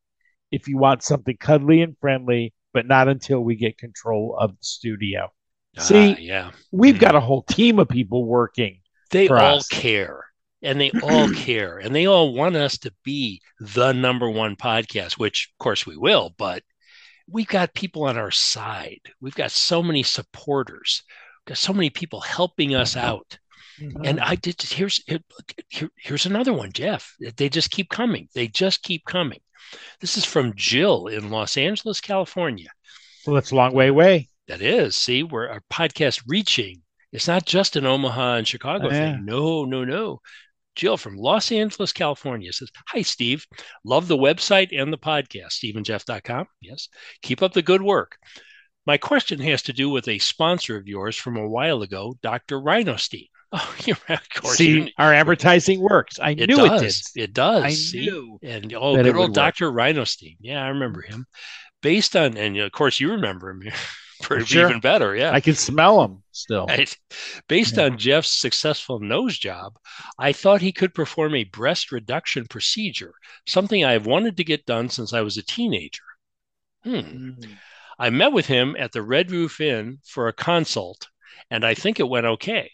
if 0.52 0.68
you 0.68 0.78
want 0.78 1.02
something 1.02 1.36
cuddly 1.38 1.82
and 1.82 1.96
friendly, 2.00 2.54
but 2.72 2.86
not 2.86 3.08
until 3.08 3.40
we 3.40 3.56
get 3.56 3.78
control 3.78 4.36
of 4.38 4.50
the 4.52 4.64
studio. 4.64 5.32
See, 5.78 6.12
Ah, 6.12 6.16
yeah. 6.18 6.50
we've 6.72 6.98
got 6.98 7.14
a 7.16 7.20
whole 7.20 7.42
team 7.42 7.78
of 7.78 7.88
people 7.88 8.24
working. 8.24 8.80
They 9.10 9.28
all 9.28 9.56
us. 9.58 9.66
care. 9.68 10.24
And 10.62 10.80
they 10.80 10.90
all 11.02 11.30
care. 11.34 11.78
And 11.78 11.94
they 11.94 12.06
all 12.06 12.32
want 12.32 12.56
us 12.56 12.78
to 12.78 12.92
be 13.04 13.42
the 13.60 13.92
number 13.92 14.30
one 14.30 14.56
podcast, 14.56 15.18
which 15.18 15.50
of 15.52 15.62
course 15.62 15.84
we 15.86 15.96
will, 15.96 16.34
but 16.38 16.62
we've 17.28 17.46
got 17.46 17.74
people 17.74 18.04
on 18.04 18.16
our 18.16 18.30
side. 18.30 19.00
We've 19.20 19.34
got 19.34 19.50
so 19.50 19.82
many 19.82 20.02
supporters. 20.02 21.02
We've 21.44 21.50
got 21.54 21.58
so 21.58 21.72
many 21.74 21.90
people 21.90 22.20
helping 22.20 22.74
us 22.74 22.96
out. 22.96 23.38
Mm-hmm. 23.80 24.04
And 24.04 24.20
I 24.20 24.34
did 24.36 24.60
here's 24.62 25.02
here, 25.04 25.20
here- 25.68 25.90
here's 25.96 26.26
another 26.26 26.52
one, 26.52 26.72
Jeff. 26.72 27.14
They 27.36 27.48
just 27.48 27.70
keep 27.70 27.90
coming. 27.90 28.28
They 28.34 28.48
just 28.48 28.82
keep 28.82 29.04
coming. 29.04 29.40
This 30.00 30.16
is 30.16 30.24
from 30.24 30.52
Jill 30.56 31.08
in 31.08 31.30
Los 31.30 31.56
Angeles, 31.56 32.00
California. 32.00 32.68
well, 33.26 33.34
that's 33.34 33.50
a 33.50 33.56
long 33.56 33.74
way 33.74 33.88
away. 33.88 34.28
That 34.48 34.62
is, 34.62 34.94
see, 34.94 35.22
we're 35.24 35.48
our 35.48 35.60
podcast 35.72 36.22
reaching. 36.28 36.82
It's 37.12 37.26
not 37.26 37.44
just 37.46 37.74
an 37.76 37.84
Omaha 37.86 38.36
and 38.36 38.46
Chicago 38.48 38.86
Oh, 38.86 38.90
yeah. 38.92 39.14
thing. 39.16 39.24
No, 39.24 39.64
no, 39.64 39.84
no. 39.84 40.20
Jill 40.76 40.96
from 40.96 41.16
Los 41.16 41.50
Angeles, 41.50 41.92
California 41.92 42.52
says, 42.52 42.70
Hi, 42.88 43.02
Steve. 43.02 43.44
Love 43.84 44.06
the 44.08 44.16
website 44.16 44.78
and 44.78 44.92
the 44.92 44.98
podcast, 44.98 45.54
SteveandJeff.com. 45.64 46.46
Yes. 46.60 46.88
Keep 47.22 47.42
up 47.42 47.54
the 47.54 47.62
good 47.62 47.82
work. 47.82 48.16
My 48.86 48.98
question 48.98 49.40
has 49.40 49.62
to 49.62 49.72
do 49.72 49.90
with 49.90 50.06
a 50.06 50.18
sponsor 50.18 50.76
of 50.76 50.86
yours 50.86 51.16
from 51.16 51.36
a 51.36 51.48
while 51.48 51.82
ago, 51.82 52.16
Dr. 52.22 52.60
Rhinostein. 52.60 53.28
Oh, 53.52 53.76
you're 53.84 53.96
of 54.08 54.28
course. 54.34 54.56
See, 54.56 54.70
you- 54.70 54.88
our 54.98 55.12
advertising 55.14 55.80
works. 55.80 56.18
I 56.18 56.30
it 56.30 56.48
knew 56.48 56.56
does. 56.56 56.82
it 56.82 57.02
did. 57.14 57.22
It 57.30 57.32
does. 57.34 57.62
I 57.64 57.70
see? 57.70 58.00
knew 58.06 58.38
And 58.42 58.72
oh, 58.74 58.96
good 58.96 59.16
old. 59.16 59.34
Dr. 59.34 59.70
Rhinostein. 59.70 60.36
Yeah, 60.40 60.62
I 60.62 60.68
remember 60.68 61.02
him. 61.02 61.26
Based 61.82 62.16
on, 62.16 62.36
and 62.36 62.56
of 62.58 62.72
course, 62.72 62.98
you 63.00 63.12
remember 63.12 63.50
him 63.50 63.62
for 64.22 64.40
Sure. 64.40 64.68
even 64.68 64.80
better. 64.80 65.14
Yeah. 65.14 65.30
I 65.32 65.40
can 65.40 65.54
smell 65.54 66.02
him 66.02 66.22
still. 66.32 66.66
Right. 66.66 66.96
Based 67.48 67.76
Yeah. 67.76 67.84
on 67.84 67.98
Jeff's 67.98 68.30
successful 68.30 68.98
nose 68.98 69.38
job, 69.38 69.74
I 70.18 70.32
thought 70.32 70.60
he 70.62 70.72
could 70.72 70.94
perform 70.94 71.34
a 71.34 71.44
breast 71.44 71.92
reduction 71.92 72.46
procedure, 72.46 73.12
something 73.46 73.84
I 73.84 73.92
have 73.92 74.06
wanted 74.06 74.36
to 74.38 74.44
get 74.44 74.66
done 74.66 74.88
since 74.88 75.12
I 75.12 75.20
was 75.20 75.36
a 75.36 75.42
teenager. 75.44 76.02
Hmm. 76.82 76.90
Mm. 76.94 77.48
I 77.98 78.10
met 78.10 78.32
with 78.32 78.46
him 78.46 78.76
at 78.78 78.92
the 78.92 79.02
Red 79.02 79.30
Roof 79.30 79.60
Inn 79.60 79.98
for 80.04 80.28
a 80.28 80.32
consult, 80.32 81.08
and 81.50 81.64
I 81.64 81.74
think 81.74 81.98
it 82.00 82.08
went 82.08 82.26
okay. 82.26 82.70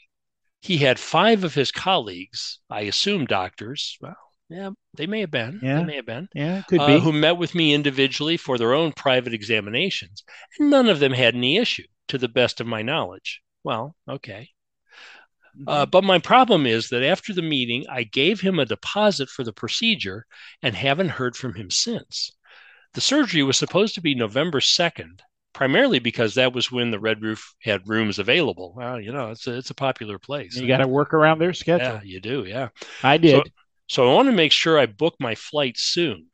He 0.62 0.78
had 0.78 0.98
five 0.98 1.44
of 1.44 1.54
his 1.54 1.70
colleagues, 1.72 2.60
I 2.70 2.82
assume 2.82 3.26
doctors, 3.26 3.98
well, 4.00 4.16
yeah, 4.48 4.70
they 4.94 5.06
may 5.06 5.20
have 5.20 5.30
been, 5.30 5.60
Yeah. 5.62 5.80
they 5.80 5.84
may 5.84 5.96
have 5.96 6.06
been, 6.06 6.28
Yeah, 6.34 6.62
could 6.68 6.80
uh, 6.80 6.86
be. 6.86 7.00
who 7.00 7.12
met 7.12 7.36
with 7.36 7.54
me 7.54 7.74
individually 7.74 8.36
for 8.36 8.56
their 8.56 8.72
own 8.72 8.92
private 8.92 9.34
examinations, 9.34 10.22
and 10.58 10.70
none 10.70 10.88
of 10.88 11.00
them 11.00 11.12
had 11.12 11.34
any 11.34 11.56
issue, 11.58 11.86
to 12.08 12.16
the 12.16 12.28
best 12.28 12.60
of 12.60 12.66
my 12.66 12.80
knowledge. 12.80 13.42
Well, 13.64 13.96
okay. 14.08 14.50
Uh, 15.66 15.84
but 15.84 16.04
my 16.04 16.18
problem 16.18 16.64
is 16.64 16.88
that 16.88 17.02
after 17.02 17.34
the 17.34 17.42
meeting, 17.42 17.84
I 17.90 18.04
gave 18.04 18.40
him 18.40 18.58
a 18.58 18.64
deposit 18.64 19.28
for 19.28 19.44
the 19.44 19.52
procedure 19.52 20.26
and 20.62 20.74
haven't 20.74 21.10
heard 21.10 21.36
from 21.36 21.54
him 21.54 21.70
since. 21.70 22.30
The 22.94 23.00
surgery 23.00 23.42
was 23.42 23.58
supposed 23.58 23.94
to 23.96 24.00
be 24.00 24.14
November 24.14 24.60
2nd, 24.60 25.20
primarily 25.52 25.98
because 25.98 26.34
that 26.34 26.52
was 26.52 26.70
when 26.72 26.90
the 26.90 26.98
Red 26.98 27.22
Roof 27.22 27.54
had 27.62 27.88
rooms 27.88 28.18
available. 28.18 28.74
Well, 28.76 29.00
you 29.00 29.12
know, 29.12 29.30
it's 29.30 29.46
a, 29.46 29.56
it's 29.56 29.70
a 29.70 29.74
popular 29.74 30.18
place. 30.18 30.56
you 30.56 30.66
got 30.66 30.78
to 30.78 30.88
work 30.88 31.14
around 31.14 31.38
their 31.38 31.52
schedule. 31.52 31.86
yeah, 31.86 32.00
you 32.02 32.20
do. 32.20 32.44
Yeah. 32.44 32.68
I 33.02 33.16
did. 33.16 33.50
So 33.88 34.10
I 34.10 34.14
want 34.14 34.28
to 34.28 34.32
make 34.32 34.52
sure 34.52 34.78
I 34.78 34.86
book 34.86 35.14
my 35.20 35.34
flight 35.34 35.76
soon. 35.76 36.26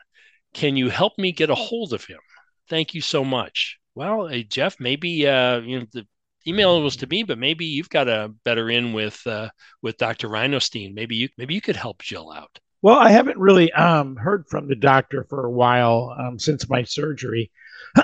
Can 0.54 0.76
you 0.76 0.90
help 0.90 1.18
me 1.18 1.32
get 1.32 1.50
a 1.50 1.54
hold 1.54 1.92
of 1.92 2.04
him? 2.04 2.20
Thank 2.68 2.94
you 2.94 3.00
so 3.00 3.24
much. 3.24 3.78
Well, 3.94 4.28
hey, 4.28 4.44
Jeff, 4.44 4.76
maybe 4.78 5.26
uh, 5.26 5.58
you 5.60 5.80
know 5.80 5.86
the 5.92 6.06
email 6.46 6.80
was 6.82 6.96
to 6.96 7.06
me, 7.06 7.24
but 7.24 7.38
maybe 7.38 7.64
you've 7.64 7.88
got 7.90 8.08
a 8.08 8.32
better 8.44 8.70
in 8.70 8.92
with 8.92 9.20
uh, 9.26 9.48
with 9.82 9.96
Dr. 9.96 10.28
Rhinostein. 10.28 10.94
Maybe 10.94 11.16
you 11.16 11.28
maybe 11.36 11.54
you 11.54 11.60
could 11.60 11.76
help 11.76 12.02
Jill 12.02 12.30
out. 12.30 12.58
Well, 12.80 12.98
I 12.98 13.10
haven't 13.10 13.38
really 13.38 13.72
um, 13.72 14.16
heard 14.16 14.46
from 14.48 14.68
the 14.68 14.76
doctor 14.76 15.26
for 15.28 15.44
a 15.44 15.50
while 15.50 16.14
um, 16.18 16.38
since 16.38 16.68
my 16.68 16.84
surgery. 16.84 17.50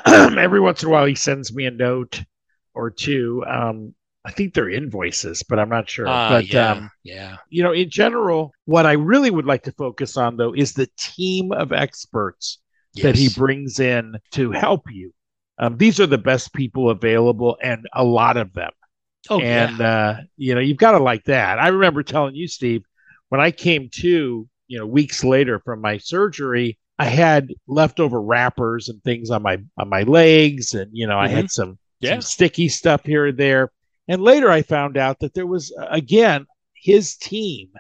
Every 0.39 0.61
once 0.61 0.83
in 0.83 0.89
a 0.89 0.93
while, 0.93 1.07
he 1.07 1.15
sends 1.15 1.55
me 1.55 1.67
a 1.67 1.71
note 1.71 2.23
or 2.75 2.91
two. 2.91 3.45
Um, 3.47 3.95
I 4.25 4.33
think 4.33 4.55
they're 4.55 4.71
invoices, 4.71 5.43
but 5.43 5.59
I'm 5.59 5.69
not 5.69 5.89
sure. 5.89 6.09
Ah, 6.09 6.31
but 6.31 6.53
yeah, 6.53 6.73
um, 6.73 6.91
yeah. 7.03 7.37
you 7.51 7.63
know, 7.63 7.73
in 7.73 7.91
general, 7.91 8.53
what 8.65 8.87
I 8.87 8.93
really 8.93 9.31
would 9.31 9.45
like 9.45 9.65
to 9.65 9.73
focus 9.73 10.17
on, 10.17 10.37
though, 10.37 10.55
is 10.55 10.73
the 10.73 10.89
team 10.97 11.53
of 11.53 11.73
experts 11.73 12.59
that 13.03 13.17
he 13.17 13.29
brings 13.37 13.81
in 13.81 14.17
to 14.33 14.53
help 14.53 14.91
you. 14.91 15.13
Um, 15.59 15.77
these 15.77 16.01
are 16.01 16.07
the 16.07 16.19
best 16.19 16.53
people 16.53 16.91
available, 16.91 17.59
and 17.63 17.87
a 17.93 18.05
lot 18.05 18.37
of 18.37 18.53
them. 18.55 18.71
oh, 19.31 19.41
and 19.41 19.79
yeah. 19.79 19.89
uh, 19.89 20.21
you 20.37 20.55
know, 20.55 20.61
you've 20.61 20.79
got 20.79 20.93
to 20.93 20.99
like 20.99 21.25
that. 21.25 21.59
I 21.59 21.69
remember 21.69 22.03
telling 22.03 22.35
you, 22.35 22.49
Steve, 22.49 22.83
when 23.29 23.41
I 23.41 23.51
came 23.51 23.89
to, 23.95 24.49
you 24.69 24.79
know, 24.79 24.87
weeks 24.87 25.23
later 25.23 25.61
from 25.65 25.81
my 25.81 25.99
surgery, 25.99 26.79
I 26.99 27.07
had 27.07 27.49
leftover 27.67 28.21
wrappers 28.21 28.89
and 28.89 29.03
things 29.03 29.31
on 29.31 29.43
my 29.43 29.59
on 29.79 29.89
my 29.89 30.03
legs, 30.03 30.75
and 30.75 30.91
you 30.93 31.07
know, 31.07 31.19
I 31.19 31.29
had 31.29 31.51
some 31.51 31.79
Mm-hmm. 32.03 32.07
Yeah. 32.07 32.11
some 32.15 32.23
sticky 32.23 32.69
stuff 32.69 33.03
here 33.05 33.27
and 33.27 33.39
there. 33.39 33.71
And 34.09 34.21
later, 34.21 34.51
I 34.51 34.63
found 34.63 34.97
out 34.99 35.21
that 35.21 35.33
there 35.33 35.47
was 35.47 35.75
uh, 35.81 35.87
again 35.91 36.47
his 36.75 37.17
team 37.17 37.71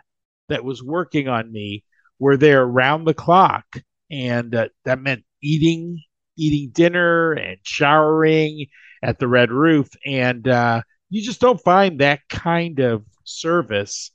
that 0.49 0.65
was 0.65 0.83
working 0.83 1.29
on 1.29 1.53
me 1.53 1.85
were 2.19 2.37
there 2.37 2.62
around 2.62 3.05
the 3.05 3.15
clock, 3.15 3.65
and 4.11 4.55
uh, 4.55 4.69
that 4.85 5.01
meant 5.01 5.25
eating 5.43 6.01
eating 6.39 6.71
dinner 6.73 7.33
and 7.33 7.59
showering 7.62 8.67
at 9.03 9.19
the 9.19 9.29
Red 9.29 9.51
Roof, 9.51 9.89
and 10.07 10.49
uh, 10.49 10.81
you 11.11 11.23
just 11.23 11.41
don't 11.41 11.61
find 11.61 12.01
that 12.01 12.21
kind 12.29 12.79
of 12.81 13.05
service 13.25 14.11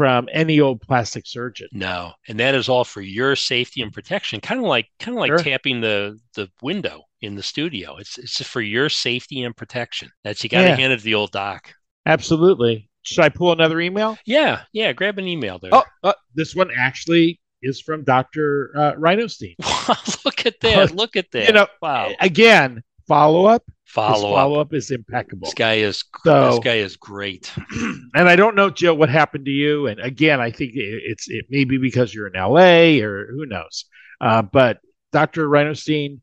from 0.00 0.30
any 0.32 0.60
old 0.60 0.80
plastic 0.80 1.26
surgeon. 1.26 1.68
No, 1.72 2.12
and 2.26 2.40
that 2.40 2.54
is 2.54 2.70
all 2.70 2.84
for 2.84 3.02
your 3.02 3.36
safety 3.36 3.82
and 3.82 3.92
protection. 3.92 4.40
Kind 4.40 4.58
of 4.58 4.66
like 4.66 4.86
kind 4.98 5.14
of 5.14 5.20
like 5.20 5.28
Sure. 5.28 5.38
tapping 5.38 5.82
the 5.82 6.18
the 6.36 6.48
window 6.62 7.02
in 7.20 7.34
the 7.34 7.42
studio. 7.42 7.98
It's 7.98 8.16
it's 8.16 8.42
for 8.46 8.62
your 8.62 8.88
safety 8.88 9.42
and 9.42 9.54
protection. 9.54 10.08
That's 10.24 10.42
you 10.42 10.48
got 10.48 10.62
to 10.62 10.68
Yeah. 10.68 10.76
hand 10.76 10.94
it 10.94 10.96
to 11.00 11.04
the 11.04 11.12
old 11.14 11.32
doc. 11.32 11.74
Absolutely. 12.06 12.88
Should 13.02 13.20
I 13.24 13.28
pull 13.28 13.52
another 13.52 13.78
email? 13.78 14.16
Yeah, 14.24 14.62
yeah. 14.72 14.94
Grab 14.94 15.18
an 15.18 15.26
email 15.26 15.58
there. 15.58 15.74
Oh, 15.74 15.84
uh, 16.02 16.14
this 16.34 16.54
one 16.56 16.70
actually 16.74 17.38
is 17.62 17.78
from 17.78 18.02
Dr. 18.02 18.72
Uh, 18.74 18.92
Rhinostein. 18.94 19.54
Wow, 19.58 19.96
look 20.24 20.46
at 20.46 20.60
that! 20.60 20.94
Look 20.94 21.14
at 21.16 21.30
that! 21.32 21.46
You 21.46 21.52
know, 21.52 21.66
wow. 21.82 22.10
Again, 22.20 22.82
follow 23.06 23.44
up. 23.44 23.64
Follow 23.90 24.30
up. 24.30 24.36
follow 24.36 24.60
up 24.60 24.72
is 24.72 24.90
impeccable. 24.92 25.46
This 25.46 25.54
guy 25.54 25.74
is 25.74 26.04
So- 26.24 26.50
this 26.50 26.58
guy 26.60 26.76
is 26.76 26.96
great. 26.96 27.50
and 28.14 28.28
I 28.28 28.36
don't 28.36 28.54
know, 28.54 28.70
Joe, 28.70 28.94
what 28.94 29.08
happened 29.08 29.46
to 29.46 29.50
you. 29.50 29.88
And 29.88 29.98
again, 30.00 30.40
I 30.40 30.50
think 30.50 30.74
it- 30.74 31.02
it's 31.04 31.28
it 31.28 31.46
may 31.50 31.64
be 31.64 31.76
because 31.78 32.14
you're 32.14 32.28
in 32.28 32.34
LA 32.40 33.00
or 33.02 33.26
who 33.30 33.46
knows. 33.46 33.86
Uh, 34.20 34.42
but 34.42 34.78
Dr. 35.12 35.48
Rhinostein 35.48 36.20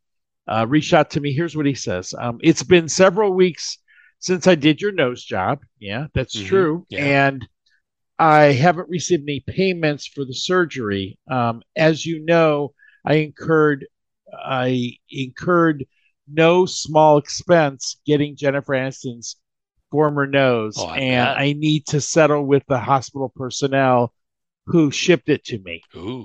uh, 0.47 0.65
reached 0.69 0.93
out 0.93 1.09
to 1.11 1.19
me. 1.19 1.33
Here's 1.33 1.57
what 1.57 1.65
he 1.65 1.73
says: 1.75 2.13
um, 2.17 2.37
It's 2.41 2.63
been 2.63 2.87
several 2.87 3.33
weeks 3.33 3.79
since 4.19 4.47
I 4.47 4.55
did 4.55 4.81
your 4.81 4.93
nose 4.93 5.23
job. 5.25 5.59
Yeah, 5.79 6.07
that's 6.13 6.35
Mhm. 6.37 6.45
true. 6.47 6.85
Yeah. 6.89 7.27
And 7.27 7.47
I 8.17 8.45
haven't 8.53 8.89
received 8.89 9.23
any 9.23 9.41
payments 9.41 10.07
for 10.07 10.23
the 10.25 10.33
surgery. 10.33 11.19
Um, 11.29 11.61
as 11.75 12.05
you 12.05 12.23
know, 12.25 12.73
I 13.05 13.15
incurred 13.15 13.85
I 14.33 14.93
incurred 15.09 15.85
no 16.31 16.65
small 16.65 17.17
expense 17.17 17.99
getting 18.05 18.35
Jennifer 18.35 18.73
Aniston's 18.73 19.37
former 19.91 20.27
nose, 20.27 20.75
Oh, 20.77 20.85
I 20.87 20.97
and 20.97 21.25
bet. 21.27 21.37
I 21.37 21.53
need 21.53 21.85
to 21.87 22.01
settle 22.01 22.43
with 22.45 22.63
the 22.67 22.79
hospital 22.79 23.31
personnel 23.35 24.13
who 24.65 24.91
shipped 24.91 25.29
it 25.29 25.45
to 25.45 25.59
me. 25.59 25.81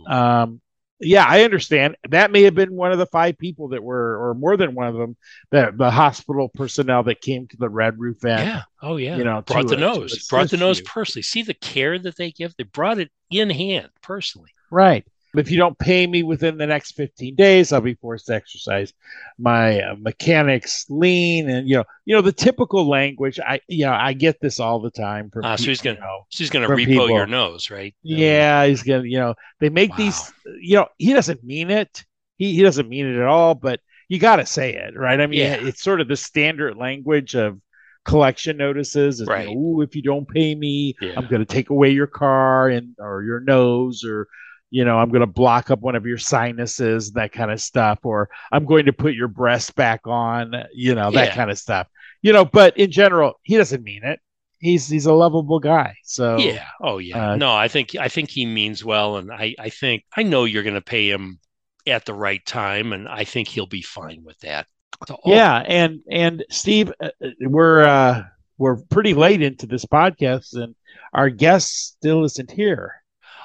Um, 0.09 0.61
yeah, 1.05 1.25
I 1.29 1.43
understand. 1.43 1.97
That 2.11 2.31
may 2.31 2.43
have 2.43 2.55
been 2.55 2.75
one 2.75 2.93
of 2.93 2.99
the 2.99 3.07
five 3.07 3.37
people 3.39 3.69
that 3.69 3.83
were, 3.83 4.17
or 4.31 4.35
more 4.35 4.57
than 4.57 4.75
one 4.75 4.87
of 4.87 4.95
them, 4.95 5.17
that 5.51 5.77
the 5.77 5.91
hospital 5.91 6.49
personnel 6.55 7.03
that 7.05 7.21
came 7.21 7.49
to 7.49 7.57
the 7.57 7.69
Red 7.69 7.99
Roof 7.99 8.25
Inn. 8.25 8.39
yeah. 8.39 8.63
Oh 8.81 8.97
yeah. 8.97 9.17
you 9.17 9.25
know, 9.25 9.43
brought 9.43 9.69
the 9.69 9.77
nose. 9.77 10.27
Brought 10.29 10.51
the 10.51 10.57
nose 10.57 10.79
you. 10.79 10.85
personally. 10.85 11.23
See 11.23 11.43
the 11.43 11.55
care 11.55 11.99
that 11.99 12.17
they 12.17 12.31
give. 12.31 12.55
They 12.57 12.65
brought 12.65 12.99
it 12.99 13.11
in 13.31 13.51
hand 13.51 13.89
personally. 14.01 14.51
Right. 14.71 15.05
If 15.35 15.51
you 15.51 15.57
don't 15.57 15.78
pay 15.78 16.07
me 16.07 16.22
within 16.22 16.59
the 16.59 16.66
next 16.66 16.93
15 16.93 17.35
days, 17.37 17.72
I'll 17.72 17.80
be 17.80 17.95
forced 17.95 18.26
to 18.26 18.35
exercise 18.35 18.93
my 19.39 19.80
uh, 19.80 19.95
mechanics 19.99 20.85
lien 20.91 21.49
and 21.49 21.66
you 21.68 21.76
know, 21.76 21.85
you 22.05 22.14
know 22.14 22.20
the 22.22 22.33
typical 22.33 22.89
language. 22.89 23.41
I 23.41 23.61
you 23.68 23.87
know, 23.87 23.93
I 23.93 24.12
get 24.12 24.41
this 24.41 24.61
all 24.61 24.80
the 24.80 24.91
time 24.91 25.30
from 25.30 25.45
Ah, 25.45 25.57
so 25.57 25.64
he's 25.66 25.80
gonna- 25.80 25.97
you 25.97 26.01
know. 26.03 26.26
She's 26.28 26.51
going 26.51 26.62
to 26.62 26.68
From 26.68 26.78
repo 26.78 26.87
people. 26.87 27.11
your 27.11 27.26
nose, 27.26 27.70
right? 27.70 27.95
Yeah, 28.03 28.66
he's 28.66 28.83
gonna, 28.83 29.05
you 29.05 29.18
know, 29.18 29.35
they 29.61 29.70
make 29.70 29.95
these, 29.97 30.33
you 30.61 30.76
know, 30.76 30.89
he 30.99 31.12
doesn't 31.14 31.43
mean 31.43 31.70
it. 31.70 32.05
he, 32.37 32.55
he 32.55 32.62
doesn't 32.62 32.89
mean 32.89 33.07
it 33.07 33.16
at 33.18 33.26
all, 33.26 33.55
but 33.55 33.80
you 34.09 34.18
got 34.18 34.37
to 34.37 34.47
say 34.47 34.74
it, 34.74 34.97
right? 34.97 35.20
I 35.20 35.26
mean, 35.26 35.41
Yeah. 35.41 35.55
it's 35.66 35.83
sort 35.83 36.01
of 36.03 36.09
the 36.09 36.16
standard 36.16 36.76
language 36.76 37.35
of 37.37 37.59
collection 38.05 38.57
notices. 38.57 39.20
Is, 39.20 39.28
Right. 39.28 39.49
You 39.49 39.55
know, 39.55 39.80
if 39.83 39.95
you 39.97 40.03
don't 40.03 40.28
pay 40.28 40.55
me, 40.55 40.95
Yeah. 41.01 41.12
I'm 41.16 41.26
going 41.28 41.41
to 41.41 41.47
take 41.47 41.70
away 41.70 41.91
your 41.91 42.07
car 42.09 42.68
and 42.68 42.95
or 42.99 43.22
your 43.22 43.41
nose, 43.41 44.05
or 44.05 44.26
you 44.73 44.85
know, 44.87 44.99
I'm 44.99 45.11
going 45.11 45.20
to 45.20 45.27
block 45.27 45.70
up 45.70 45.81
one 45.81 45.95
of 45.95 46.07
your 46.07 46.18
sinuses, 46.18 47.12
that 47.12 47.31
kind 47.31 47.51
of 47.53 47.61
stuff, 47.61 48.01
or 48.05 48.29
I'm 48.51 48.64
going 48.64 48.87
to 48.87 48.93
put 48.93 49.14
your 49.14 49.29
breast 49.29 49.75
back 49.77 50.01
on, 50.07 50.55
you 50.75 50.95
know, 50.95 51.11
that 51.12 51.29
Yeah. 51.29 51.35
kind 51.35 51.51
of 51.51 51.59
stuff. 51.59 51.87
You 52.23 52.33
know, 52.33 52.45
but 52.45 52.77
in 52.79 52.91
general, 52.91 53.35
he 53.43 53.57
doesn't 53.59 53.83
mean 53.85 54.03
it. 54.05 54.18
He's 54.59 54.89
he's 54.89 55.07
a 55.07 55.12
lovable 55.12 55.59
guy. 55.61 55.97
So 56.05 56.39
Yeah. 56.39 56.64
Oh 56.81 56.99
yeah. 56.99 57.33
uh, 57.33 57.37
no, 57.37 57.53
I 57.55 57.68
think 57.68 57.95
I 57.97 58.09
think 58.09 58.31
he 58.31 58.47
means 58.47 58.85
well, 58.85 59.16
and 59.18 59.31
I 59.31 59.55
I 59.59 59.68
think 59.70 60.05
I 60.16 60.23
know 60.23 60.45
you're 60.45 60.62
going 60.62 60.75
to 60.75 60.81
pay 60.81 61.11
him 61.11 61.39
at 61.87 62.05
the 62.07 62.14
right 62.14 62.45
time, 62.47 62.93
and 62.93 63.09
I 63.09 63.25
think 63.25 63.49
he'll 63.49 63.66
be 63.66 63.83
fine 63.83 64.23
with 64.25 64.39
that. 64.41 64.66
So, 65.09 65.18
oh, 65.25 65.31
Yeah, 65.31 65.57
and 65.66 66.01
and 66.11 66.45
Steve, 66.51 66.93
uh, 67.01 67.11
uh, 67.23 67.31
we're 67.41 67.83
uh, 67.83 68.23
we're 68.57 68.77
pretty 68.89 69.14
late 69.14 69.43
into 69.43 69.66
this 69.66 69.85
podcast, 69.85 70.55
and 70.55 70.77
our 71.12 71.29
guest 71.29 71.97
still 71.99 72.25
isn't 72.25 72.51
here. 72.53 73.02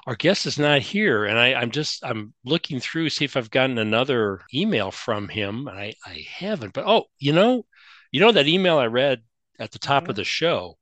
Our 0.07 0.15
guest 0.15 0.47
is 0.47 0.57
not 0.57 0.81
here, 0.81 1.25
and 1.25 1.37
I 1.37 1.53
I'm 1.53 1.71
just 1.71 2.03
I'm 2.05 2.33
looking 2.45 2.79
through 2.79 3.09
see 3.11 3.25
if 3.25 3.37
I've 3.37 3.51
gotten 3.51 3.77
another 3.77 4.41
email 4.53 4.91
from 4.91 5.29
him, 5.29 5.67
and 5.67 5.77
I 5.79 5.93
I 6.05 6.25
haven't. 6.29 6.73
But 6.73 6.85
oh, 6.87 7.05
you 7.19 7.33
know, 7.33 7.65
you 8.11 8.19
know 8.21 8.31
that 8.31 8.47
email 8.47 8.79
I 8.79 8.87
read 8.87 9.23
at 9.59 9.71
the 9.71 9.79
top 9.79 10.09
of 10.09 10.15
the 10.15 10.23
show. 10.23 10.77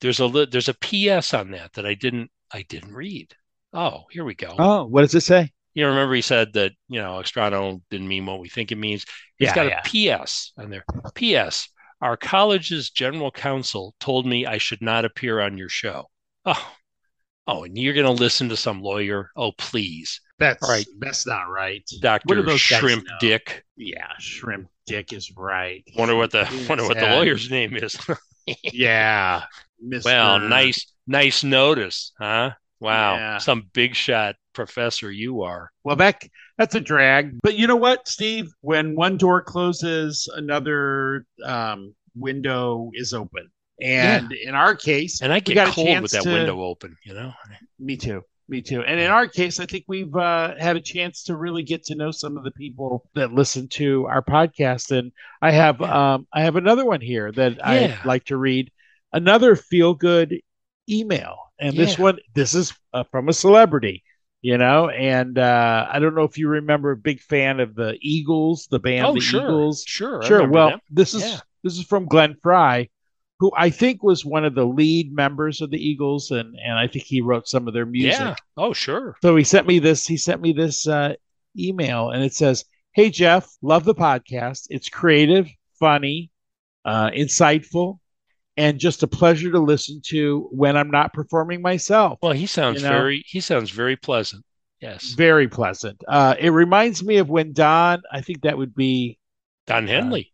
There's 0.00 0.20
a 0.20 0.28
there's 0.50 0.68
a 0.68 0.74
PS 0.74 1.34
on 1.34 1.52
that 1.52 1.72
that 1.74 1.86
I 1.86 1.94
didn't 1.94 2.30
I 2.52 2.62
didn't 2.62 2.94
read. 2.94 3.34
Oh, 3.72 4.04
here 4.10 4.24
we 4.24 4.34
go. 4.34 4.54
Oh, 4.58 4.84
what 4.84 5.02
does 5.02 5.14
it 5.14 5.22
say? 5.22 5.52
you 5.74 5.82
know, 5.82 5.88
remember 5.90 6.14
he 6.14 6.20
said 6.22 6.52
that, 6.52 6.72
you 6.88 7.00
know, 7.00 7.20
Estrano 7.20 7.80
didn't 7.90 8.08
mean 8.08 8.26
what 8.26 8.40
we 8.40 8.48
think 8.48 8.72
it 8.72 8.76
means. 8.76 9.06
He's 9.38 9.48
Yeah, 9.48 9.54
got 9.54 9.66
yeah. 9.66 9.80
a 9.80 10.22
PS 10.22 10.52
on 10.58 10.68
there. 10.70 10.84
PS, 11.14 11.68
our 12.02 12.16
college's 12.16 12.90
general 12.90 13.30
counsel 13.30 13.94
told 13.98 14.26
me 14.26 14.44
I 14.44 14.58
should 14.58 14.82
not 14.82 15.04
appear 15.06 15.40
on 15.40 15.56
your 15.56 15.70
show. 15.70 16.10
Oh, 16.44 16.72
oh, 17.46 17.64
and 17.64 17.76
you're 17.76 17.94
going 17.94 18.06
to 18.06 18.12
listen 18.22 18.48
to 18.48 18.56
some 18.56 18.82
lawyer? 18.82 19.30
Oh, 19.36 19.52
please. 19.52 20.20
That's 20.38 20.62
All 20.62 20.70
right. 20.70 20.86
That's 20.98 21.26
not 21.26 21.48
right. 21.48 21.82
What 22.02 22.26
do 22.28 22.34
Dr. 22.34 22.42
those 22.42 22.68
guys 22.68 22.80
Shrimp? 22.80 23.06
Dick. 23.20 23.64
Yeah, 23.76 24.08
shrimp 24.18 24.68
dick 24.86 25.12
is 25.12 25.32
right. 25.36 25.84
Wonder 25.96 26.16
what 26.16 26.30
the 26.30 26.46
wonder 26.68 26.84
what 26.84 26.98
the 26.98 27.06
lawyer's 27.06 27.50
name 27.50 27.76
is. 27.76 27.96
Yeah, 28.64 29.44
Mr. 29.80 30.04
well, 30.04 30.40
nice 30.40 30.92
nice 31.06 31.44
notice, 31.44 32.10
huh? 32.18 32.50
Wow. 32.80 33.14
Yeah. 33.14 33.38
Some 33.38 33.70
big 33.72 33.94
shot 33.94 34.34
professor 34.52 35.12
you 35.12 35.42
are. 35.42 35.70
Well, 35.84 35.94
that 35.94 36.24
that's 36.58 36.74
a 36.74 36.80
drag. 36.80 37.38
But 37.40 37.56
you 37.56 37.68
know 37.68 37.76
what, 37.76 38.08
Steve? 38.08 38.50
When 38.60 38.96
one 38.96 39.16
door 39.16 39.42
closes, 39.42 40.28
another 40.34 41.24
um, 41.44 41.94
window 42.16 42.90
is 42.94 43.14
open. 43.14 43.48
And 43.82 44.32
in 44.32 44.54
our 44.54 44.74
case, 44.74 45.20
And 45.22 45.32
I 45.32 45.40
get 45.40 45.54
got 45.54 45.74
cold 45.74 46.00
with 46.02 46.12
that 46.12 46.22
to- 46.22 46.32
window 46.32 46.62
open, 46.62 46.96
you 47.04 47.14
know? 47.14 47.32
Me 47.78 47.96
too. 47.96 48.22
Me 48.48 48.60
too. 48.60 48.82
And 48.82 49.00
in 49.00 49.10
our 49.10 49.26
case, 49.28 49.60
I 49.60 49.66
think 49.66 49.84
we've 49.88 50.14
uh, 50.14 50.54
had 50.58 50.76
a 50.76 50.80
chance 50.80 51.22
to 51.24 51.36
really 51.36 51.62
get 51.62 51.84
to 51.84 51.94
know 51.94 52.10
some 52.10 52.36
of 52.36 52.44
the 52.44 52.50
people 52.50 53.08
that 53.14 53.32
listen 53.32 53.68
to 53.68 54.06
our 54.06 54.22
podcast. 54.22 54.90
And 54.96 55.12
I 55.40 55.52
have 55.52 55.80
um, 55.80 56.26
I 56.32 56.42
have 56.42 56.56
another 56.56 56.84
one 56.84 57.00
here 57.00 57.32
that 57.32 57.54
Yeah. 57.56 57.62
I'd 58.00 58.04
like 58.04 58.24
to 58.26 58.36
read. 58.36 58.70
Another 59.12 59.56
feel 59.56 59.94
good 59.94 60.40
email, 60.88 61.36
and 61.60 61.76
this 61.76 61.98
one 61.98 62.18
this 62.34 62.54
is 62.54 62.74
uh, 62.92 63.04
from 63.10 63.28
a 63.28 63.32
celebrity. 63.32 64.02
You 64.42 64.58
know, 64.58 64.88
and 64.88 65.38
uh, 65.38 65.86
I 65.88 66.00
don't 66.00 66.16
know 66.16 66.24
if 66.24 66.36
you 66.36 66.48
remember, 66.48 66.90
a 66.90 66.96
big 66.96 67.20
fan 67.20 67.60
of 67.60 67.76
the 67.76 67.96
Eagles, 68.00 68.66
the 68.70 68.80
band 68.80 69.06
oh, 69.06 69.14
the 69.14 69.20
sure. 69.20 69.42
Eagles. 69.42 69.84
Sure. 69.86 70.20
Sure. 70.24 70.48
Well, 70.48 70.70
them. 70.70 70.80
this 70.90 71.14
is 71.14 71.22
Yeah. 71.22 71.38
this 71.62 71.78
is 71.78 71.84
from 71.84 72.06
Glenn 72.06 72.34
Frey, 72.42 72.90
who 73.42 73.50
I 73.56 73.70
think 73.70 74.04
was 74.04 74.24
one 74.24 74.44
of 74.44 74.54
the 74.54 74.64
lead 74.64 75.12
members 75.12 75.60
of 75.60 75.72
the 75.72 75.76
Eagles, 75.76 76.30
and 76.30 76.54
and 76.64 76.78
I 76.78 76.86
think 76.86 77.04
he 77.06 77.20
wrote 77.20 77.48
some 77.48 77.66
of 77.66 77.74
their 77.74 77.84
music. 77.84 78.20
Yeah. 78.20 78.36
Oh, 78.56 78.72
sure. 78.72 79.16
So 79.20 79.34
he 79.34 79.42
sent 79.42 79.66
me 79.66 79.80
this. 79.80 80.06
He 80.06 80.16
sent 80.16 80.40
me 80.40 80.52
this 80.52 80.86
uh, 80.86 81.14
email, 81.58 82.10
and 82.10 82.22
it 82.22 82.34
says, 82.34 82.64
"Hey 82.92 83.10
Jeff, 83.10 83.50
love 83.60 83.82
the 83.84 83.96
podcast. 83.96 84.68
It's 84.70 84.88
creative, 84.88 85.48
funny, 85.80 86.30
uh, 86.84 87.10
insightful, 87.10 87.98
and 88.56 88.78
just 88.78 89.02
a 89.02 89.08
pleasure 89.08 89.50
to 89.50 89.58
listen 89.58 90.00
to 90.10 90.48
when 90.52 90.76
I'm 90.76 90.92
not 90.92 91.12
performing 91.12 91.62
myself. 91.62 92.20
Well, 92.22 92.30
he 92.30 92.46
sounds 92.46 92.80
You 92.80 92.88
know? 92.88 92.94
very 92.94 93.24
he 93.26 93.40
sounds 93.40 93.70
very 93.70 93.96
pleasant. 93.96 94.44
Yes. 94.80 95.14
Very 95.14 95.48
pleasant. 95.48 96.00
Uh, 96.06 96.36
it 96.38 96.50
reminds 96.50 97.02
me 97.02 97.16
of 97.16 97.28
when 97.28 97.52
Don. 97.54 98.02
I 98.12 98.20
think 98.20 98.42
that 98.42 98.56
would 98.56 98.76
be 98.76 99.18
Don 99.66 99.88
Henley. 99.88 100.31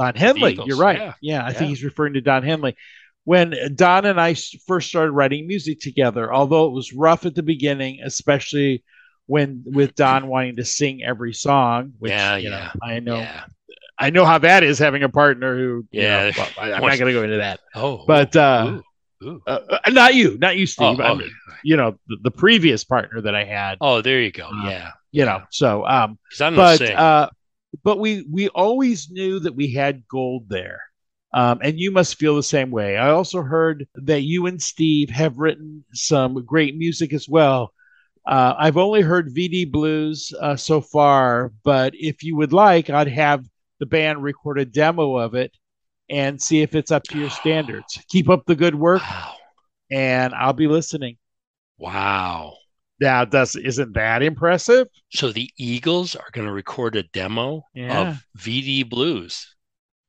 Don 0.00 0.14
Henley. 0.14 0.52
Eagles, 0.52 0.68
You're 0.68 0.76
right. 0.78 0.98
yeah. 0.98 1.12
Yeah, 1.20 1.44
I 1.44 1.48
Yeah. 1.48 1.52
think 1.52 1.68
he's 1.68 1.84
referring 1.84 2.14
to 2.14 2.20
Don 2.20 2.42
Henley. 2.42 2.76
When 3.24 3.54
Don 3.74 4.06
and 4.06 4.20
I 4.20 4.34
first 4.66 4.88
started 4.88 5.12
writing 5.12 5.46
music 5.46 5.80
together, 5.80 6.32
although 6.32 6.66
it 6.66 6.72
was 6.72 6.92
rough 6.92 7.26
at 7.26 7.34
the 7.34 7.42
beginning, 7.42 8.00
especially 8.02 8.82
when 9.26 9.62
with 9.66 9.94
Don 9.94 10.26
wanting 10.26 10.56
to 10.56 10.64
sing 10.64 11.02
every 11.04 11.34
song, 11.34 11.92
which 11.98 12.12
Yeah, 12.12 12.36
you 12.36 12.50
know, 12.50 12.56
yeah. 12.58 12.72
I 12.82 13.00
know 13.00 13.18
Yeah. 13.18 13.44
I 13.98 14.08
know 14.08 14.24
how 14.24 14.38
that 14.38 14.62
is 14.64 14.78
having 14.78 15.02
a 15.02 15.10
partner 15.10 15.54
who 15.54 15.86
you 15.90 16.00
Yeah. 16.00 16.30
know, 16.30 16.32
well, 16.38 16.48
I, 16.58 16.70
am 16.72 16.80
not 16.80 16.98
going 16.98 17.12
to 17.12 17.12
go 17.12 17.22
into 17.22 17.36
that. 17.36 17.60
Oh. 17.74 18.04
But 18.06 18.34
uh, 18.34 18.80
ooh, 19.22 19.26
ooh. 19.28 19.42
uh, 19.46 19.60
uh, 19.84 19.90
not 19.90 20.14
you, 20.14 20.38
not 20.38 20.56
you, 20.56 20.62
Oh, 20.62 20.66
Steve. 20.66 21.00
I 21.00 21.10
oh, 21.10 21.14
mean, 21.16 21.30
you 21.62 21.76
know, 21.76 21.98
the, 22.08 22.16
the 22.22 22.30
previous 22.30 22.82
partner 22.82 23.20
that 23.20 23.34
I 23.34 23.44
had, 23.44 23.76
oh, 23.82 24.00
there 24.00 24.20
you 24.22 24.32
go. 24.32 24.46
Uh, 24.46 24.70
yeah. 24.70 24.90
you 25.12 25.26
know. 25.26 25.42
So, 25.50 25.86
um, 25.86 26.18
'Cause 26.30 26.40
I'm 26.40 26.56
but 26.56 26.80
uh, 26.80 27.28
but 27.82 27.98
we 27.98 28.26
we 28.30 28.48
always 28.48 29.10
knew 29.10 29.38
that 29.40 29.54
we 29.54 29.72
had 29.72 30.06
gold 30.08 30.48
there, 30.48 30.80
um, 31.32 31.60
and 31.62 31.78
you 31.78 31.90
must 31.90 32.16
feel 32.16 32.36
the 32.36 32.42
same 32.42 32.70
way. 32.70 32.96
I 32.96 33.10
also 33.10 33.42
heard 33.42 33.86
that 33.94 34.22
you 34.22 34.46
and 34.46 34.60
Steve 34.60 35.10
have 35.10 35.38
written 35.38 35.84
some 35.92 36.44
great 36.44 36.76
music 36.76 37.12
as 37.12 37.28
well. 37.28 37.72
Uh, 38.26 38.54
I've 38.58 38.76
only 38.76 39.02
heard 39.02 39.34
VD 39.34 39.70
Blues 39.70 40.32
uh, 40.40 40.56
so 40.56 40.80
far, 40.80 41.52
but 41.64 41.94
if 41.96 42.22
you 42.22 42.36
would 42.36 42.52
like, 42.52 42.90
I'd 42.90 43.08
have 43.08 43.44
the 43.78 43.86
band 43.86 44.22
record 44.22 44.58
a 44.58 44.64
demo 44.64 45.16
of 45.16 45.34
it 45.34 45.52
and 46.10 46.40
see 46.40 46.60
if 46.60 46.74
it's 46.74 46.90
up 46.90 47.04
to 47.04 47.18
your 47.18 47.30
standards. 47.30 47.98
Keep 48.10 48.28
up 48.28 48.44
the 48.46 48.56
good 48.56 48.74
work, 48.74 49.02
wow. 49.02 49.34
and 49.90 50.34
I'll 50.34 50.52
be 50.52 50.66
listening. 50.66 51.16
Wow. 51.78 52.56
Now, 53.00 53.24
does 53.24 53.56
isn't 53.56 53.94
that 53.94 54.22
impressive? 54.22 54.88
So 55.10 55.32
the 55.32 55.50
Eagles 55.56 56.14
are 56.16 56.28
going 56.32 56.46
to 56.46 56.52
record 56.52 56.96
a 56.96 57.02
demo 57.04 57.64
Yeah. 57.74 58.10
of 58.10 58.26
VD 58.38 58.82
Blues, 58.88 59.56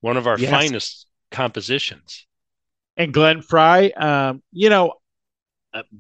one 0.02 0.18
of 0.18 0.28
our 0.28 0.38
Yes. 0.38 0.52
finest 0.52 1.08
compositions. 1.32 2.26
and 2.98 3.14
Glenn 3.14 3.42
Frey. 3.42 3.92
Um, 3.94 4.44
you 4.52 4.70
know, 4.70 4.94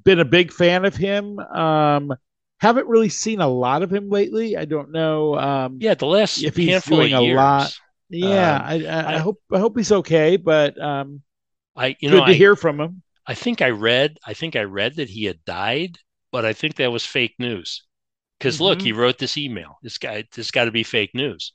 been 0.03 0.19
a 0.19 0.25
big 0.25 0.51
fan 0.51 0.83
of 0.85 0.95
him. 0.95 1.39
Um, 1.39 2.13
haven't 2.59 2.87
really 2.87 3.09
seen 3.09 3.39
a 3.39 3.47
lot 3.47 3.81
of 3.81 3.91
him 3.91 4.09
lately. 4.09 4.57
I 4.57 4.65
don't 4.65 4.91
know. 4.91 5.35
Um, 5.39 5.77
Yeah, 5.79 5.93
the 5.95 6.05
last 6.05 6.43
If 6.43 6.57
he's 6.57 6.69
handful 6.69 6.97
doing 6.97 7.13
of 7.13 7.21
a 7.21 7.23
years. 7.23 7.37
lot- 7.37 7.73
yeah, 8.09 8.55
Um, 8.57 8.61
I, 8.65 8.73
I, 8.73 9.01
I 9.13 9.15
I- 9.15 9.17
hope 9.19 9.41
I 9.53 9.59
hope 9.59 9.77
he's 9.77 9.91
okay. 9.93 10.35
But 10.35 10.79
um, 10.79 11.21
I 11.75 11.95
you 12.01 12.09
good 12.09 12.17
know 12.17 12.25
to 12.25 12.31
I, 12.31 12.33
hear 12.33 12.55
from 12.57 12.79
him. 12.79 13.01
I 13.25 13.33
think 13.35 13.61
I 13.61 13.69
read 13.69 14.17
I 14.27 14.33
think 14.33 14.55
I 14.57 14.63
read 14.63 14.97
that 14.97 15.09
he 15.09 15.23
had 15.23 15.43
died, 15.45 15.97
but 16.31 16.45
I 16.45 16.53
think 16.53 16.75
that 16.75 16.91
was 16.91 17.05
fake 17.05 17.35
news. 17.39 17.83
Because 18.39 18.59
look, 18.59 18.79
Mhm. 18.79 18.83
he 18.83 18.91
wrote 18.93 19.17
this 19.19 19.37
email. 19.37 19.77
This 19.83 19.97
guy, 19.97 20.23
this 20.33 20.49
got 20.51 20.65
to 20.65 20.71
be 20.71 20.83
fake 20.83 21.11
news. 21.13 21.53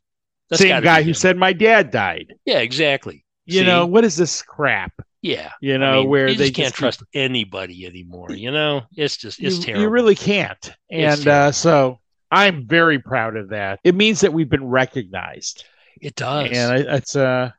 That's 0.49 0.63
Same 0.63 0.83
guy 0.83 1.03
who 1.03 1.13
said 1.15 1.37
my 1.37 1.53
dad 1.53 1.91
died. 1.91 2.35
yeah, 2.45 2.59
exactly. 2.59 3.25
You 3.47 3.61
See? 3.61 3.67
know 3.67 3.87
what 3.87 4.05
is 4.05 4.17
this 4.17 4.43
crap? 4.43 4.93
yeah. 5.23 5.51
You 5.61 5.75
I 5.75 5.79
know 5.79 6.01
mean, 6.03 6.09
where 6.11 6.29
you 6.29 6.35
they 6.37 6.45
just 6.51 6.55
can't 6.55 6.73
keep- 6.75 6.79
trust 6.79 7.03
anybody 7.15 7.85
anymore. 7.87 8.31
You 8.33 8.53
know, 8.53 8.83
it's 8.97 9.17
just 9.17 9.41
it's 9.43 9.57
you, 9.59 9.63
terrible. 9.65 9.83
you 9.83 9.89
really 9.89 10.15
can't. 10.15 10.71
And 10.91 11.27
uh, 11.27 11.51
so 11.51 11.99
I'm 12.31 12.67
very 12.69 13.01
proud 13.01 13.37
of 13.37 13.49
that. 13.51 13.81
It 13.83 13.95
means 13.97 14.21
that 14.21 14.33
we've 14.33 14.49
been 14.49 14.67
recognized, 14.69 15.65
it 16.01 16.15
does. 16.15 16.51
and 16.53 16.73
I, 16.73 16.97
it's 16.97 17.17
uh, 17.17 17.51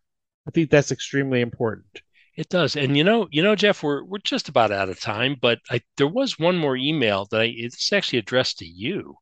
I 0.48 0.52
think 0.52 0.70
that's 0.70 0.92
extremely 0.94 1.42
important. 1.42 2.02
It 2.38 2.50
does. 2.50 2.76
And 2.76 2.96
you 2.96 3.04
know, 3.04 3.28
you 3.32 3.42
know, 3.42 3.56
Jeff, 3.56 3.82
we're 3.82 4.04
we're 4.04 4.20
just 4.20 4.48
about 4.48 4.72
out 4.72 4.90
of 4.90 5.00
time, 5.00 5.36
but 5.42 5.60
I 5.72 5.82
there 5.98 6.08
was 6.08 6.38
one 6.38 6.58
more 6.58 6.78
email 6.78 7.26
that 7.32 7.42
I 7.42 7.46
it's 7.56 7.92
actually 7.92 8.20
addressed 8.20 8.60
to 8.60 8.66
you. 8.66 9.18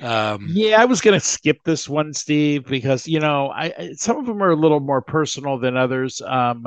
Um 0.00 0.46
Yeah, 0.48 0.80
I 0.80 0.84
was 0.84 1.00
going 1.00 1.18
to 1.18 1.26
skip 1.26 1.58
this 1.64 1.88
one, 1.88 2.14
Steve, 2.14 2.64
because 2.64 3.06
you 3.08 3.18
know, 3.20 3.48
I, 3.48 3.64
I 3.76 3.92
some 3.94 4.16
of 4.16 4.26
them 4.26 4.42
are 4.42 4.50
a 4.50 4.56
little 4.56 4.80
more 4.80 5.02
personal 5.02 5.58
than 5.58 5.76
others. 5.76 6.22
Um, 6.24 6.64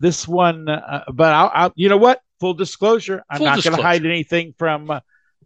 this 0.00 0.26
one, 0.26 0.68
uh, 0.68 1.04
but 1.12 1.32
I'll, 1.34 1.50
I'll, 1.54 1.72
you 1.76 1.88
know 1.88 1.96
what? 1.96 2.20
Full 2.40 2.54
disclosure, 2.54 3.22
I'm 3.28 3.38
Full 3.38 3.46
not 3.46 3.62
going 3.62 3.76
to 3.76 3.82
hide 3.82 4.04
anything 4.06 4.54
from 4.58 4.90
uh, 4.90 5.00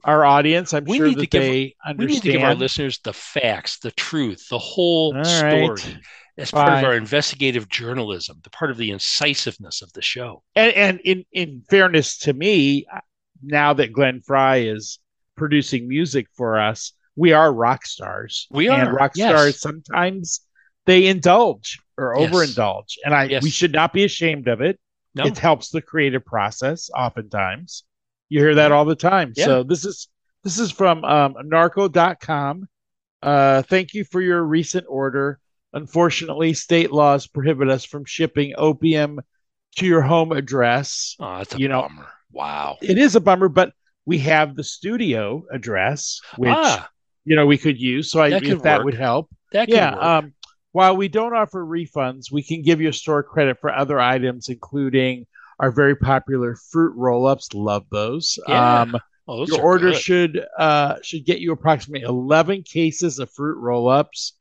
our 0.05 0.24
audience. 0.24 0.72
I'm 0.72 0.84
We 0.84 0.99
sure 0.99 1.09
need 1.09 1.14
to 1.16 1.20
that 1.20 1.30
give- 1.30 1.42
they 1.42 1.74
we 1.97 2.07
need 2.07 2.22
to 2.22 2.32
give 2.32 2.42
our 2.42 2.55
listeners 2.55 2.99
the 3.03 3.12
facts, 3.12 3.78
the 3.80 3.90
truth, 3.92 4.49
the 4.49 4.59
whole 4.59 5.12
story 5.24 5.99
right. 6.37 6.43
as 6.43 6.51
part 6.51 6.68
Fine. 6.68 6.78
of 6.78 6.84
our 6.84 6.97
investigative 6.97 7.68
journalism, 7.68 8.41
the 8.43 8.51
part 8.51 8.70
of 8.70 8.76
the 8.76 8.91
incisiveness 8.91 9.82
of 9.82 9.93
the 9.93 10.03
show. 10.03 10.43
And, 10.55 10.72
and 10.72 11.01
in 11.01 11.24
in 11.32 11.62
fairness 11.68 12.18
to 12.18 12.32
me, 12.32 12.87
now 13.43 13.72
that 13.74 13.93
Glenn 13.93 14.20
Frey 14.20 14.68
is 14.68 14.99
producing 15.37 15.89
music 15.89 16.26
for 16.34 16.59
us, 16.59 16.93
we 17.14 17.32
are 17.32 17.53
rock 17.53 17.87
stars. 17.87 18.47
We 18.51 18.68
and 18.68 18.89
are, 18.89 18.95
rock 18.95 19.12
yes. 19.14 19.30
stars. 19.30 19.61
Sometimes 19.61 20.41
they 20.84 21.07
indulge 21.07 21.78
or 21.99 22.14
Yes. 22.18 22.30
overindulge, 22.30 22.95
and 23.05 23.14
I 23.14 23.24
Yes. 23.24 23.43
we 23.43 23.51
should 23.51 23.72
not 23.72 23.93
be 23.93 24.05
ashamed 24.05 24.49
of 24.49 24.61
it. 24.61 24.78
No. 25.14 25.24
It 25.24 25.39
helps 25.39 25.70
the 25.70 25.80
creative 25.80 26.24
process. 26.26 26.91
Oftentimes, 26.95 27.84
you 28.28 28.41
hear 28.41 28.57
that 28.57 28.70
all 28.70 28.84
the 28.84 28.95
time. 28.95 29.32
Yeah. 29.34 29.47
So 29.47 29.62
this 29.62 29.84
is 29.84 30.09
this 30.45 30.59
is 30.59 30.70
from 30.70 31.05
um, 31.05 31.34
narco.com. 31.45 32.68
Uh, 33.22 33.62
thank 33.62 33.95
you 33.95 34.05
for 34.05 34.20
your 34.20 34.43
recent 34.43 34.84
order. 34.89 35.41
Unfortunately, 35.73 36.55
state 36.55 36.93
laws 36.93 37.27
prohibit 37.27 37.69
us 37.69 37.85
from 37.85 38.05
shipping 38.05 38.55
opium 38.57 39.21
to 39.77 39.87
your 39.87 40.03
home 40.03 40.33
address. 40.33 41.17
Oh, 41.21 41.39
that's 41.39 41.55
a 41.55 41.59
You 41.59 41.69
know- 41.69 41.83
bummer. 41.83 42.07
Wow. 42.33 42.77
It 42.83 42.99
is 42.99 43.14
a 43.17 43.21
bummer, 43.21 43.49
but 43.49 43.73
we 44.05 44.19
have 44.19 44.57
the 44.57 44.64
studio 44.64 45.45
address, 45.51 46.21
which 46.37 46.51
ah, 46.53 46.89
you 47.25 47.35
know 47.35 47.47
we 47.47 47.57
could 47.57 47.81
use. 47.81 48.11
So 48.11 48.21
I, 48.21 48.31
That 48.31 48.43
if 48.45 48.62
that 48.62 48.79
work. 48.79 48.85
would 48.87 48.95
help, 48.95 49.31
that 49.53 49.69
yeah. 49.69 49.91
Um, 49.95 50.35
while 50.73 50.97
we 50.97 51.09
don't 51.09 51.35
offer 51.35 51.64
refunds, 51.64 52.31
we 52.31 52.43
can 52.43 52.61
give 52.62 52.81
you 52.81 52.93
store 52.93 53.23
credit 53.23 53.59
for 53.61 53.73
other 53.73 53.99
items, 53.99 54.49
including 54.51 55.27
our 55.59 55.71
very 55.71 55.97
popular 55.97 56.57
fruit 56.71 56.93
roll-ups. 56.97 57.55
Love 57.55 57.87
those. 57.91 58.39
Yeah, 58.47 58.83
Um, 58.83 58.97
oh, 59.27 59.39
those 59.39 59.49
your 59.57 59.62
order 59.62 59.91
good. 59.93 60.01
should 60.01 60.47
uh, 60.59 60.97
should 61.03 61.25
get 61.25 61.41
you 61.41 61.53
approximately 61.53 62.07
11 62.07 62.64
cases 62.64 63.19
of 63.19 63.31
fruit 63.31 63.57
roll-ups, 63.59 64.35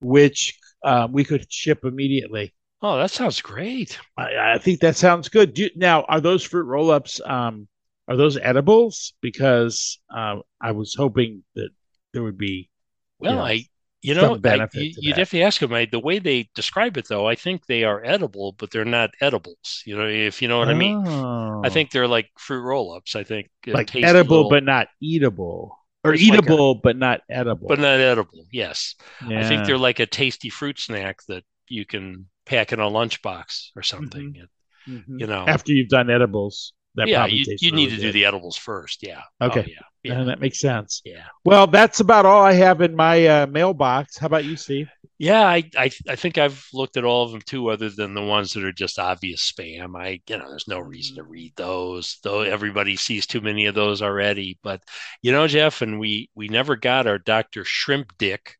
which 0.00 0.58
um, 0.82 1.12
we 1.12 1.24
could 1.24 1.50
ship 1.52 1.84
immediately. 1.84 2.54
Oh, 2.80 2.96
that 2.98 3.10
sounds 3.10 3.40
great. 3.40 3.98
I, 4.16 4.54
I 4.54 4.58
think 4.58 4.80
that 4.80 4.96
sounds 4.96 5.28
good. 5.28 5.54
Do, 5.54 5.68
now, 5.74 6.02
are 6.02 6.20
those 6.20 6.44
fruit 6.44 6.64
roll-ups? 6.64 7.20
Um, 7.24 7.66
are 8.06 8.16
those 8.16 8.38
edibles? 8.38 9.14
Because 9.20 9.98
uh, 10.14 10.36
I 10.60 10.72
was 10.72 10.94
hoping 10.94 11.42
that 11.56 11.70
there 12.12 12.22
would 12.22 12.38
be. 12.38 12.70
Well, 13.18 13.34
know, 13.34 13.42
I, 13.42 13.64
you 14.00 14.14
know, 14.14 14.38
I, 14.44 14.68
you, 14.74 14.92
you 14.96 15.12
definitely 15.12 15.42
ask 15.42 15.60
them. 15.60 15.74
I, 15.74 15.88
the 15.90 15.98
way 15.98 16.20
they 16.20 16.48
describe 16.54 16.96
it, 16.96 17.08
though, 17.08 17.26
I 17.26 17.34
think 17.34 17.66
they 17.66 17.82
are 17.82 18.04
edible, 18.04 18.52
but 18.52 18.70
they're 18.70 18.84
not 18.84 19.10
edibles. 19.20 19.82
You 19.84 19.96
know, 19.98 20.06
if 20.06 20.40
you 20.40 20.46
know 20.46 20.60
what 20.60 20.68
I 20.68 20.74
mean. 20.74 21.02
Oh. 21.04 21.62
I 21.64 21.68
think 21.68 21.90
they're 21.90 22.06
like 22.06 22.30
fruit 22.38 22.62
roll-ups. 22.62 23.16
I 23.16 23.24
think 23.24 23.48
like 23.66 23.94
edible 23.96 24.36
little- 24.36 24.50
but 24.50 24.62
not 24.62 24.86
eatable, 25.02 25.77
or 26.04 26.14
It's 26.14 26.22
like 26.28 26.32
a- 26.32 26.42
eatable 26.44 26.74
but 26.76 26.96
not 26.96 27.20
edible. 27.28 27.68
but 27.68 27.78
not 27.78 27.98
edible. 28.00 28.46
Yes, 28.52 28.94
I 29.20 29.42
think 29.48 29.66
they're 29.66 29.78
like 29.78 29.98
a 30.00 30.06
tasty 30.06 30.48
fruit 30.50 30.78
snack 30.78 31.18
that 31.28 31.44
you 31.68 31.84
can 31.84 32.28
pack 32.46 32.72
in 32.72 32.80
a 32.80 32.84
lunchbox 32.90 33.70
or 33.76 33.82
something. 33.82 34.34
It- 34.36 34.48
Mhm. 34.90 35.20
You 35.20 35.26
know, 35.26 35.44
after 35.46 35.72
you've 35.72 35.88
done 35.90 36.08
edibles. 36.10 36.72
That 36.94 37.06
yeah, 37.08 37.18
probably 37.18 37.36
you, 37.36 37.56
you 37.60 37.70
really 37.70 37.84
need 37.84 37.90
to 37.90 38.00
do 38.00 38.10
the 38.10 38.24
edibles 38.24 38.56
first. 38.56 39.06
Yeah. 39.06 39.20
Okay. 39.40 39.60
Oh, 39.60 39.64
yeah. 39.68 39.74
Yeah. 40.02 40.18
Yeah, 40.18 40.24
that 40.24 40.40
makes 40.40 40.58
sense. 40.58 41.00
Yeah. 41.04 41.26
Well, 41.44 41.66
that's 41.68 42.00
about 42.00 42.26
all 42.26 42.42
I 42.42 42.54
have 42.54 42.80
in 42.80 42.96
my 42.96 43.24
uh, 43.26 43.46
mailbox. 43.46 44.16
How 44.18 44.26
about 44.26 44.44
you, 44.46 44.56
Steve? 44.56 44.88
Yeah, 45.18 45.44
I, 45.44 45.64
I 45.76 45.90
I 46.08 46.14
think 46.14 46.38
I've 46.38 46.64
looked 46.72 46.96
at 46.96 47.04
all 47.04 47.24
of 47.24 47.32
them 47.32 47.40
too, 47.40 47.70
other 47.70 47.90
than 47.90 48.14
the 48.14 48.22
ones 48.22 48.52
that 48.52 48.62
are 48.62 48.72
just 48.72 49.00
obvious 49.00 49.50
spam. 49.50 50.00
I 50.00 50.20
you 50.28 50.38
know, 50.38 50.48
there's 50.48 50.68
no 50.68 50.78
reason 50.78 51.16
to 51.16 51.22
mm-hmm. 51.22 51.32
read 51.32 51.52
those, 51.56 52.18
though 52.22 52.42
everybody 52.42 52.94
sees 52.94 53.26
too 53.26 53.40
many 53.40 53.66
of 53.66 53.74
those 53.74 54.00
already. 54.00 54.58
But 54.62 54.82
you 55.20 55.32
know, 55.32 55.48
Jeff, 55.48 55.82
and 55.82 55.98
we 55.98 56.30
we 56.36 56.48
never 56.48 56.76
got 56.76 57.08
our 57.08 57.18
Dr. 57.18 57.64
Shrimp 57.64 58.16
Dick. 58.16 58.58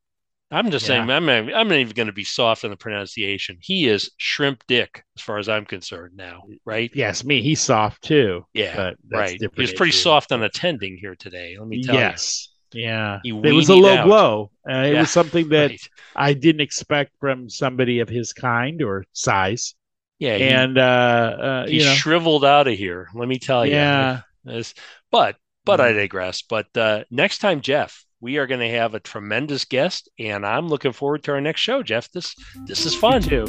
I'm 0.51 0.71
just 0.71 0.87
saying, 0.87 1.11
I'm 1.11 1.27
not, 1.27 1.55
I'm 1.55 1.69
not 1.69 1.77
even 1.77 1.95
going 1.95 2.07
to 2.07 2.13
be 2.13 2.25
soft 2.25 2.65
on 2.65 2.71
the 2.71 2.77
pronunciation. 2.77 3.59
He 3.61 3.87
is 3.87 4.11
Shrimp 4.17 4.65
Dick, 4.67 5.05
as 5.15 5.23
far 5.23 5.37
as 5.37 5.47
I'm 5.47 5.67
concerned 5.67 6.17
now, 6.17 6.45
right? 6.65 6.91
Yes, 6.95 7.23
me. 7.23 7.43
He's 7.43 7.61
soft 7.61 8.03
too. 8.03 8.47
Yeah, 8.55 8.75
but 8.75 8.97
right. 9.13 9.31
He 9.33 9.37
different 9.37 9.59
was 9.59 9.73
pretty 9.75 9.91
issue. 9.91 9.99
soft 9.99 10.33
on 10.33 10.43
attending 10.43 10.97
here 10.97 11.15
today. 11.17 11.57
Let 11.59 11.69
me 11.69 11.83
tell 11.83 11.95
you. 11.95 12.01
Yes. 12.01 12.49
Yeah. 12.73 13.21
It 13.25 13.33
was 13.33 13.69
a 13.69 13.75
low 13.75 13.97
out. 13.97 14.05
blow. 14.07 14.51
Uh, 14.69 14.73
it 14.87 14.93
Yeah, 14.93 15.01
was 15.01 15.11
something 15.11 15.49
that 15.57 15.71
Right. 15.71 15.89
I 16.17 16.33
didn't 16.35 16.61
expect 16.61 17.13
from 17.21 17.49
somebody 17.49 18.01
of 18.01 18.09
his 18.09 18.33
kind 18.33 18.83
or 18.83 19.05
size. 19.13 19.75
Yeah, 20.19 20.37
he, 20.37 20.45
and 20.45 20.77
uh, 20.79 20.81
uh 20.83 21.67
he 21.67 21.79
you 21.79 21.85
know, 21.85 21.93
shriveled 21.95 22.45
out 22.45 22.67
of 22.67 22.75
here. 22.77 23.09
Let 23.15 23.29
me 23.29 23.39
tell 23.39 23.65
you. 23.65 23.73
yeah. 23.75 24.21
This- 24.45 24.75
but 25.11 25.37
but 25.65 25.81
I 25.81 25.93
Mhm. 25.93 25.97
digress. 25.97 26.43
But 26.43 26.67
uh, 26.77 27.05
next 27.11 27.39
time, 27.39 27.61
Jeff, 27.61 28.05
we 28.21 28.39
are 28.39 28.47
going 28.47 28.61
to 28.61 28.71
have 28.71 28.95
a 28.95 29.01
tremendous 29.01 29.65
guest, 29.65 30.09
and 30.19 30.45
I'm 30.45 30.69
looking 30.69 30.93
forward 30.93 31.23
to 31.25 31.33
our 31.33 31.41
next 31.41 31.61
show, 31.61 31.83
Jeff. 31.83 32.11
This 32.11 32.35
this 32.67 32.85
is 32.87 32.95
Me 32.95 33.01
fun. 33.01 33.23
too. 33.23 33.45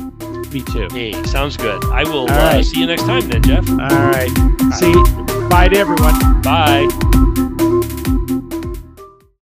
Me 0.51 0.61
too. 0.61 0.87
Hey, 0.91 1.13
sounds 1.23 1.57
good. 1.57 1.83
I 1.85 2.03
will 2.03 2.27
All 2.27 2.31
uh, 2.31 2.53
right. 2.53 2.65
see 2.65 2.79
you 2.81 2.85
next 2.87 3.03
time, 3.03 3.27
then, 3.29 3.41
Jeff. 3.43 3.67
All 3.69 3.77
right. 3.77 4.29
See, 4.75 4.93
bye 5.49 5.69
to 5.69 5.77
everyone. 5.77 6.41
Bye. 6.41 7.78